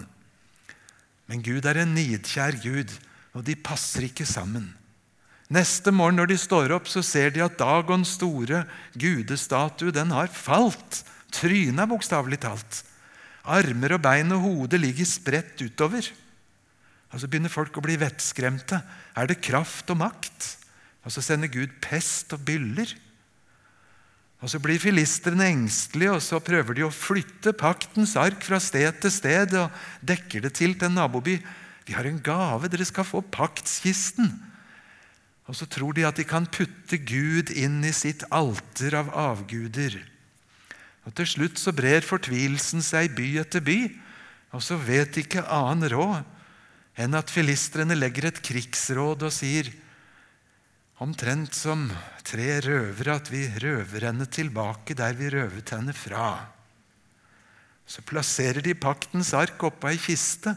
Men 1.28 1.44
Gud 1.44 1.68
er 1.68 1.84
en 1.84 1.94
nidkjær 1.94 2.58
Gud, 2.64 2.94
og 3.36 3.46
de 3.46 3.54
passer 3.60 4.08
ikke 4.08 4.26
sammen. 4.26 4.72
Neste 5.54 5.94
morgen 5.96 6.18
når 6.20 6.32
de 6.32 6.40
står 6.40 6.74
opp, 6.76 6.90
så 6.92 7.04
ser 7.06 7.30
de 7.36 7.44
at 7.46 7.60
Dagons 7.60 8.16
store 8.18 8.66
gudestatue 9.00 9.94
den 9.96 10.12
har 10.16 10.32
falt. 10.34 11.04
Trynet 11.34 11.84
er 11.84 11.90
bokstavelig 11.90 12.40
talt. 12.44 12.84
Armer 13.48 13.96
og 13.96 14.04
bein 14.04 14.32
og 14.36 14.44
hode 14.44 14.80
ligger 14.80 15.08
spredt 15.08 15.62
utover. 15.64 16.08
Og 17.14 17.20
Så 17.20 17.28
begynner 17.28 17.52
folk 17.52 17.78
å 17.78 17.84
bli 17.84 17.96
vettskremte. 18.00 18.82
Er 19.16 19.28
det 19.28 19.42
kraft 19.44 19.90
og 19.94 20.02
makt? 20.02 20.56
Og 21.08 21.14
så 21.14 21.24
sender 21.24 21.52
Gud 21.52 21.72
pest 21.84 22.34
og 22.36 22.44
byller. 22.48 22.92
Og 24.44 24.52
Så 24.52 24.60
blir 24.62 24.80
filistrene 24.80 25.48
engstelige, 25.50 26.12
og 26.14 26.22
så 26.22 26.40
prøver 26.44 26.78
de 26.78 26.84
å 26.86 26.94
flytte 26.94 27.56
paktens 27.58 28.14
ark 28.20 28.44
fra 28.46 28.60
sted 28.62 29.00
til 29.02 29.12
sted 29.12 29.56
og 29.58 29.72
dekker 30.06 30.46
det 30.46 30.54
til 30.60 30.76
til 30.78 30.92
en 30.92 31.00
naboby. 31.00 31.40
Vi 31.88 31.96
har 31.96 32.06
en 32.06 32.20
gave, 32.22 32.70
dere 32.70 32.86
skal 32.86 33.08
få 33.08 33.24
paktskisten. 33.24 34.30
Og 35.48 35.56
så 35.56 35.66
tror 35.66 35.96
de 35.96 36.06
at 36.06 36.20
de 36.20 36.26
kan 36.28 36.46
putte 36.46 37.00
Gud 37.00 37.50
inn 37.56 37.80
i 37.88 37.96
sitt 37.96 38.28
alter 38.30 39.00
av 39.00 39.10
avguder. 39.16 39.96
Og 41.08 41.16
Til 41.16 41.30
slutt 41.30 41.60
så 41.62 41.72
brer 41.72 42.04
fortvilelsen 42.04 42.84
seg 42.84 43.14
by 43.16 43.30
etter 43.40 43.64
by, 43.64 43.80
og 44.52 44.64
så 44.64 44.76
vet 44.80 45.14
de 45.16 45.24
ikke 45.24 45.46
annen 45.48 45.88
råd 45.94 46.34
enn 46.98 47.16
at 47.16 47.32
filistrene 47.32 47.96
legger 47.96 48.28
et 48.28 48.42
krigsråd 48.44 49.24
og 49.28 49.34
sier 49.34 49.70
omtrent 51.04 51.54
som 51.54 51.86
tre 52.26 52.58
røvere 52.66 53.18
at 53.20 53.30
vi 53.30 53.46
røver 53.62 54.08
henne 54.10 54.26
tilbake 54.26 54.98
der 54.98 55.14
vi 55.16 55.30
røvet 55.32 55.76
henne 55.76 55.94
fra. 55.96 56.32
Så 57.88 58.04
plasserer 58.04 58.66
de 58.66 58.74
paktens 58.76 59.32
ark 59.38 59.62
oppå 59.64 59.94
ei 59.94 60.00
kiste, 60.02 60.56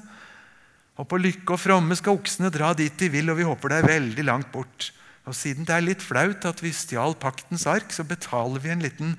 og 0.99 1.07
på 1.09 1.21
lykke 1.21 1.55
og 1.55 1.61
fromme 1.61 1.97
skal 1.97 2.19
oksene 2.19 2.51
dra 2.53 2.73
dit 2.77 2.97
de 2.99 3.09
vil, 3.13 3.31
og 3.31 3.39
vi 3.39 3.47
håper 3.47 3.71
det 3.71 3.77
er 3.79 3.93
veldig 3.93 4.25
langt 4.27 4.51
bort. 4.53 4.91
Og 5.29 5.37
siden 5.37 5.69
det 5.69 5.77
er 5.77 5.85
litt 5.85 6.03
flaut 6.03 6.45
at 6.49 6.61
vi 6.65 6.73
stjal 6.75 7.15
paktens 7.21 7.69
ark, 7.71 7.93
så 7.95 8.05
betaler 8.05 8.61
vi 8.65 8.73
en 8.73 8.83
liten 8.85 9.15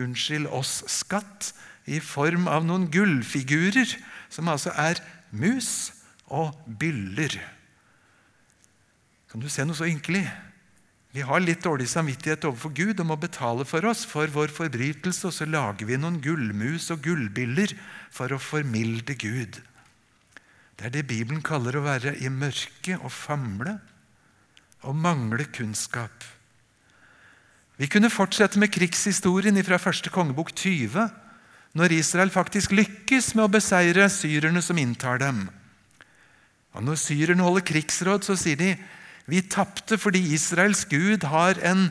unnskyld 0.00 0.50
oss-skatt 0.50 1.52
i 1.90 2.00
form 2.02 2.48
av 2.50 2.64
noen 2.66 2.88
gullfigurer, 2.92 3.90
som 4.32 4.48
altså 4.50 4.72
er 4.80 5.00
mus 5.30 5.92
og 6.32 6.54
byller. 6.80 7.36
Kan 9.30 9.42
du 9.42 9.50
se 9.50 9.66
noe 9.66 9.76
så 9.78 9.88
ynkelig? 9.90 10.24
Vi 11.14 11.22
har 11.22 11.42
litt 11.42 11.62
dårlig 11.62 11.86
samvittighet 11.92 12.46
overfor 12.48 12.72
Gud 12.74 12.98
og 12.98 13.06
må 13.06 13.16
betale 13.22 13.62
for 13.68 13.86
oss 13.86 14.02
for 14.08 14.26
vår 14.34 14.50
forbrytelse, 14.50 15.28
og 15.28 15.34
så 15.36 15.46
lager 15.46 15.86
vi 15.86 15.98
noen 16.00 16.18
gullmus 16.22 16.88
og 16.90 17.04
gullbiller 17.04 17.76
for 18.14 18.34
å 18.34 18.40
formilde 18.42 19.14
Gud. 19.14 19.60
Det 20.74 20.88
er 20.88 20.94
det 20.96 21.04
Bibelen 21.06 21.44
kaller 21.46 21.78
å 21.78 21.84
være 21.84 22.16
i 22.18 22.30
mørket 22.32 22.98
og 22.98 23.14
famle 23.14 23.76
og 24.82 24.98
mangle 24.98 25.46
kunnskap. 25.54 26.26
Vi 27.80 27.88
kunne 27.90 28.12
fortsette 28.12 28.60
med 28.62 28.70
krigshistorien 28.70 29.58
fra 29.66 29.80
første 29.82 30.10
kongebok 30.14 30.52
20, 30.54 31.08
når 31.74 31.94
Israel 31.96 32.30
faktisk 32.30 32.74
lykkes 32.74 33.32
med 33.34 33.48
å 33.48 33.52
beseire 33.56 34.06
syrerne 34.12 34.62
som 34.62 34.78
inntar 34.78 35.18
dem. 35.18 35.48
Og 36.74 36.86
Når 36.86 37.00
syrerne 37.02 37.42
holder 37.42 37.66
krigsråd, 37.66 38.26
så 38.26 38.38
sier 38.38 38.58
de 38.58 38.74
vi 39.26 39.40
tapte 39.48 39.96
fordi 39.98 40.20
Israels 40.36 40.84
gud 40.86 41.24
har 41.26 41.58
en, 41.64 41.88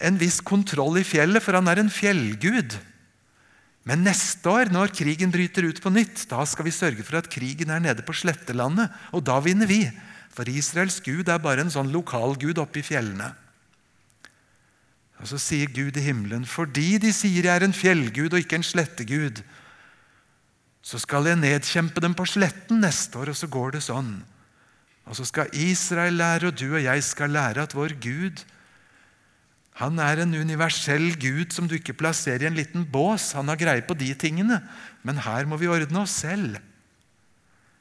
en 0.00 0.18
viss 0.18 0.40
kontroll 0.40 0.96
i 0.98 1.06
fjellet, 1.06 1.44
for 1.44 1.58
han 1.58 1.68
er 1.68 1.82
en 1.82 1.92
fjellgud. 1.92 2.78
Men 3.88 4.02
neste 4.04 4.48
år, 4.50 4.72
når 4.72 4.94
krigen 4.96 5.30
bryter 5.32 5.68
ut 5.68 5.80
på 5.84 5.92
nytt, 5.92 6.24
da 6.30 6.42
skal 6.48 6.66
vi 6.66 6.74
sørge 6.74 7.04
for 7.04 7.20
at 7.20 7.28
krigen 7.32 7.70
er 7.70 7.84
nede 7.84 8.04
på 8.04 8.16
slettelandet, 8.16 8.90
og 9.12 9.22
da 9.28 9.38
vinner 9.44 9.68
vi. 9.68 9.84
For 10.34 10.48
Israels 10.48 10.98
gud 11.04 11.28
er 11.28 11.42
bare 11.42 11.64
en 11.64 11.72
sånn 11.72 11.92
lokalgud 11.92 12.58
oppe 12.60 12.82
i 12.82 12.86
fjellene. 12.86 13.30
Og 15.18 15.26
Så 15.26 15.38
sier 15.42 15.70
Gud 15.74 15.96
i 15.98 16.04
himmelen, 16.04 16.44
fordi 16.46 16.98
de 17.02 17.12
sier 17.12 17.48
jeg 17.48 17.54
er 17.54 17.66
en 17.66 17.74
fjellgud 17.74 18.32
og 18.32 18.38
ikke 18.38 18.60
en 18.60 18.66
slettegud, 18.66 19.42
så 20.82 20.98
skal 21.02 21.26
jeg 21.26 21.40
nedkjempe 21.40 22.00
dem 22.00 22.14
på 22.16 22.24
sletten 22.24 22.80
neste 22.80 23.18
år, 23.18 23.32
og 23.32 23.36
så 23.36 23.48
går 23.50 23.74
det 23.74 23.82
sånn. 23.84 24.12
Og 25.08 25.18
så 25.18 25.26
skal 25.26 25.50
Israel 25.52 26.16
lære, 26.20 26.48
og 26.48 26.56
du 26.56 26.70
og 26.70 26.84
jeg 26.84 27.02
skal 27.04 27.34
lære 27.34 27.66
at 27.66 27.74
vår 27.76 27.98
Gud 28.00 28.44
han 29.78 30.00
er 30.02 30.24
en 30.24 30.34
universell 30.34 31.12
Gud 31.22 31.54
som 31.54 31.68
du 31.70 31.76
ikke 31.76 31.94
plasserer 31.94 32.42
i 32.42 32.48
en 32.48 32.56
liten 32.58 32.82
bås. 32.90 33.30
Han 33.38 33.46
har 33.46 33.60
greie 33.60 33.84
på 33.86 33.94
de 33.94 34.10
tingene, 34.18 34.58
men 35.06 35.20
her 35.22 35.46
må 35.46 35.58
vi 35.60 35.70
ordne 35.70 36.02
oss 36.02 36.16
selv. 36.24 36.56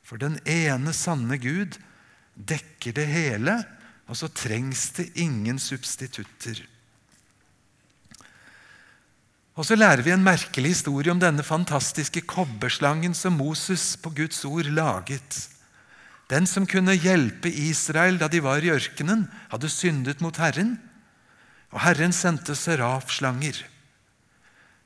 For 0.06 0.22
den 0.22 0.38
ene 0.46 0.94
sanne 0.94 1.40
Gud 1.42 1.80
dekker 2.38 2.94
det 3.00 3.08
hele, 3.10 3.58
og 4.06 4.20
så 4.20 4.30
trengs 4.30 4.92
det 5.00 5.10
ingen 5.18 5.58
substitutter. 5.60 6.62
Og 9.58 9.66
så 9.66 9.74
lærer 9.74 10.04
vi 10.06 10.14
en 10.14 10.26
merkelig 10.26 10.76
historie 10.76 11.10
om 11.10 11.22
denne 11.22 11.42
fantastiske 11.42 12.22
kobberslangen 12.30 13.16
som 13.18 13.40
Moses 13.40 13.96
på 13.98 14.12
Guds 14.14 14.44
ord 14.46 14.70
laget. 14.70 15.48
Den 16.30 16.46
som 16.46 16.68
kunne 16.70 16.94
hjelpe 16.94 17.50
Israel 17.50 18.20
da 18.22 18.28
de 18.30 18.44
var 18.44 18.62
i 18.62 18.70
ørkenen, 18.70 19.26
hadde 19.50 19.72
syndet 19.72 20.22
mot 20.22 20.38
Herren, 20.38 20.76
og 21.74 21.82
Herren 21.82 22.14
sendte 22.14 22.54
serafslanger. 22.56 23.64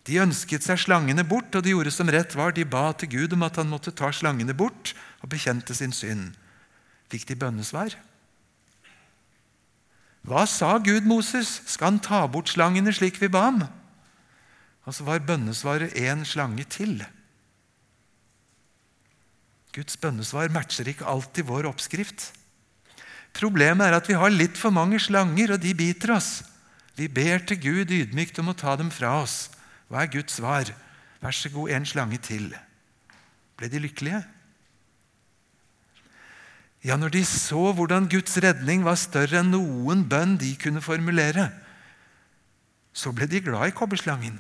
De 0.07 0.21
ønsket 0.23 0.63
seg 0.65 0.79
slangene 0.81 1.25
bort, 1.27 1.51
og 1.53 1.65
de 1.65 1.75
gjorde 1.75 1.91
som 1.93 2.09
rett 2.09 2.33
var. 2.37 2.55
De 2.55 2.65
ba 2.65 2.89
til 2.97 3.11
Gud 3.11 3.35
om 3.35 3.43
at 3.45 3.59
han 3.59 3.69
måtte 3.69 3.93
ta 3.93 4.09
slangene 4.15 4.55
bort, 4.57 4.95
og 5.21 5.29
bekjente 5.29 5.75
sin 5.77 5.93
synd. 5.93 6.31
Fikk 7.11 7.27
de 7.29 7.37
bønnesvar? 7.37 7.93
Hva 10.25 10.47
sa 10.49 10.77
Gud 10.81 11.05
Moses? 11.09 11.59
Skal 11.69 11.91
han 11.91 12.01
ta 12.01 12.23
bort 12.31 12.49
slangene 12.49 12.93
slik 12.95 13.19
vi 13.21 13.29
ba 13.29 13.45
ham? 13.49 13.61
Og 14.87 14.95
så 14.97 15.05
var 15.05 15.23
bønnesvaret 15.25 15.93
én 15.99 16.23
slange 16.25 16.65
til. 16.65 17.01
Guds 19.71 19.95
bønnesvar 20.01 20.51
matcher 20.51 20.89
ikke 20.91 21.07
alltid 21.07 21.47
vår 21.47 21.69
oppskrift. 21.69 22.31
Problemet 23.37 23.87
er 23.87 23.95
at 23.95 24.09
vi 24.09 24.17
har 24.19 24.33
litt 24.33 24.57
for 24.59 24.73
mange 24.75 24.99
slanger, 24.99 25.55
og 25.55 25.61
de 25.63 25.71
biter 25.77 26.17
oss. 26.17 26.41
Vi 26.99 27.07
ber 27.07 27.39
til 27.47 27.61
Gud 27.61 27.93
ydmykt 27.95 28.41
om 28.43 28.51
å 28.51 28.57
ta 28.57 28.75
dem 28.79 28.91
fra 28.91 29.21
oss. 29.21 29.47
Hva 29.87 30.03
er 30.03 30.11
Guds 30.11 30.41
svar? 30.41 30.73
Vær 31.23 31.35
så 31.35 31.51
god, 31.53 31.71
en 31.71 31.87
slange 31.87 32.19
til. 32.25 32.51
Ble 33.55 33.69
de 33.71 33.79
lykkelige? 33.85 34.21
Ja, 36.81 36.97
når 36.97 37.13
de 37.13 37.21
så 37.29 37.71
hvordan 37.77 38.09
Guds 38.09 38.35
redning 38.41 38.83
var 38.83 38.97
større 38.97 39.39
enn 39.39 39.51
noen 39.53 40.01
bønn 40.09 40.39
de 40.41 40.55
kunne 40.59 40.81
formulere, 40.81 41.51
så 42.91 43.13
ble 43.15 43.27
de 43.29 43.39
glad 43.45 43.69
i 43.69 43.75
kobberslangen. 43.75 44.39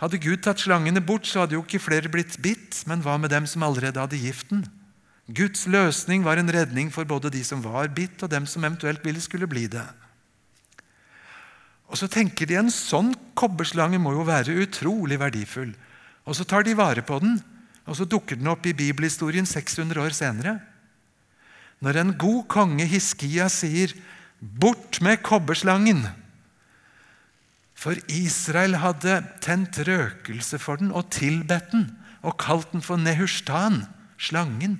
Hadde 0.00 0.20
Gud 0.20 0.40
tatt 0.44 0.62
slangene 0.62 1.02
bort, 1.04 1.26
så 1.28 1.42
hadde 1.42 1.58
jo 1.58 1.64
ikke 1.64 1.82
flere 1.82 2.08
blitt 2.12 2.38
bitt, 2.40 2.78
men 2.88 3.02
hva 3.04 3.18
med 3.20 3.32
dem 3.34 3.44
som 3.48 3.66
allerede 3.66 4.00
hadde 4.00 4.20
giften? 4.20 4.64
Guds 5.28 5.66
løsning 5.70 6.24
var 6.24 6.40
en 6.40 6.50
redning 6.50 6.88
for 6.90 7.04
både 7.06 7.30
de 7.30 7.42
som 7.44 7.60
var 7.62 7.90
bitt, 7.92 8.22
og 8.24 8.32
dem 8.32 8.48
som 8.48 8.64
eventuelt 8.64 9.04
ville 9.04 9.20
skulle 9.20 9.48
bli 9.50 9.66
det. 9.70 9.84
Og 11.90 11.98
så 12.00 12.08
tenker 12.10 12.48
de 12.48 12.56
en 12.56 12.72
sånn 12.72 13.12
kobberslange 13.38 13.98
må 14.00 14.14
jo 14.14 14.24
være 14.26 14.56
utrolig 14.62 15.18
verdifull. 15.20 15.74
Og 16.24 16.38
så 16.38 16.46
tar 16.48 16.64
de 16.64 16.76
vare 16.78 17.04
på 17.04 17.18
den, 17.22 17.36
og 17.84 17.98
så 17.98 18.06
dukker 18.06 18.38
den 18.38 18.48
opp 18.50 18.66
i 18.70 18.76
bibelhistorien 18.76 19.48
600 19.48 20.00
år 20.00 20.14
senere. 20.16 20.56
Når 21.84 22.00
en 22.00 22.14
god 22.20 22.44
konge, 22.48 22.86
Hiskia, 22.86 23.48
sier 23.48 23.92
'Bort 24.40 25.00
med 25.00 25.20
kobberslangen', 25.22 26.08
for 27.80 27.96
Israel 28.12 28.76
hadde 28.82 29.22
tent 29.40 29.78
røkelse 29.88 30.58
for 30.60 30.80
den 30.80 30.92
og 30.92 31.08
tilbedt 31.14 31.72
den 31.72 31.86
og 32.20 32.36
kalt 32.40 32.68
den 32.74 32.84
for 32.84 33.00
Nehushtan, 33.00 33.86
slangen. 34.20 34.76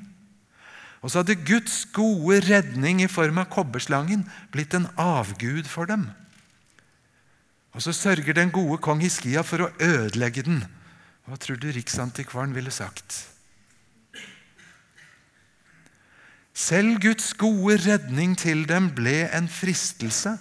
Og 1.01 1.11
så 1.11 1.23
hadde 1.23 1.39
Guds 1.49 1.87
gode 1.97 2.43
redning 2.45 3.01
i 3.01 3.09
form 3.09 3.41
av 3.41 3.49
kobberslangen 3.55 4.27
blitt 4.53 4.77
en 4.77 4.91
avgud 5.01 5.65
for 5.65 5.89
dem. 5.89 6.11
Og 7.73 7.81
så 7.87 7.95
sørger 7.97 8.37
den 8.37 8.53
gode 8.53 8.77
kong 8.85 9.01
Hiskia 9.01 9.41
for 9.47 9.65
å 9.65 9.73
ødelegge 9.81 10.45
den. 10.45 10.61
Hva 11.25 11.39
tror 11.41 11.57
du 11.57 11.71
Riksantikvaren 11.73 12.53
ville 12.53 12.73
sagt? 12.75 13.23
Selv 16.53 16.99
Guds 17.01 17.33
gode 17.41 17.79
redning 17.87 18.35
til 18.37 18.67
dem 18.69 18.91
ble 18.93 19.23
en 19.33 19.49
fristelse. 19.49 20.35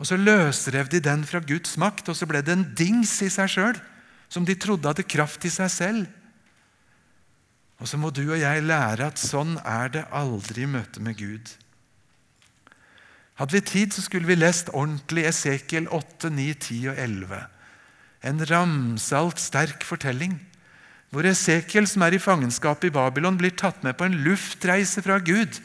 Og 0.00 0.08
Så 0.08 0.16
løsrev 0.16 0.88
de 0.88 1.00
den 1.04 1.26
fra 1.28 1.42
Guds 1.44 1.76
makt, 1.76 2.08
og 2.08 2.16
så 2.16 2.26
ble 2.26 2.40
det 2.40 2.54
en 2.56 2.64
dings 2.76 3.12
i 3.20 3.28
seg 3.28 3.50
sjøl, 3.52 3.80
som 4.32 4.46
de 4.48 4.56
trodde 4.56 4.88
hadde 4.88 5.04
kraft 5.04 5.44
i 5.44 5.52
seg 5.52 5.68
selv. 5.70 6.06
Og 7.80 7.88
så 7.88 8.00
må 8.00 8.08
du 8.12 8.22
og 8.30 8.38
jeg 8.40 8.64
lære 8.64 9.10
at 9.12 9.20
sånn 9.20 9.58
er 9.60 9.92
det 9.92 10.06
aldri 10.12 10.64
i 10.64 10.70
møte 10.70 11.02
med 11.04 11.18
Gud. 11.20 11.52
Hadde 13.40 13.56
vi 13.56 13.60
tid, 13.64 13.92
så 13.92 14.04
skulle 14.04 14.28
vi 14.28 14.36
lest 14.36 14.72
ordentlig 14.72 15.24
Esekiel 15.28 15.88
8, 15.88 16.28
9, 16.32 16.48
10 16.54 16.80
og 16.92 16.98
11. 17.00 17.44
En 18.30 18.44
ramsalt, 18.50 19.40
sterk 19.40 19.84
fortelling 19.84 20.38
hvor 21.10 21.26
Esekiel, 21.26 21.88
som 21.90 22.04
er 22.06 22.14
i 22.14 22.22
fangenskap 22.22 22.84
i 22.86 22.92
Babylon, 22.94 23.38
blir 23.40 23.50
tatt 23.58 23.80
med 23.82 23.96
på 23.98 24.06
en 24.06 24.20
luftreise 24.22 25.02
fra 25.02 25.16
Gud, 25.18 25.58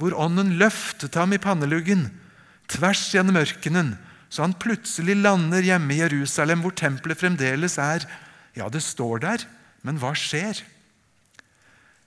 hvor 0.00 0.16
ånden 0.18 0.56
løftet 0.58 1.14
ham 1.14 1.36
i 1.36 1.38
panneluggen 1.40 2.08
tvers 2.70 3.08
gjennom 3.14 3.38
ørkenen, 3.40 3.94
så 4.28 4.44
han 4.44 4.56
plutselig 4.58 5.16
lander 5.20 5.64
hjemme 5.64 5.94
i 5.94 6.00
Jerusalem, 6.02 6.64
hvor 6.64 6.74
tempelet 6.76 7.20
fremdeles 7.20 7.78
er. 7.80 8.06
Ja, 8.58 8.68
det 8.72 8.82
står 8.84 9.22
der, 9.22 9.44
men 9.86 10.00
hva 10.02 10.12
skjer? 10.18 10.60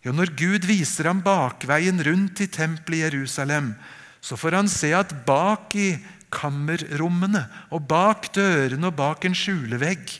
Jo, 0.06 0.14
når 0.16 0.32
Gud 0.40 0.68
viser 0.68 1.10
ham 1.10 1.24
bakveien 1.24 2.00
rundt 2.06 2.44
i 2.44 2.48
tempelet 2.52 3.00
i 3.00 3.04
Jerusalem, 3.08 3.74
så 4.22 4.36
får 4.40 4.60
han 4.60 4.72
se 4.72 4.92
at 4.96 5.14
bak 5.28 5.76
i 5.80 5.94
kammerrommene 6.34 7.46
og 7.74 7.88
bak 7.90 8.30
dørene 8.36 8.92
og 8.92 8.98
bak 9.00 9.26
en 9.26 9.38
skjulevegg, 9.38 10.20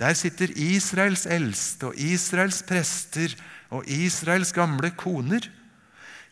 der 0.00 0.16
sitter 0.18 0.52
Israels 0.58 1.26
eldste 1.30 1.90
og 1.90 1.98
Israels 2.00 2.62
prester 2.66 3.34
og 3.72 3.86
Israels 3.86 4.52
gamle 4.54 4.90
koner. 4.98 5.44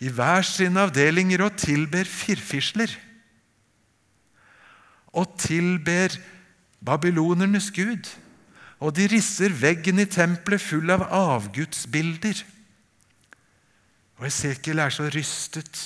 I 0.00 0.08
hver 0.08 0.44
sine 0.46 0.86
avdelinger 0.86 1.44
og 1.44 1.58
tilber 1.60 2.08
firfisler 2.08 2.92
og 5.12 5.36
tilber 5.40 6.14
babylonernes 6.84 7.70
gud. 7.74 8.08
Og 8.80 8.94
de 8.96 9.08
risser 9.12 9.52
veggen 9.52 10.00
i 10.00 10.08
tempelet 10.08 10.62
full 10.62 10.90
av 10.92 11.04
avgudsbilder. 11.12 12.44
Og 14.20 14.28
Esekiel 14.28 14.80
er 14.80 14.92
så 14.94 15.08
rystet. 15.12 15.80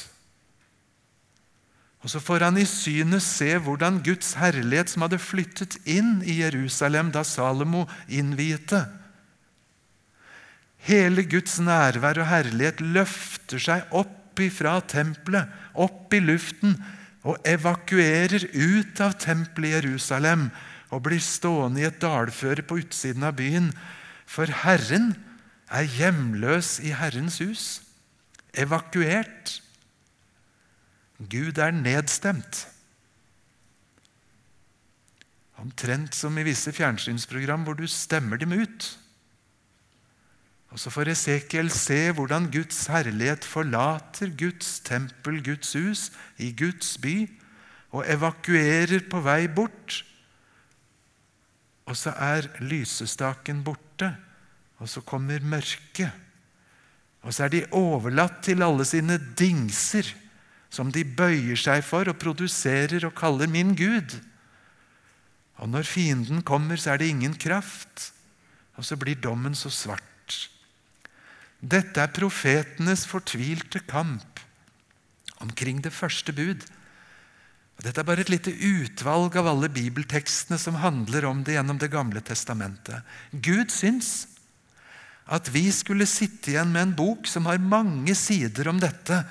Og 2.05 2.11
Så 2.11 2.21
får 2.21 2.45
han 2.45 2.59
i 2.61 2.67
synet 2.69 3.25
se 3.25 3.49
hvordan 3.57 4.03
Guds 4.05 4.35
herlighet, 4.37 4.91
som 4.93 5.07
hadde 5.07 5.19
flyttet 5.19 5.79
inn 5.89 6.19
i 6.23 6.43
Jerusalem 6.43 7.11
da 7.15 7.25
Salomo 7.25 7.87
innviete 8.13 8.85
Hele 10.85 11.25
Guds 11.25 11.57
nærvær 11.65 12.21
og 12.21 12.29
herlighet 12.29 12.83
løfter 12.85 13.63
seg 13.63 13.95
opp 13.97 14.41
ifra 14.45 14.77
tempelet, 14.85 15.49
opp 15.73 16.13
i 16.13 16.21
luften, 16.21 16.75
og 17.25 17.41
evakuerer 17.49 18.47
ut 18.53 19.01
av 19.01 19.17
tempelet 19.21 19.71
i 19.71 19.75
Jerusalem 19.79 20.49
og 20.93 21.07
blir 21.07 21.23
stående 21.25 21.83
i 21.83 21.87
et 21.89 22.01
dalføre 22.03 22.65
på 22.67 22.83
utsiden 22.83 23.25
av 23.27 23.39
byen. 23.39 23.71
For 24.29 24.51
Herren 24.65 25.15
er 25.73 25.89
hjemløs 25.89 26.77
i 26.85 26.93
Herrens 26.95 27.41
hus. 27.43 27.65
Evakuert. 28.55 29.59
Gud 31.19 31.59
er 31.59 31.75
nedstemt. 31.75 32.67
Omtrent 35.65 36.15
som 36.15 36.37
i 36.39 36.45
visse 36.45 36.75
fjernsynsprogram 36.77 37.65
hvor 37.65 37.79
du 37.79 37.87
stemmer 37.89 38.39
dem 38.41 38.53
ut. 38.53 38.91
Og 40.75 40.81
Så 40.83 40.91
får 40.91 41.13
Esekiel 41.13 41.69
se 41.71 42.11
hvordan 42.11 42.49
Guds 42.51 42.89
herlighet 42.91 43.45
forlater 43.47 44.33
Guds 44.35 44.81
tempel, 44.83 45.39
Guds 45.39 45.71
hus, 45.79 46.09
i 46.43 46.51
Guds 46.51 46.97
by, 46.99 47.29
og 47.95 48.03
evakuerer 48.11 49.05
på 49.07 49.21
vei 49.23 49.47
bort. 49.47 50.01
Og 51.87 51.95
så 51.95 52.11
er 52.19 52.49
lysestaken 52.59 53.61
borte, 53.63 54.09
og 54.83 54.91
så 54.91 55.03
kommer 55.07 55.45
mørket. 55.47 56.11
Og 57.23 57.31
så 57.31 57.47
er 57.47 57.53
de 57.53 57.61
overlatt 57.71 58.41
til 58.43 58.65
alle 58.67 58.85
sine 58.89 59.21
dingser, 59.39 60.09
som 60.75 60.91
de 60.91 61.05
bøyer 61.07 61.61
seg 61.61 61.85
for 61.87 62.11
og 62.11 62.19
produserer 62.19 63.07
og 63.07 63.15
kaller 63.15 63.47
'min 63.47 63.77
Gud'. 63.79 64.19
Og 65.63 65.69
når 65.69 65.83
fienden 65.83 66.43
kommer, 66.43 66.77
så 66.77 66.91
er 66.91 66.97
det 66.97 67.07
ingen 67.15 67.35
kraft, 67.35 68.13
og 68.75 68.85
så 68.85 68.97
blir 68.97 69.15
dommen 69.15 69.55
så 69.55 69.71
svart. 69.71 70.51
Dette 71.64 72.03
er 72.03 72.12
profetenes 72.12 73.07
fortvilte 73.09 73.81
kamp 73.88 74.40
omkring 75.40 75.81
det 75.85 75.94
første 75.96 76.33
bud. 76.37 76.64
Dette 77.81 78.00
er 78.00 78.07
bare 78.07 78.22
et 78.22 78.31
lite 78.33 78.53
utvalg 78.53 79.35
av 79.40 79.48
alle 79.50 79.70
bibeltekstene 79.72 80.59
som 80.61 80.77
handler 80.83 81.27
om 81.27 81.40
det 81.44 81.57
gjennom 81.57 81.81
Det 81.81 81.90
gamle 81.90 82.20
testamentet. 82.20 83.00
Gud 83.33 83.72
syns 83.72 84.29
at 85.24 85.48
vi 85.48 85.70
skulle 85.72 86.07
sitte 86.07 86.53
igjen 86.53 86.72
med 86.72 86.83
en 86.83 86.96
bok 86.96 87.27
som 87.27 87.48
har 87.48 87.59
mange 87.59 88.14
sider 88.14 88.68
om 88.68 88.79
dette, 88.81 89.22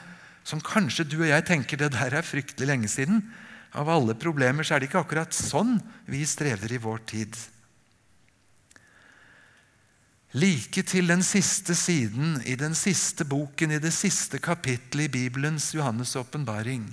som 0.43 0.61
kanskje 0.61 1.05
du 1.05 1.19
og 1.21 1.29
jeg 1.29 1.45
tenker 1.47 1.79
det 1.79 1.93
der 1.93 2.17
er 2.17 2.25
fryktelig 2.25 2.67
lenge 2.67 2.89
siden. 2.91 3.21
Av 3.77 3.89
alle 3.89 4.17
problemer 4.17 4.65
så 4.65 4.75
er 4.75 4.81
det 4.81 4.89
ikke 4.89 5.05
akkurat 5.05 5.37
sånn 5.37 5.77
vi 6.09 6.25
strever 6.27 6.73
i 6.73 6.81
vår 6.81 7.05
tid. 7.13 7.37
Like 10.33 10.81
til 10.89 11.11
den 11.11 11.21
siste 11.23 11.75
siden 11.77 12.39
i 12.49 12.55
den 12.57 12.73
siste 12.75 13.25
boken, 13.25 13.71
i 13.71 13.81
det 13.81 13.93
siste 13.93 14.39
kapittelet 14.41 15.05
i 15.05 15.13
Bibelens 15.13 15.73
Johannes' 15.75 16.17
åpenbaring, 16.17 16.87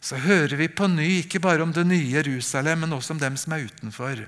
så 0.00 0.18
hører 0.18 0.56
vi 0.58 0.68
på 0.68 0.88
ny 0.90 1.06
ikke 1.22 1.40
bare 1.40 1.62
om 1.62 1.72
det 1.72 1.86
nye 1.86 2.10
Jerusalem, 2.18 2.84
men 2.84 2.92
også 2.92 3.14
om 3.14 3.22
dem 3.22 3.36
som 3.38 3.54
er 3.54 3.68
utenfor. 3.70 4.24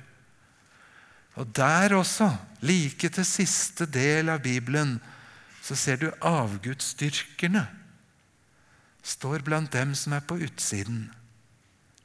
Og 1.38 1.50
der 1.54 1.94
også, 1.94 2.30
like 2.60 3.08
til 3.08 3.26
siste 3.26 3.86
del 3.86 4.30
av 4.30 4.40
Bibelen, 4.42 4.96
så 5.62 5.74
ser 5.74 5.98
du 6.00 6.08
avgudsdyrkerne 6.22 7.66
står 9.08 9.44
blant 9.46 9.72
dem 9.72 9.94
som 9.96 10.14
er 10.16 10.24
på 10.24 10.38
utsiden. 10.44 11.08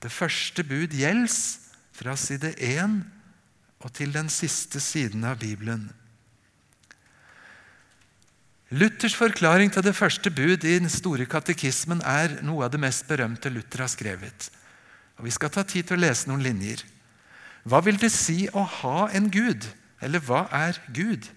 Det 0.04 0.12
første 0.12 0.64
bud 0.68 0.96
gjelds 0.96 1.38
fra 1.96 2.16
side 2.20 2.54
1 2.58 3.02
og 3.84 3.92
til 3.96 4.14
den 4.16 4.30
siste 4.32 4.80
siden 4.84 5.24
av 5.28 5.40
Bibelen. 5.42 5.90
Luthers 8.74 9.14
forklaring 9.14 9.70
til 9.70 9.84
det 9.86 9.94
første 9.94 10.32
bud 10.34 10.64
i 10.66 10.80
den 10.80 10.90
store 10.90 11.28
katekismen 11.30 12.00
er 12.10 12.40
noe 12.42 12.64
av 12.66 12.72
det 12.74 12.80
mest 12.82 13.06
berømte 13.06 13.52
Luther 13.54 13.84
har 13.84 13.92
skrevet. 13.92 14.48
Og 15.20 15.28
Vi 15.28 15.34
skal 15.36 15.52
ta 15.54 15.62
tid 15.62 15.86
til 15.86 16.00
å 16.00 16.02
lese 16.02 16.26
noen 16.26 16.42
linjer. 16.42 16.82
Hva 17.70 17.84
vil 17.86 18.00
det 18.02 18.10
si 18.10 18.48
å 18.50 18.64
ha 18.80 19.12
en 19.14 19.30
gud? 19.30 19.68
Eller 20.02 20.24
hva 20.26 20.48
er 20.50 20.80
Gud? 20.90 21.30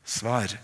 Svar. 0.00 0.54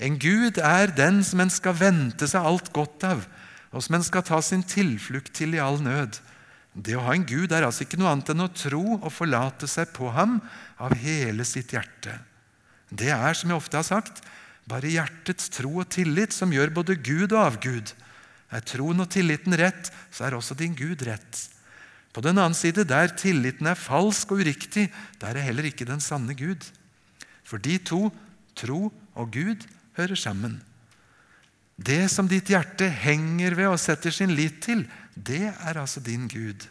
En 0.00 0.16
gud 0.16 0.56
er 0.56 0.88
den 0.88 1.20
som 1.26 1.44
en 1.44 1.52
skal 1.52 1.76
vente 1.76 2.30
seg 2.30 2.48
alt 2.48 2.72
godt 2.72 3.04
av, 3.04 3.28
og 3.68 3.84
som 3.84 3.98
en 3.98 4.08
skal 4.08 4.24
ta 4.24 4.40
sin 4.40 4.64
tilflukt 4.64 5.34
til 5.36 5.52
i 5.52 5.60
all 5.60 5.82
nød. 5.84 6.16
Det 6.72 6.96
å 6.96 7.04
ha 7.04 7.12
en 7.12 7.28
gud 7.28 7.52
er 7.52 7.68
altså 7.68 7.84
ikke 7.84 8.00
noe 8.00 8.14
annet 8.14 8.32
enn 8.32 8.46
å 8.46 8.50
tro 8.56 8.82
og 8.96 9.12
forlate 9.12 9.68
seg 9.68 9.92
på 9.92 10.08
ham 10.16 10.38
av 10.80 10.96
hele 10.96 11.44
sitt 11.44 11.76
hjerte. 11.76 12.16
Det 12.88 13.12
er, 13.12 13.36
som 13.36 13.52
jeg 13.52 13.60
ofte 13.60 13.82
har 13.82 13.84
sagt, 13.84 14.24
bare 14.68 14.90
hjertets 14.92 15.48
tro 15.54 15.78
og 15.80 15.88
tillit 15.92 16.34
som 16.36 16.52
gjør 16.52 16.74
både 16.76 16.98
Gud 17.00 17.32
og 17.32 17.40
avgud. 17.44 17.92
Er 18.52 18.64
troen 18.64 19.00
og 19.04 19.10
tilliten 19.12 19.56
rett, 19.56 19.90
så 20.12 20.28
er 20.28 20.36
også 20.36 20.56
din 20.58 20.76
Gud 20.76 21.04
rett. 21.08 21.48
På 22.12 22.22
den 22.24 22.38
annen 22.40 22.56
side, 22.56 22.86
der 22.88 23.12
tilliten 23.16 23.68
er 23.68 23.78
falsk 23.78 24.32
og 24.32 24.42
uriktig, 24.42 24.88
der 25.20 25.36
er 25.36 25.46
heller 25.48 25.68
ikke 25.68 25.88
den 25.88 26.00
sanne 26.00 26.34
Gud. 26.36 26.64
For 27.44 27.60
de 27.60 27.76
to, 27.78 28.08
tro 28.56 28.88
og 29.14 29.30
Gud, 29.32 29.68
hører 29.98 30.18
sammen. 30.18 30.58
Det 31.78 32.08
som 32.10 32.26
ditt 32.26 32.50
hjerte 32.50 32.88
henger 32.90 33.54
ved 33.54 33.70
og 33.70 33.78
setter 33.78 34.14
sin 34.14 34.32
lit 34.34 34.58
til, 34.64 34.82
det 35.14 35.52
er 35.52 35.78
altså 35.78 36.02
din 36.02 36.26
Gud. 36.30 36.66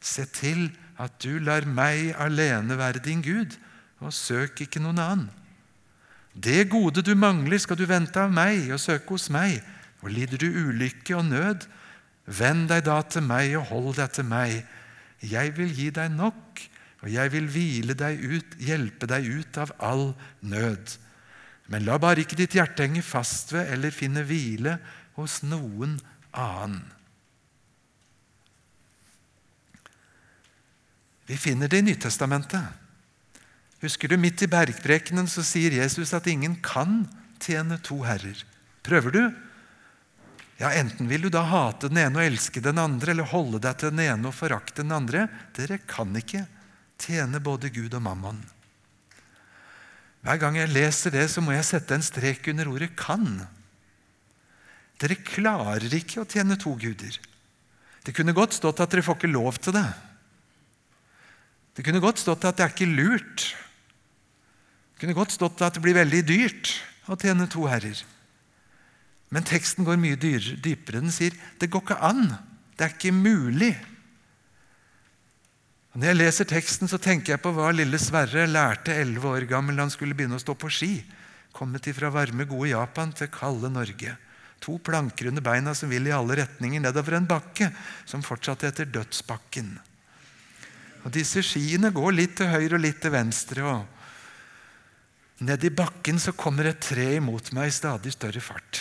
Se 0.00 0.24
til 0.32 0.70
at 1.00 1.16
du 1.20 1.38
lar 1.42 1.66
meg 1.68 2.14
alene 2.20 2.78
være 2.78 3.02
din 3.04 3.22
Gud, 3.24 3.58
og 4.00 4.12
søk 4.14 4.64
ikke 4.64 4.82
noen 4.82 5.00
annen. 5.00 5.43
Det 6.34 6.66
gode 6.70 7.02
du 7.06 7.14
mangler, 7.14 7.58
skal 7.62 7.78
du 7.78 7.86
vente 7.86 8.18
av 8.18 8.32
meg 8.34 8.72
og 8.74 8.82
søke 8.82 9.14
hos 9.14 9.28
meg. 9.32 9.60
Og 10.02 10.10
lider 10.12 10.40
du 10.40 10.48
ulykke 10.50 11.16
og 11.16 11.28
nød, 11.30 11.66
vend 12.26 12.68
deg 12.68 12.84
da 12.88 12.98
til 13.06 13.24
meg 13.24 13.54
og 13.58 13.68
hold 13.70 13.94
deg 14.00 14.12
til 14.16 14.26
meg. 14.28 14.64
Jeg 15.24 15.54
vil 15.56 15.70
gi 15.72 15.88
deg 15.94 16.10
nok, 16.12 16.60
og 17.04 17.08
jeg 17.12 17.32
vil 17.32 17.46
hvile 17.48 17.96
deg 17.96 18.20
ut, 18.20 18.58
hjelpe 18.60 19.08
deg 19.08 19.28
ut 19.30 19.60
av 19.62 19.72
all 19.78 20.10
nød. 20.44 20.98
Men 21.72 21.86
la 21.86 21.96
bare 22.00 22.24
ikke 22.24 22.36
ditt 22.36 22.56
hjerte 22.58 22.84
henge 22.84 23.04
fast 23.04 23.54
ved 23.54 23.70
eller 23.72 23.94
finne 23.94 24.26
hvile 24.26 24.76
hos 25.16 25.40
noen 25.46 25.96
annen. 26.34 26.82
Vi 31.24 31.36
finner 31.40 31.70
det 31.72 31.80
i 31.80 31.86
Nytestamentet. 31.86 32.83
Husker 33.84 34.08
du, 34.08 34.16
Midt 34.16 34.40
i 34.40 34.48
bergprekenen 34.48 35.26
så 35.28 35.44
sier 35.44 35.74
Jesus 35.76 36.14
at 36.16 36.28
ingen 36.30 36.56
kan 36.64 37.02
tjene 37.42 37.76
to 37.84 37.98
herrer. 38.06 38.38
Prøver 38.84 39.12
du? 39.12 39.24
Ja, 40.56 40.70
Enten 40.72 41.10
vil 41.10 41.26
du 41.26 41.30
da 41.32 41.42
hate 41.44 41.90
den 41.90 42.00
ene 42.00 42.22
og 42.22 42.24
elske 42.24 42.62
den 42.64 42.80
andre, 42.80 43.12
eller 43.12 43.28
holde 43.28 43.60
deg 43.60 43.76
til 43.76 43.92
den 43.92 44.04
ene 44.06 44.30
og 44.30 44.36
forakte 44.36 44.80
den 44.80 44.94
andre. 44.94 45.26
Dere 45.56 45.80
kan 45.84 46.14
ikke 46.16 46.46
tjene 47.02 47.42
både 47.44 47.72
Gud 47.74 47.92
og 47.92 48.04
mammon. 48.06 48.38
Hver 50.24 50.40
gang 50.40 50.56
jeg 50.56 50.72
leser 50.72 51.12
det, 51.12 51.26
så 51.28 51.42
må 51.44 51.52
jeg 51.52 51.66
sette 51.68 51.92
en 51.92 52.06
strek 52.06 52.48
under 52.48 52.70
ordet 52.70 52.94
'kan'. 52.96 53.44
Dere 55.02 55.20
klarer 55.20 55.92
ikke 55.92 56.22
å 56.22 56.28
tjene 56.28 56.56
to 56.56 56.72
guder. 56.80 57.18
Det 58.04 58.14
kunne 58.14 58.32
godt 58.32 58.54
stått 58.56 58.80
at 58.80 58.90
dere 58.90 59.02
får 59.02 59.18
ikke 59.18 59.34
lov 59.34 59.58
til 59.58 59.74
det. 59.76 59.90
Det 61.74 61.84
kunne 61.84 62.00
godt 62.00 62.22
stått 62.22 62.44
at 62.44 62.56
det 62.56 62.64
er 62.64 62.72
ikke 62.72 62.88
lurt. 62.88 63.54
Kunne 65.04 65.18
godt 65.18 65.34
stått 65.36 65.60
at 65.60 65.74
det 65.76 65.82
blir 65.84 65.98
veldig 65.98 66.22
dyrt 66.24 66.70
å 67.12 67.16
tjene 67.20 67.44
to 67.52 67.66
herrer. 67.68 67.98
Men 69.28 69.44
teksten 69.44 69.84
går 69.84 69.98
mye 70.00 70.16
dypere. 70.16 71.02
Den 71.02 71.12
sier 71.12 71.34
det 71.60 71.68
går 71.68 71.82
ikke 71.84 71.98
an. 72.08 72.30
Det 72.72 72.86
er 72.86 72.94
ikke 72.94 73.12
mulig. 73.12 73.74
Og 75.92 76.00
når 76.00 76.08
jeg 76.08 76.18
leser 76.22 76.48
teksten, 76.48 76.88
så 76.88 76.96
tenker 76.96 77.34
jeg 77.34 77.42
på 77.44 77.52
hva 77.52 77.68
lille 77.76 78.00
Sverre 78.00 78.46
lærte 78.48 78.96
11 78.96 79.28
år 79.28 79.44
gammel 79.50 79.76
da 79.76 79.84
han 79.84 79.92
skulle 79.92 80.16
begynne 80.16 80.38
å 80.40 80.42
stå 80.42 80.56
på 80.56 80.72
ski. 80.72 80.94
Kommet 81.52 81.84
ifra 81.92 82.08
varme, 82.14 82.48
gode 82.48 82.70
Japan 82.72 83.12
til 83.12 83.28
kalde 83.34 83.68
Norge. 83.68 84.16
To 84.64 84.78
planker 84.80 85.28
under 85.28 85.44
beina 85.44 85.74
som 85.76 85.92
vil 85.92 86.08
i 86.08 86.16
alle 86.16 86.38
retninger 86.40 86.80
nedover 86.80 87.18
en 87.18 87.28
bakke 87.28 87.68
som 88.08 88.24
fortsatte 88.24 88.72
etter 88.72 88.88
Dødsbakken. 88.88 89.74
Og 91.04 91.12
Disse 91.12 91.44
skiene 91.44 91.92
går 91.92 92.16
litt 92.16 92.38
til 92.40 92.48
høyre 92.48 92.78
og 92.78 92.86
litt 92.86 93.04
til 93.04 93.12
venstre. 93.12 93.68
og 93.68 93.93
Nedi 95.44 95.68
bakken 95.74 96.20
så 96.22 96.32
kommer 96.36 96.70
et 96.70 96.80
tre 96.80 97.16
imot 97.18 97.50
meg 97.56 97.68
i 97.68 97.74
stadig 97.74 98.14
større 98.14 98.40
fart. 98.40 98.80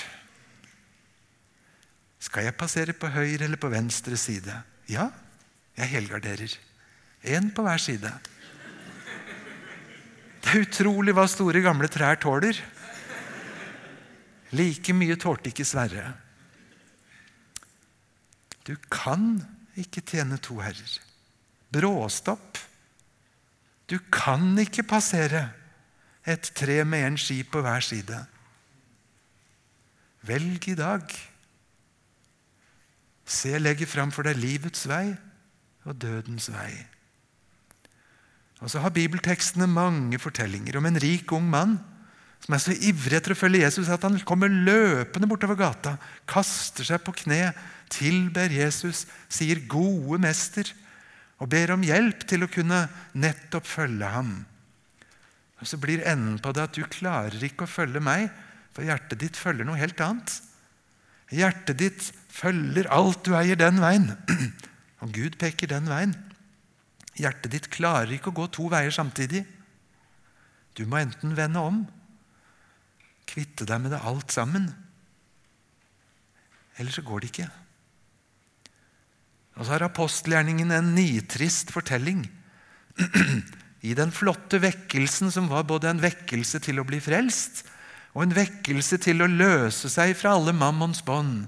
Skal 2.23 2.47
jeg 2.47 2.55
passere 2.55 2.95
på 2.95 3.09
høyre 3.11 3.49
eller 3.49 3.59
på 3.59 3.71
venstre 3.73 4.15
side? 4.19 4.53
Ja, 4.87 5.09
jeg 5.75 5.91
helgarderer. 5.97 6.53
Én 7.23 7.49
på 7.55 7.65
hver 7.65 7.81
side. 7.81 8.11
Det 10.43 10.51
er 10.53 10.63
utrolig 10.63 11.15
hva 11.15 11.25
store, 11.27 11.63
gamle 11.63 11.89
trær 11.91 12.19
tåler. 12.21 12.59
Like 14.53 14.95
mye 14.95 15.17
tålte 15.19 15.49
ikke 15.49 15.65
Sverre. 15.67 16.13
Du 18.63 18.75
kan 18.91 19.41
ikke 19.79 20.03
tjene 20.05 20.37
to 20.39 20.61
herrer. 20.63 20.99
Bråstopp. 21.73 22.61
Du 23.89 23.97
kan 24.13 24.53
ikke 24.61 24.85
passere 24.87 25.49
et 26.25 26.51
tre 26.55 26.83
med 26.87 27.07
en 27.07 27.19
ski 27.19 27.41
på 27.43 27.61
hver 27.63 27.83
side. 27.83 28.19
Velg 30.23 30.67
i 30.71 30.75
dag. 30.79 31.03
Se, 33.25 33.51
jeg 33.51 33.63
legger 33.63 33.89
fram 33.89 34.11
for 34.11 34.27
deg 34.27 34.39
livets 34.39 34.87
vei 34.87 35.15
og 35.83 35.97
dødens 35.99 36.49
vei. 36.51 36.71
Og 38.63 38.71
så 38.71 38.79
har 38.79 38.95
bibeltekstene 38.95 39.67
mange 39.67 40.19
fortellinger 40.19 40.77
om 40.79 40.87
en 40.87 40.99
rik, 41.03 41.31
ung 41.35 41.49
mann 41.51 41.75
som 42.43 42.55
er 42.55 42.59
så 42.59 42.75
ivrig 42.75 43.15
etter 43.15 43.35
å 43.35 43.39
følge 43.39 43.63
Jesus 43.63 43.91
at 43.91 44.03
han 44.03 44.17
kommer 44.27 44.51
løpende 44.51 45.29
bortover 45.31 45.55
gata, 45.59 45.95
kaster 46.27 46.83
seg 46.87 46.99
på 47.05 47.15
kne, 47.23 47.53
tilber 47.91 48.51
Jesus, 48.51 49.05
sier 49.31 49.63
'gode 49.63 50.19
mester' 50.19 50.73
og 51.39 51.49
ber 51.49 51.71
om 51.75 51.83
hjelp 51.83 52.27
til 52.27 52.43
å 52.43 52.51
kunne 52.51 52.87
nettopp 53.15 53.67
følge 53.67 54.07
ham. 54.07 54.45
Og 55.63 55.69
Så 55.69 55.79
blir 55.79 56.03
enden 56.03 56.41
på 56.43 56.51
det 56.51 56.65
at 56.65 56.75
du 56.75 56.83
klarer 56.91 57.39
ikke 57.47 57.63
å 57.63 57.71
følge 57.71 58.01
meg, 58.03 58.27
for 58.75 58.83
hjertet 58.83 59.21
ditt 59.21 59.37
følger 59.39 59.63
noe 59.63 59.79
helt 59.79 60.01
annet. 60.03 60.33
Hjertet 61.31 61.79
ditt 61.79 62.09
følger 62.27 62.89
alt 62.91 63.23
du 63.23 63.31
eier, 63.37 63.55
den 63.55 63.79
veien. 63.79 64.09
Og 65.05 65.13
Gud 65.15 65.37
peker 65.39 65.71
den 65.71 65.87
veien. 65.87 66.17
Hjertet 67.15 67.53
ditt 67.55 67.71
klarer 67.71 68.11
ikke 68.11 68.33
å 68.33 68.37
gå 68.41 68.49
to 68.51 68.67
veier 68.73 68.91
samtidig. 68.91 69.45
Du 70.75 70.83
må 70.89 70.99
enten 70.99 71.37
vende 71.37 71.63
om, 71.63 71.79
kvitte 73.29 73.63
deg 73.69 73.85
med 73.85 73.95
det 73.95 74.03
alt 74.03 74.35
sammen, 74.35 74.67
eller 76.75 76.91
så 76.91 77.05
går 77.05 77.23
det 77.23 77.31
ikke. 77.31 77.49
Og 79.53 79.63
så 79.63 79.77
har 79.77 79.85
apostelgjerningen 79.85 80.73
en 80.73 80.95
nitrist 80.97 81.71
fortelling 81.71 82.25
i 83.83 83.93
den 83.97 84.13
flotte 84.15 84.61
vekkelsen 84.63 85.31
som 85.33 85.49
var 85.51 85.65
både 85.67 85.91
en 85.91 86.01
vekkelse 86.01 86.61
til 86.63 86.79
å 86.79 86.87
bli 86.87 87.01
frelst 87.03 87.65
og 88.13 88.23
en 88.23 88.35
vekkelse 88.35 88.99
til 89.03 89.23
å 89.25 89.29
løse 89.29 89.89
seg 89.91 90.13
fra 90.15 90.35
alle 90.37 90.53
mammons 90.55 91.01
bånd, 91.05 91.47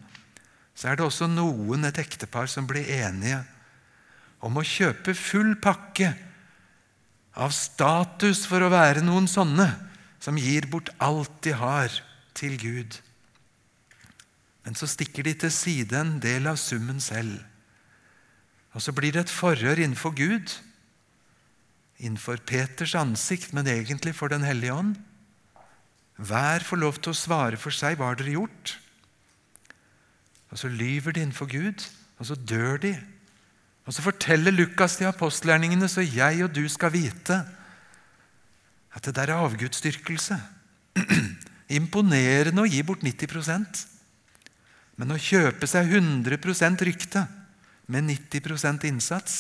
så 0.75 0.89
er 0.89 0.97
det 0.97 1.05
også 1.05 1.29
noen, 1.31 1.86
et 1.88 1.99
ektepar, 2.01 2.49
som 2.51 2.67
blir 2.67 2.89
enige 2.97 3.43
om 4.43 4.57
å 4.57 4.65
kjøpe 4.65 5.13
full 5.15 5.53
pakke 5.61 6.11
av 7.36 7.53
status 7.55 8.43
for 8.49 8.65
å 8.65 8.71
være 8.73 9.03
noen 9.05 9.29
sånne 9.29 9.69
som 10.19 10.39
gir 10.41 10.67
bort 10.71 10.89
alt 11.03 11.31
de 11.45 11.53
har, 11.55 11.93
til 12.36 12.57
Gud. 12.59 12.97
Men 14.65 14.75
så 14.75 14.89
stikker 14.91 15.23
de 15.23 15.31
til 15.45 15.51
side 15.53 15.95
en 15.95 16.17
del 16.19 16.49
av 16.51 16.57
summen 16.59 16.97
selv. 16.99 17.38
Og 18.75 18.83
så 18.83 18.91
blir 18.91 19.15
det 19.15 19.21
et 19.23 19.31
forhør 19.31 19.79
innenfor 19.79 20.11
Gud, 20.17 20.51
innenfor 21.97 22.41
Peters 22.47 22.95
ansikt, 22.95 23.53
men 23.53 23.67
egentlig 23.67 24.15
for 24.15 24.31
Den 24.31 24.43
hellige 24.43 24.73
ånd. 24.73 24.95
Hver 26.15 26.63
får 26.63 26.79
lov 26.79 26.99
til 26.99 27.11
å 27.11 27.17
svare 27.17 27.59
for 27.59 27.75
seg 27.75 27.97
hva 27.99 28.11
har 28.11 28.19
dere 28.19 28.37
gjort. 28.37 28.77
Og 30.51 30.59
så 30.61 30.71
lyver 30.71 31.15
de 31.15 31.25
innenfor 31.25 31.49
Gud, 31.51 31.83
og 32.19 32.29
så 32.29 32.35
dør 32.35 32.79
de. 32.83 32.93
Og 33.85 33.93
så 33.93 34.05
forteller 34.05 34.55
Lukas 34.55 34.95
til 34.97 35.09
apostelgjerningene, 35.09 35.89
så 35.91 36.05
jeg 36.05 36.45
og 36.45 36.53
du 36.55 36.63
skal 36.71 36.93
vite 36.95 37.41
at 38.95 39.03
det 39.03 39.15
der 39.17 39.33
er 39.33 39.43
avgudsdyrkelse. 39.43 40.37
Imponerende 41.79 42.63
å 42.63 42.69
gi 42.69 42.79
bort 42.87 43.03
90% 43.03 43.83
men 44.95 45.11
å 45.11 45.19
kjøpe 45.19 45.67
seg 45.67 45.91
100% 45.91 46.83
rykte 46.87 47.25
med 47.91 48.07
90% 48.07 48.87
innsats 48.89 49.35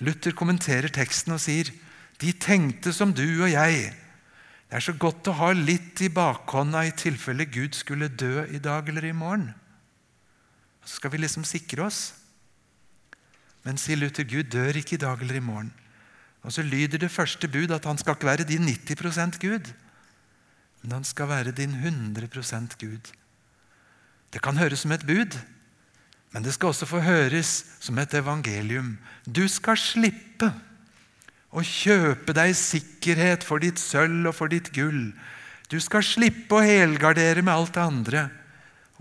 Luther 0.00 0.32
kommenterer 0.36 0.92
teksten 0.92 1.34
og 1.36 1.42
sier 1.42 1.70
de 2.20 2.32
tenkte 2.36 2.92
som 2.92 3.12
du 3.16 3.24
og 3.42 3.50
jeg. 3.50 3.90
Det 4.70 4.78
er 4.78 4.84
så 4.84 4.94
godt 4.96 5.28
å 5.28 5.36
ha 5.40 5.50
litt 5.56 6.00
i 6.04 6.12
bakhånda 6.12 6.84
i 6.86 6.94
tilfelle 6.96 7.48
Gud 7.50 7.76
skulle 7.76 8.08
dø 8.08 8.46
i 8.46 8.60
dag 8.62 8.88
eller 8.88 9.08
i 9.08 9.16
morgen. 9.16 9.50
Så 10.84 11.00
skal 11.00 11.12
vi 11.12 11.20
liksom 11.20 11.44
sikre 11.44 11.84
oss. 11.88 12.00
Men 13.66 13.80
sier 13.80 13.98
Luther, 14.00 14.24
Gud 14.24 14.48
dør 14.52 14.78
ikke 14.80 14.96
i 14.96 15.02
dag 15.02 15.20
eller 15.20 15.36
i 15.36 15.44
morgen. 15.44 15.72
Og 16.40 16.54
så 16.54 16.64
lyder 16.64 17.02
det 17.02 17.12
første 17.12 17.48
bud 17.48 17.72
at 17.74 17.84
han 17.84 17.98
skal 18.00 18.16
ikke 18.16 18.30
være 18.30 18.48
din 18.48 18.64
90% 18.64 19.36
Gud, 19.42 19.72
men 20.80 20.92
han 20.96 21.04
skal 21.04 21.28
være 21.28 21.52
din 21.52 21.74
100% 21.76 22.78
Gud. 22.80 23.10
Det 24.32 24.40
kan 24.40 24.56
høres 24.56 24.86
som 24.86 24.94
et 24.96 25.04
bud, 25.04 25.36
men 26.30 26.46
det 26.46 26.54
skal 26.54 26.70
også 26.70 26.86
få 26.86 27.02
høres 27.02 27.52
som 27.82 27.98
et 27.98 28.14
evangelium. 28.14 28.94
Du 29.26 29.46
skal 29.50 29.78
slippe 29.80 30.52
å 31.50 31.62
kjøpe 31.66 32.34
deg 32.36 32.54
sikkerhet 32.54 33.46
for 33.46 33.62
ditt 33.62 33.82
sølv 33.82 34.30
og 34.30 34.36
for 34.38 34.52
ditt 34.52 34.70
gull. 34.74 35.10
Du 35.70 35.78
skal 35.82 36.06
slippe 36.06 36.58
å 36.58 36.64
helgardere 36.66 37.42
med 37.42 37.54
alt 37.54 37.74
det 37.74 37.82
andre. 37.82 38.24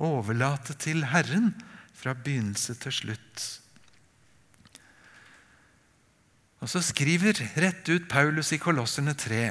Overlate 0.01 0.73
til 0.82 1.05
Herren 1.11 1.51
fra 1.93 2.15
begynnelse 2.17 2.77
til 2.82 2.95
slutt. 2.95 3.47
Og 6.59 6.71
så 6.71 6.82
skriver 6.84 7.38
rett 7.61 7.88
ut 7.89 8.09
Paulus 8.11 8.51
i 8.55 8.59
Kolosserne 8.61 9.13
3 9.15 9.43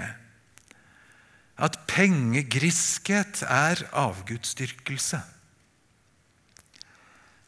at 1.59 1.75
pengegriskhet 1.91 3.41
er 3.43 3.81
avgudsdyrkelse. 3.97 5.19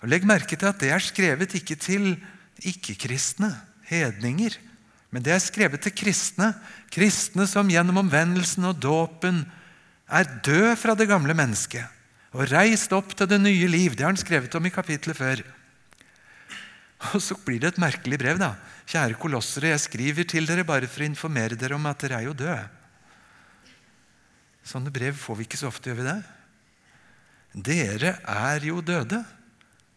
Og 0.01 0.09
Legg 0.09 0.25
merke 0.29 0.57
til 0.57 0.69
at 0.71 0.81
det 0.81 0.91
er 0.95 1.05
skrevet 1.05 1.55
ikke 1.59 1.77
til 1.81 2.15
ikke-kristne, 2.61 3.53
hedninger, 3.91 4.55
men 5.11 5.25
det 5.27 5.33
er 5.35 5.43
skrevet 5.43 5.83
til 5.83 5.95
kristne, 5.97 6.53
kristne 6.95 7.47
som 7.51 7.71
gjennom 7.71 7.99
omvendelsen 8.05 8.69
og 8.69 8.79
dåpen 8.79 9.43
er 10.07 10.29
død 10.47 10.77
fra 10.79 10.95
det 10.95 11.09
gamle 11.11 11.35
mennesket 11.35 11.99
og 12.31 12.47
reist 12.53 12.93
opp 12.95 13.15
til 13.19 13.27
det 13.31 13.41
nye 13.43 13.67
liv. 13.71 13.97
Det 13.97 14.05
har 14.05 14.13
han 14.13 14.21
skrevet 14.21 14.55
om 14.55 14.67
i 14.67 14.71
kapittelet 14.71 15.19
før. 15.19 15.43
Og 17.11 17.23
så 17.25 17.35
blir 17.43 17.59
det 17.63 17.73
et 17.73 17.81
merkelig 17.83 18.19
brev. 18.21 18.39
da. 18.39 18.55
Kjære 18.87 19.19
kolossere, 19.19 19.73
jeg 19.73 19.83
skriver 19.83 20.29
til 20.29 20.47
dere 20.47 20.67
bare 20.67 20.87
for 20.87 21.03
å 21.03 21.09
informere 21.09 21.59
dere 21.59 21.75
om 21.75 21.89
at 21.91 22.05
dere 22.05 22.21
er 22.21 22.29
jo 22.29 22.37
døde. 22.37 22.69
Sånne 24.63 24.93
brev 24.95 25.17
får 25.19 25.41
vi 25.41 25.49
ikke 25.49 25.59
så 25.59 25.71
ofte, 25.71 25.91
gjør 25.91 25.99
vi 25.99 26.07
det? 26.07 26.19
Dere 27.67 28.15
er 28.23 28.67
jo 28.69 28.79
døde. 28.85 29.25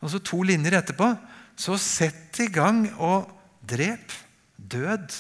Og 0.03 0.11
så 0.11 0.19
to 0.19 0.41
linjer 0.45 0.75
etterpå 0.77 1.13
så 1.55 1.77
sett 1.79 2.41
i 2.43 2.49
gang 2.51 2.85
og 2.97 3.29
drep, 3.63 4.11
død, 4.57 5.15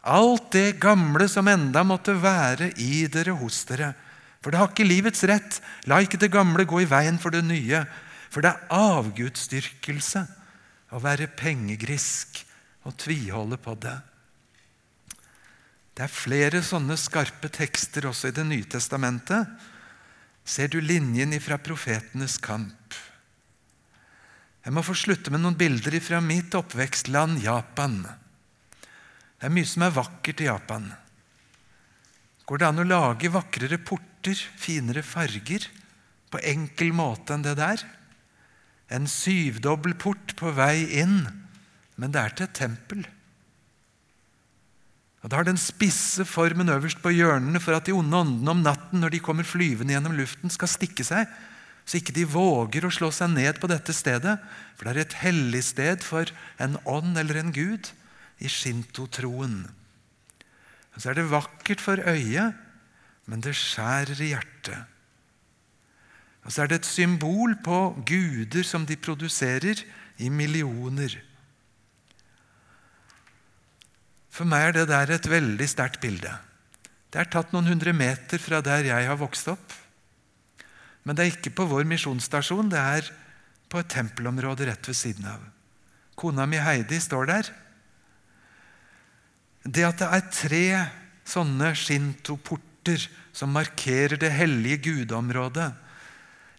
alt 0.00 0.52
det 0.54 0.80
gamle 0.80 1.26
som 1.28 1.48
enda 1.52 1.84
måtte 1.86 2.16
være 2.18 2.72
i 2.80 3.04
dere 3.12 3.36
hos 3.36 3.62
dere. 3.68 3.92
For 4.40 4.50
det 4.50 4.60
har 4.60 4.70
ikke 4.72 4.88
livets 4.88 5.22
rett. 5.28 5.58
La 5.86 6.00
ikke 6.00 6.20
det 6.20 6.32
gamle 6.32 6.64
gå 6.68 6.80
i 6.80 6.88
veien 6.88 7.20
for 7.20 7.34
det 7.34 7.44
nye. 7.44 7.84
For 8.32 8.42
det 8.42 8.54
er 8.54 8.70
avgudsdyrkelse 8.72 10.24
å 10.96 11.02
være 11.02 11.28
pengegrisk 11.36 12.40
og 12.88 12.96
tviholde 12.98 13.60
på 13.60 13.76
det. 13.82 13.98
Det 15.92 16.06
er 16.06 16.14
flere 16.14 16.62
sånne 16.64 16.96
skarpe 16.96 17.50
tekster 17.52 18.08
også 18.08 18.30
i 18.30 18.34
Det 18.34 18.46
nye 18.48 18.64
testamentet. 18.64 19.44
Ser 20.44 20.72
du 20.72 20.80
linjen 20.80 21.34
ifra 21.36 21.58
profetenes 21.60 22.38
kamp? 22.40 22.96
Jeg 24.60 24.76
må 24.76 24.82
få 24.84 24.94
slutte 24.98 25.32
med 25.32 25.40
noen 25.40 25.56
bilder 25.56 25.94
fra 26.04 26.18
mitt 26.20 26.52
oppvekstland 26.56 27.40
Japan. 27.40 28.02
Det 28.04 29.48
er 29.48 29.54
mye 29.54 29.68
som 29.68 29.86
er 29.86 29.94
vakkert 29.96 30.42
i 30.44 30.50
Japan. 30.50 30.90
Går 32.44 32.60
det 32.60 32.68
an 32.68 32.82
å 32.82 32.88
lage 32.88 33.30
vakrere 33.32 33.78
porter, 33.80 34.36
finere 34.36 35.04
farger, 35.06 35.64
på 36.30 36.42
enkel 36.44 36.92
måte 36.94 37.34
enn 37.34 37.46
det 37.46 37.56
der? 37.58 37.86
En 38.92 39.08
syvdobbel 39.08 39.96
port 39.96 40.34
på 40.36 40.52
vei 40.52 40.84
inn, 41.00 41.22
men 41.96 42.12
det 42.12 42.20
er 42.20 42.36
til 42.36 42.48
et 42.48 42.58
tempel. 42.58 43.06
Og 45.20 45.28
Det 45.28 45.36
har 45.36 45.48
den 45.48 45.60
spisse 45.60 46.24
formen 46.28 46.72
øverst 46.72 47.00
på 47.00 47.12
hjørnene 47.12 47.60
for 47.60 47.76
at 47.76 47.88
de 47.88 47.96
onde 47.96 48.16
åndene 48.16 48.52
om 48.52 48.62
natten, 48.64 49.00
når 49.00 49.16
de 49.16 49.24
kommer 49.24 49.44
flyvende 49.44 49.96
gjennom 49.96 50.16
luften, 50.16 50.52
skal 50.52 50.68
stikke 50.68 51.04
seg 51.06 51.28
så 51.90 51.98
ikke 51.98 52.14
de 52.14 52.22
våger 52.30 52.84
å 52.86 52.92
slå 52.94 53.08
seg 53.10 53.32
ned 53.32 53.56
på 53.58 53.66
dette 53.66 53.90
stedet, 53.96 54.36
for 54.78 54.86
det 54.86 54.92
er 54.92 55.00
et 55.02 55.16
hellig 55.24 55.64
sted 55.66 56.04
for 56.06 56.30
en 56.62 56.76
ånd 56.86 57.18
eller 57.18 57.40
en 57.40 57.50
gud 57.50 57.88
i 58.38 58.46
shinto-troen. 58.46 59.64
Så 60.94 61.10
er 61.10 61.18
det 61.18 61.30
vakkert 61.32 61.82
for 61.82 61.98
øyet, 61.98 62.54
men 63.26 63.42
det 63.42 63.56
skjærer 63.58 64.22
i 64.22 64.30
hjertet. 64.30 64.86
Og 66.46 66.54
så 66.54 66.62
er 66.62 66.70
det 66.70 66.80
et 66.80 66.88
symbol 66.88 67.56
på 67.64 67.80
guder 68.06 68.66
som 68.66 68.86
de 68.86 68.94
produserer 68.94 69.82
i 70.22 70.30
millioner. 70.30 71.18
For 74.30 74.46
meg 74.46 74.68
er 74.68 74.78
det 74.78 74.88
der 74.92 75.16
et 75.16 75.30
veldig 75.30 75.68
sterkt 75.68 75.98
bilde. 76.04 76.36
Det 77.10 77.18
er 77.18 77.32
tatt 77.34 77.50
noen 77.50 77.66
hundre 77.72 77.92
meter 77.96 78.38
fra 78.38 78.62
der 78.62 78.86
jeg 78.92 79.10
har 79.10 79.18
vokst 79.18 79.50
opp. 79.50 79.74
Men 81.04 81.16
det 81.16 81.24
er 81.24 81.32
ikke 81.34 81.54
på 81.56 81.66
vår 81.70 81.86
misjonsstasjon, 81.88 82.70
det 82.72 82.80
er 82.80 83.10
på 83.70 83.80
et 83.80 83.90
tempelområde 83.92 84.68
rett 84.68 84.88
ved 84.90 84.98
siden 84.98 85.28
av. 85.30 85.42
Kona 86.18 86.46
mi 86.46 86.60
Heidi 86.60 86.98
står 87.00 87.30
der. 87.30 87.52
Det 89.64 89.84
at 89.86 90.00
det 90.00 90.08
er 90.08 90.32
tre 90.34 90.64
sånne 91.28 91.72
shinto-porter 91.76 93.06
som 93.36 93.52
markerer 93.54 94.18
det 94.20 94.32
hellige 94.34 94.82
gudeområdet, 94.90 95.70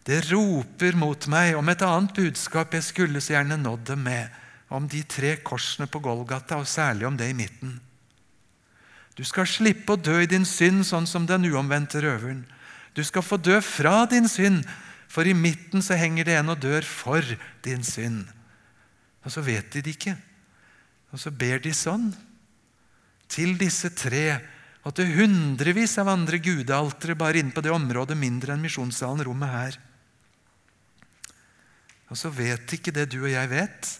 det 0.02 0.18
roper 0.32 0.96
mot 0.98 1.26
meg 1.30 1.54
om 1.54 1.68
et 1.70 1.82
annet 1.86 2.14
budskap 2.16 2.74
jeg 2.74 2.86
skulle 2.88 3.20
så 3.22 3.36
gjerne 3.36 3.60
nådd 3.60 3.84
dem 3.92 4.02
med, 4.08 4.32
om 4.72 4.88
de 4.90 5.02
tre 5.06 5.36
korsene 5.44 5.86
på 5.86 6.00
Golgata, 6.02 6.58
og 6.58 6.66
særlig 6.66 7.06
om 7.06 7.18
det 7.18 7.28
i 7.30 7.36
midten. 7.38 7.76
Du 9.14 9.22
skal 9.28 9.46
slippe 9.46 9.94
å 9.94 10.00
dø 10.00 10.16
i 10.24 10.30
din 10.30 10.46
synd, 10.48 10.86
sånn 10.88 11.06
som 11.06 11.28
den 11.28 11.44
uomvendte 11.50 12.00
røveren. 12.02 12.46
Du 12.92 13.00
skal 13.04 13.24
få 13.24 13.38
dø 13.40 13.56
fra 13.64 14.04
din 14.10 14.28
synd, 14.28 14.64
for 15.08 15.28
i 15.28 15.36
midten 15.36 15.84
så 15.84 15.96
henger 15.98 16.28
det 16.28 16.36
en 16.38 16.52
og 16.52 16.60
dør 16.60 16.84
for 16.88 17.24
din 17.64 17.84
synd. 17.84 18.24
Og 19.24 19.32
så 19.32 19.44
vet 19.44 19.68
de 19.72 19.82
det 19.84 19.96
ikke. 19.96 20.16
Og 21.12 21.20
så 21.20 21.32
ber 21.32 21.60
de 21.62 21.72
sånn 21.76 22.10
til 23.32 23.54
disse 23.60 23.92
tre 23.96 24.40
og 24.82 24.96
til 24.96 25.12
hundrevis 25.14 25.94
av 26.02 26.10
andre 26.10 26.40
gudealtere 26.42 27.16
bare 27.16 27.40
inne 27.40 27.54
på 27.54 27.62
det 27.64 27.72
området 27.72 28.16
mindre 28.18 28.54
enn 28.54 28.64
misjonssalen 28.64 29.22
rommet 29.28 29.52
her. 29.52 29.76
Og 32.12 32.18
så 32.18 32.32
vet 32.34 32.74
ikke 32.76 32.92
det 32.92 33.06
du 33.12 33.22
og 33.22 33.30
jeg 33.30 33.48
vet. 33.52 33.92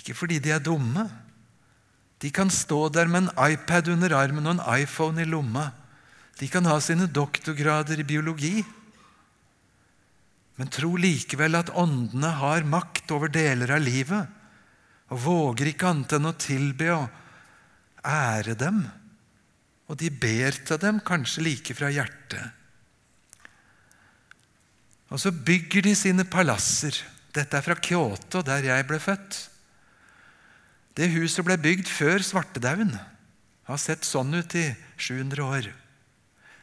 Ikke 0.00 0.16
fordi 0.16 0.40
de 0.42 0.54
er 0.54 0.62
dumme. 0.64 1.04
De 2.20 2.30
kan 2.34 2.50
stå 2.50 2.88
der 2.94 3.10
med 3.10 3.26
en 3.26 3.52
iPad 3.52 3.92
under 3.92 4.16
armen 4.16 4.48
og 4.48 4.56
en 4.56 4.80
iPhone 4.80 5.22
i 5.22 5.28
lomma 5.28 5.68
de 6.40 6.48
kan 6.48 6.66
ha 6.68 6.78
sine 6.80 7.08
doktorgrader 7.10 8.00
i 8.00 8.06
biologi, 8.08 8.54
men 10.60 10.72
tro 10.72 10.94
likevel 11.00 11.56
at 11.56 11.72
åndene 11.76 12.32
har 12.40 12.66
makt 12.68 13.12
over 13.16 13.32
deler 13.32 13.76
av 13.76 13.84
livet, 13.84 14.38
og 15.10 15.22
våger 15.24 15.72
ikke 15.72 15.88
annet 15.90 16.16
enn 16.16 16.30
å 16.30 16.38
tilbe 16.38 16.88
og 16.94 18.06
ære 18.06 18.56
dem 18.56 18.82
og 19.90 19.98
de 19.98 20.06
ber 20.14 20.54
til 20.54 20.78
dem 20.78 21.00
kanskje 21.02 21.42
like 21.42 21.74
fra 21.74 21.90
hjertet. 21.90 22.54
Og 25.10 25.18
så 25.18 25.32
bygger 25.34 25.82
de 25.88 25.96
sine 25.98 26.22
palasser. 26.30 26.94
Dette 27.34 27.58
er 27.58 27.64
fra 27.66 27.74
Kyoto, 27.74 28.44
der 28.46 28.68
jeg 28.68 28.86
ble 28.86 29.00
født. 29.02 29.40
Det 30.94 31.10
huset 31.10 31.42
ble 31.46 31.58
bygd 31.58 31.90
før 31.90 32.22
svartedauden. 32.22 32.94
Har 33.66 33.82
sett 33.82 34.06
sånn 34.06 34.30
ut 34.38 34.54
i 34.54 34.68
700 34.94 35.42
år. 35.42 35.66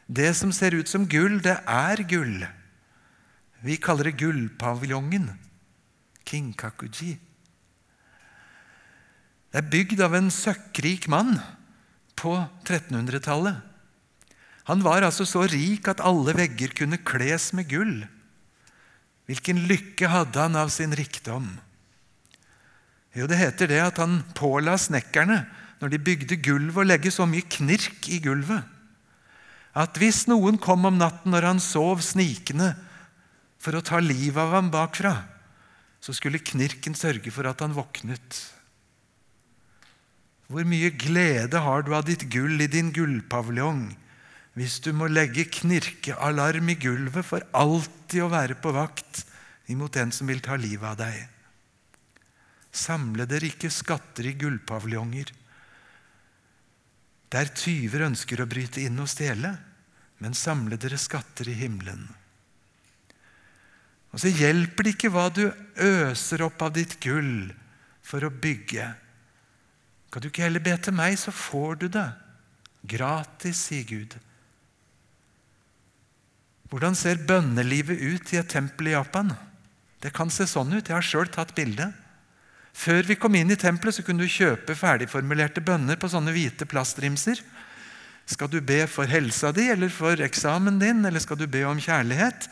Det 0.08 0.32
som 0.40 0.54
ser 0.56 0.72
ut 0.72 0.88
som 0.88 1.06
gull, 1.08 1.42
det 1.44 1.58
er 1.68 2.02
gull. 2.08 2.46
Vi 3.60 3.76
kaller 3.82 4.08
det 4.08 4.20
gullpaviljongen. 4.22 5.34
Kinkakuji. 6.28 7.18
Det 9.52 9.60
er 9.60 9.72
bygd 9.72 10.04
av 10.04 10.16
en 10.16 10.30
søkkrik 10.32 11.08
mann 11.12 11.38
på 12.20 12.36
1300-tallet. 12.68 13.60
Han 14.68 14.84
var 14.84 15.06
altså 15.08 15.24
så 15.28 15.46
rik 15.48 15.88
at 15.88 16.04
alle 16.04 16.36
vegger 16.36 16.74
kunne 16.76 17.00
kles 17.00 17.52
med 17.56 17.70
gull. 17.72 18.02
Hvilken 19.28 19.64
lykke 19.68 20.12
hadde 20.12 20.40
han 20.40 20.56
av 20.60 20.72
sin 20.72 20.96
rikdom? 20.96 21.50
Jo, 23.16 23.28
Det 23.28 23.40
heter 23.40 23.68
det 23.68 23.80
at 23.82 23.98
han 23.98 24.22
påla 24.36 24.78
snekkerne, 24.78 25.48
når 25.82 25.90
de 25.90 26.00
bygde 26.00 26.36
gulvet, 26.44 26.84
å 26.84 26.88
legge 26.88 27.12
så 27.12 27.26
mye 27.26 27.48
knirk 27.48 28.08
i 28.12 28.20
gulvet 28.24 28.77
at 29.78 29.98
hvis 30.02 30.26
noen 30.30 30.58
kom 30.62 30.88
om 30.90 30.98
natten 30.98 31.34
når 31.34 31.52
han 31.52 31.62
sov 31.62 32.02
snikende 32.06 32.72
for 33.62 33.78
å 33.78 33.84
ta 33.86 34.00
livet 34.02 34.40
av 34.42 34.56
ham 34.56 34.72
bakfra, 34.74 35.14
så 36.02 36.16
skulle 36.16 36.42
knirken 36.42 36.98
sørge 36.98 37.34
for 37.34 37.50
at 37.50 37.62
han 37.62 37.76
våknet. 37.76 38.42
Hvor 40.48 40.66
mye 40.66 40.90
glede 40.96 41.62
har 41.62 41.84
du 41.84 41.94
av 41.94 42.06
ditt 42.08 42.26
gull 42.32 42.62
i 42.64 42.70
din 42.72 42.94
gullpaviljong 42.96 43.90
hvis 44.58 44.80
du 44.82 44.90
må 44.96 45.10
legge 45.12 45.44
knirkealarm 45.60 46.72
i 46.74 46.78
gulvet 46.82 47.26
for 47.28 47.44
alltid 47.54 48.24
å 48.24 48.32
være 48.32 48.56
på 48.58 48.72
vakt 48.74 49.26
imot 49.70 50.00
en 50.02 50.14
som 50.16 50.32
vil 50.32 50.42
ta 50.42 50.58
livet 50.58 50.88
av 50.88 50.98
deg? 51.04 51.20
Samle 52.74 53.28
dere 53.30 53.52
ikke 53.52 53.70
skatter 53.74 54.32
i 54.32 54.34
gullpaviljonger, 54.40 55.30
der 57.34 57.50
tyver 57.52 58.06
ønsker 58.08 58.40
å 58.40 58.48
bryte 58.50 58.82
inn 58.88 58.98
og 59.04 59.10
stjele, 59.12 59.52
men 60.24 60.38
samle 60.38 60.80
dere 60.82 61.00
skatter 61.00 61.50
i 61.52 61.56
himmelen. 61.58 62.08
Og 64.16 64.22
så 64.24 64.32
hjelper 64.34 64.86
det 64.86 64.96
ikke 64.96 65.12
hva 65.14 65.28
du 65.30 65.44
øser 65.84 66.42
opp 66.46 66.64
av 66.66 66.74
ditt 66.78 66.96
gull 67.04 67.52
for 68.06 68.24
å 68.24 68.32
bygge. 68.34 68.88
Kan 70.10 70.24
du 70.24 70.30
ikke 70.32 70.48
heller 70.48 70.64
be 70.64 70.74
til 70.80 70.96
meg, 70.96 71.18
så 71.20 71.34
får 71.36 71.84
du 71.84 71.88
det. 71.92 72.08
Gratis, 72.88 73.68
sier 73.68 73.86
Gud. 73.86 74.16
Hvordan 76.72 76.96
ser 77.00 77.22
bønnelivet 77.28 78.00
ut 78.00 78.34
i 78.34 78.40
et 78.40 78.50
tempel 78.52 78.90
i 78.90 78.96
Japan? 78.96 79.32
Det 80.04 80.14
kan 80.16 80.32
se 80.32 80.48
sånn 80.50 80.74
ut. 80.74 80.88
Jeg 80.88 80.96
har 80.96 81.06
sjøl 81.06 81.30
tatt 81.32 81.56
bilde. 81.58 81.90
Før 82.78 83.08
vi 83.08 83.18
kom 83.18 83.36
inn 83.36 83.52
i 83.52 83.60
tempelet, 83.60 83.96
så 83.98 84.04
kunne 84.06 84.26
du 84.26 84.32
kjøpe 84.32 84.76
ferdigformulerte 84.78 85.64
bønner 85.66 85.98
på 86.00 86.10
sånne 86.12 86.34
hvite 86.36 86.68
plastrimser. 86.70 87.40
Skal 88.28 88.52
du 88.52 88.60
be 88.60 88.82
for 88.92 89.08
helsa 89.08 89.54
di 89.56 89.70
eller 89.72 89.92
for 89.94 90.20
eksamen 90.20 90.82
din, 90.82 91.06
eller 91.08 91.24
skal 91.24 91.40
du 91.40 91.48
be 91.48 91.64
om 91.68 91.80
kjærlighet? 91.80 92.50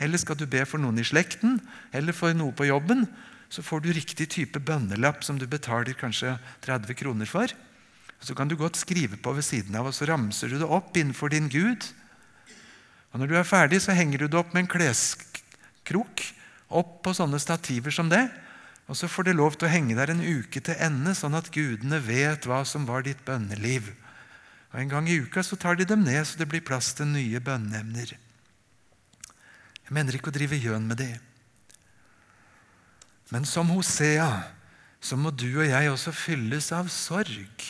Eller 0.00 0.20
skal 0.20 0.38
du 0.40 0.46
be 0.48 0.62
for 0.64 0.80
noen 0.80 1.00
i 1.02 1.06
slekten, 1.06 1.58
eller 1.92 2.16
for 2.16 2.32
noe 2.36 2.54
på 2.56 2.68
jobben? 2.70 3.04
Så 3.52 3.64
får 3.64 3.84
du 3.84 3.90
riktig 3.92 4.28
type 4.32 4.60
bønnelapp 4.60 5.24
som 5.24 5.38
du 5.40 5.46
betaler 5.48 5.96
kanskje 5.98 6.36
30 6.64 6.96
kroner 6.96 7.28
for. 7.28 7.52
Så 8.20 8.34
kan 8.34 8.48
du 8.48 8.56
godt 8.56 8.80
skrive 8.80 9.18
på 9.20 9.32
ved 9.36 9.44
siden 9.46 9.76
av, 9.78 9.90
og 9.90 9.94
så 9.96 10.08
ramser 10.08 10.50
du 10.50 10.58
det 10.58 10.68
opp 10.68 10.96
innenfor 10.96 11.32
din 11.32 11.48
Gud. 11.52 11.84
Og 13.12 13.20
Når 13.20 13.26
du 13.30 13.36
er 13.36 13.48
ferdig, 13.48 13.82
så 13.84 13.96
henger 13.96 14.24
du 14.24 14.28
det 14.28 14.38
opp 14.38 14.52
med 14.54 14.64
en 14.64 14.72
kleskrok 14.72 16.24
opp 16.68 16.98
på 17.04 17.14
sånne 17.16 17.40
stativer 17.40 17.94
som 17.94 18.10
det. 18.12 18.26
Og 18.88 18.96
så 18.96 19.08
får 19.08 19.28
det 19.28 19.36
lov 19.36 19.56
til 19.56 19.68
å 19.68 19.72
henge 19.72 19.96
der 19.96 20.12
en 20.12 20.24
uke 20.24 20.60
til 20.64 20.76
ende, 20.80 21.14
sånn 21.16 21.36
at 21.36 21.52
gudene 21.52 22.00
vet 22.00 22.48
hva 22.48 22.62
som 22.68 22.88
var 22.88 23.04
ditt 23.04 23.20
bønneliv. 23.24 23.92
Og 24.78 24.84
En 24.84 24.90
gang 24.92 25.08
i 25.10 25.16
uka 25.18 25.42
så 25.42 25.56
tar 25.58 25.74
de 25.74 25.82
dem 25.90 26.04
ned, 26.06 26.22
så 26.22 26.38
det 26.38 26.46
blir 26.46 26.62
plass 26.62 26.92
til 26.94 27.08
nye 27.10 27.40
bønneemner. 27.42 28.12
Jeg 29.82 29.94
mener 29.96 30.14
ikke 30.14 30.30
å 30.30 30.36
drive 30.36 30.54
gjøn 30.54 30.84
med 30.86 31.00
det. 31.02 31.16
Men 33.34 33.42
som 33.42 33.72
Hosea 33.74 34.28
så 35.02 35.18
må 35.18 35.32
du 35.34 35.48
og 35.48 35.66
jeg 35.66 35.90
også 35.90 36.14
fylles 36.14 36.70
av 36.76 36.86
sorg 36.94 37.64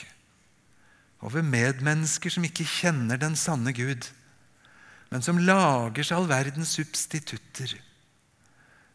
over 1.25 1.41
medmennesker 1.41 2.35
som 2.35 2.45
ikke 2.45 2.67
kjenner 2.69 3.17
den 3.17 3.39
sanne 3.41 3.73
Gud, 3.73 4.11
men 5.09 5.25
som 5.25 5.41
lager 5.41 6.05
seg 6.05 6.19
all 6.19 6.29
verdens 6.29 6.75
substitutter, 6.77 7.73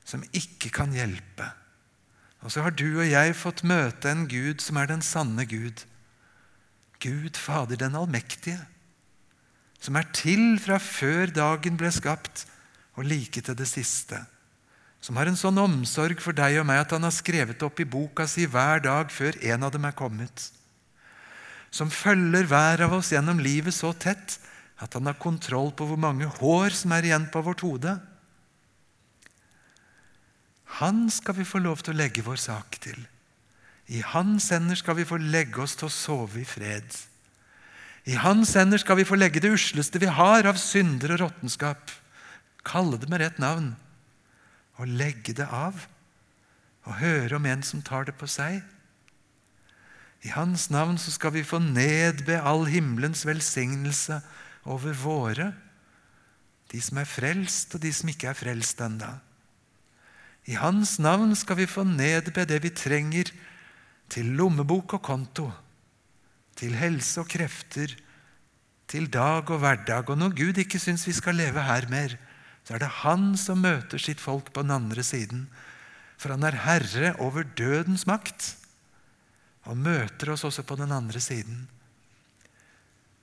som 0.06 0.22
ikke 0.38 0.70
kan 0.70 0.94
hjelpe. 0.94 1.50
Og 2.46 2.54
så 2.54 2.62
har 2.62 2.78
du 2.78 2.92
og 2.92 3.10
jeg 3.10 3.34
fått 3.42 3.66
møte 3.66 4.14
en 4.14 4.28
Gud 4.30 4.62
som 4.62 4.78
er 4.78 4.94
den 4.94 5.02
sanne 5.02 5.48
Gud, 5.50 5.82
Gud 7.04 7.38
Fader 7.38 7.80
den 7.80 7.98
allmektige, 8.00 8.62
som 9.84 9.98
er 10.00 10.08
til 10.16 10.56
fra 10.64 10.80
før 10.80 11.34
dagen 11.36 11.76
ble 11.80 11.92
skapt, 11.92 12.46
og 12.96 13.08
like 13.10 13.42
til 13.42 13.58
det 13.58 13.68
siste. 13.68 14.22
Som 15.04 15.18
har 15.20 15.28
en 15.28 15.40
sånn 15.40 15.60
omsorg 15.60 16.22
for 16.24 16.36
deg 16.38 16.62
og 16.62 16.68
meg 16.70 16.84
at 16.86 16.94
han 16.96 17.04
har 17.04 17.12
skrevet 17.12 17.64
opp 17.66 17.82
i 17.84 17.90
boka 17.90 18.28
si 18.30 18.46
hver 18.48 18.84
dag 18.86 19.12
før 19.12 19.36
en 19.52 19.66
av 19.68 19.74
dem 19.74 19.88
er 19.90 19.98
kommet. 19.98 20.46
Som 21.74 21.92
følger 21.92 22.48
hver 22.48 22.86
av 22.86 22.94
oss 22.96 23.12
gjennom 23.12 23.42
livet 23.44 23.76
så 23.76 23.92
tett 23.98 24.38
at 24.80 24.96
han 24.96 25.10
har 25.10 25.20
kontroll 25.20 25.74
på 25.76 25.88
hvor 25.90 26.00
mange 26.00 26.30
hår 26.40 26.76
som 26.78 26.94
er 26.96 27.10
igjen 27.10 27.28
på 27.34 27.42
vårt 27.44 27.66
hode. 27.66 27.98
Han 30.80 31.10
skal 31.12 31.38
vi 31.38 31.48
få 31.48 31.60
lov 31.62 31.84
til 31.84 31.94
å 31.94 32.00
legge 32.00 32.24
vår 32.26 32.40
sak 32.40 32.80
til. 32.84 33.02
I 33.92 34.04
hans 34.14 34.48
hender 34.54 34.80
skal 34.80 34.96
vi 34.96 35.08
få 35.08 35.20
legge 35.20 35.62
oss 35.64 35.76
til 35.80 35.90
å 35.90 35.94
sove 35.94 36.42
i 36.42 36.48
fred. 36.48 36.88
I 38.08 38.16
hans 38.20 38.54
hender 38.58 38.80
skal 38.82 39.00
vi 39.00 39.08
få 39.08 39.18
legge 39.20 39.42
det 39.44 39.54
usleste 39.56 40.00
vi 40.00 40.12
har 40.12 40.48
av 40.48 40.60
synder 40.60 41.16
og 41.16 41.24
råttenskap. 41.24 41.92
Kalle 42.68 43.00
det 43.00 43.10
med 43.12 43.24
rett 43.24 43.40
navn. 43.44 43.74
Og 44.80 44.88
legge 44.88 45.36
det 45.36 45.48
av. 45.48 45.86
Og 46.88 47.00
høre 47.00 47.38
om 47.40 47.48
en 47.48 47.64
som 47.64 47.84
tar 47.84 48.08
det 48.08 48.16
på 48.20 48.28
seg. 48.28 48.62
I 50.24 50.32
hans 50.32 50.70
navn 50.72 50.96
så 51.00 51.12
skal 51.12 51.34
vi 51.36 51.44
få 51.44 51.60
nedbe 51.60 52.40
all 52.40 52.64
himmelens 52.72 53.26
velsignelse 53.28 54.22
over 54.64 54.96
våre, 54.96 55.52
de 56.72 56.80
som 56.82 56.98
er 56.98 57.08
frelst, 57.08 57.76
og 57.76 57.84
de 57.84 57.92
som 57.94 58.10
ikke 58.10 58.30
er 58.32 58.38
frelst 58.38 58.80
ennå. 58.82 59.12
I 60.48 60.56
hans 60.60 60.96
navn 61.00 61.36
skal 61.36 61.60
vi 61.60 61.68
få 61.70 61.84
nedbe 61.88 62.48
det 62.48 62.62
vi 62.64 62.72
trenger 62.72 63.32
til 64.14 64.36
lommebok 64.38 65.00
og 65.00 65.02
konto, 65.06 65.48
til 66.54 66.76
helse 66.78 67.24
og 67.24 67.30
krefter, 67.34 67.96
til 68.86 69.08
dag 69.10 69.50
og 69.50 69.62
hverdag. 69.64 70.12
Og 70.12 70.20
når 70.20 70.36
Gud 70.38 70.60
ikke 70.62 70.82
syns 70.82 71.08
vi 71.08 71.16
skal 71.18 71.40
leve 71.40 71.64
her 71.66 71.88
mer, 71.90 72.14
så 72.64 72.76
er 72.76 72.84
det 72.84 73.02
Han 73.02 73.34
som 73.40 73.64
møter 73.66 73.98
sitt 74.00 74.22
folk 74.22 74.54
på 74.54 74.62
den 74.62 74.76
andre 74.76 75.04
siden. 75.04 75.48
For 76.22 76.32
han 76.32 76.46
er 76.46 76.62
herre 76.64 77.16
over 77.20 77.44
dødens 77.44 78.06
makt 78.08 78.54
og 79.68 79.80
møter 79.80 80.34
oss 80.34 80.44
også 80.46 80.64
på 80.68 80.78
den 80.80 80.92
andre 80.92 81.20
siden. 81.24 81.66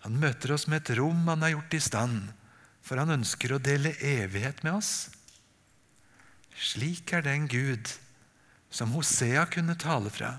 Han 0.05 0.18
møter 0.20 0.57
oss 0.57 0.66
med 0.66 0.82
et 0.82 0.97
rom 0.99 1.28
han 1.28 1.45
har 1.45 1.55
gjort 1.55 1.76
i 1.76 1.82
stand, 1.84 2.20
for 2.82 2.97
han 2.97 3.12
ønsker 3.20 3.55
å 3.55 3.62
dele 3.62 3.95
evighet 4.01 4.64
med 4.64 4.80
oss. 4.80 5.11
Slik 6.57 7.12
er 7.16 7.24
den 7.24 7.47
Gud 7.49 7.93
som 8.72 8.93
Hosea 8.97 9.47
kunne 9.53 9.78
tale 9.80 10.12
fra 10.12 10.38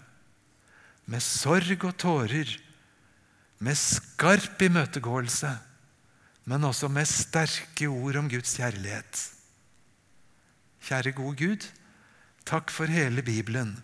med 1.12 1.24
sorg 1.24 1.84
og 1.84 1.98
tårer, 2.00 2.56
med 3.62 3.78
skarp 3.78 4.62
imøtegåelse, 4.64 5.52
men 6.50 6.64
også 6.66 6.88
med 6.90 7.06
sterke 7.10 7.90
ord 7.92 8.18
om 8.22 8.30
Guds 8.32 8.56
kjærlighet. 8.58 9.20
Kjære 10.82 11.14
gode 11.14 11.36
Gud, 11.38 11.68
takk 12.48 12.72
for 12.74 12.90
hele 12.90 13.22
Bibelen. 13.22 13.76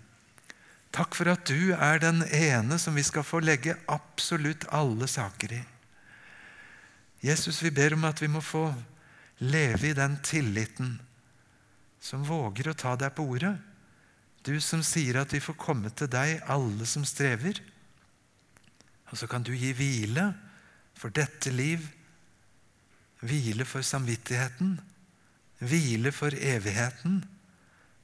Takk 0.95 1.13
for 1.19 1.29
at 1.29 1.45
du 1.45 1.75
er 1.75 1.99
den 2.01 2.23
ene 2.33 2.79
som 2.81 2.95
vi 2.97 3.03
skal 3.05 3.27
få 3.27 3.43
legge 3.43 3.75
absolutt 3.91 4.65
alle 4.73 5.05
saker 5.11 5.59
i. 5.59 5.63
Jesus, 7.27 7.59
vi 7.61 7.73
ber 7.75 7.93
om 7.97 8.07
at 8.07 8.21
vi 8.23 8.29
må 8.31 8.41
få 8.41 8.71
leve 9.43 9.91
i 9.91 9.97
den 9.97 10.15
tilliten 10.25 10.95
som 12.01 12.25
våger 12.25 12.71
å 12.71 12.77
ta 12.77 12.95
deg 12.97 13.13
på 13.13 13.25
ordet 13.35 13.57
du 14.47 14.55
som 14.63 14.83
sier 14.85 15.19
at 15.21 15.33
vi 15.35 15.43
får 15.43 15.57
komme 15.59 15.91
til 15.91 16.09
deg, 16.11 16.39
alle 16.47 16.87
som 16.89 17.05
strever. 17.07 17.59
Og 19.11 19.19
så 19.19 19.27
kan 19.29 19.43
du 19.45 19.53
gi 19.55 19.73
hvile 19.75 20.31
for 20.97 21.13
dette 21.13 21.51
liv, 21.53 21.83
hvile 23.21 23.65
for 23.67 23.85
samvittigheten, 23.85 24.77
hvile 25.59 26.13
for 26.13 26.33
evigheten 26.33 27.21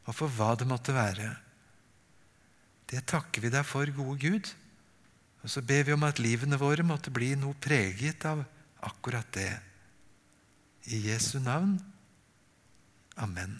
og 0.03 0.17
for 0.17 0.31
hva 0.35 0.53
det 0.59 0.67
måtte 0.67 0.95
være. 0.95 1.31
Det 2.89 3.05
takker 3.09 3.45
vi 3.45 3.51
deg 3.53 3.65
for, 3.65 3.89
gode 3.95 4.19
Gud, 4.21 4.51
Og 5.43 5.51
så 5.51 5.59
ber 5.59 5.83
vi 5.83 5.91
om 5.91 6.03
at 6.07 6.21
livene 6.23 6.55
våre 6.55 6.85
måtte 6.87 7.11
bli 7.11 7.33
noe 7.35 7.57
preget 7.59 8.23
av 8.29 8.45
akkurat 8.87 9.27
det. 9.35 9.51
I 10.87 11.01
Jesu 11.09 11.35
navn. 11.43 11.75
Amen. 13.19 13.59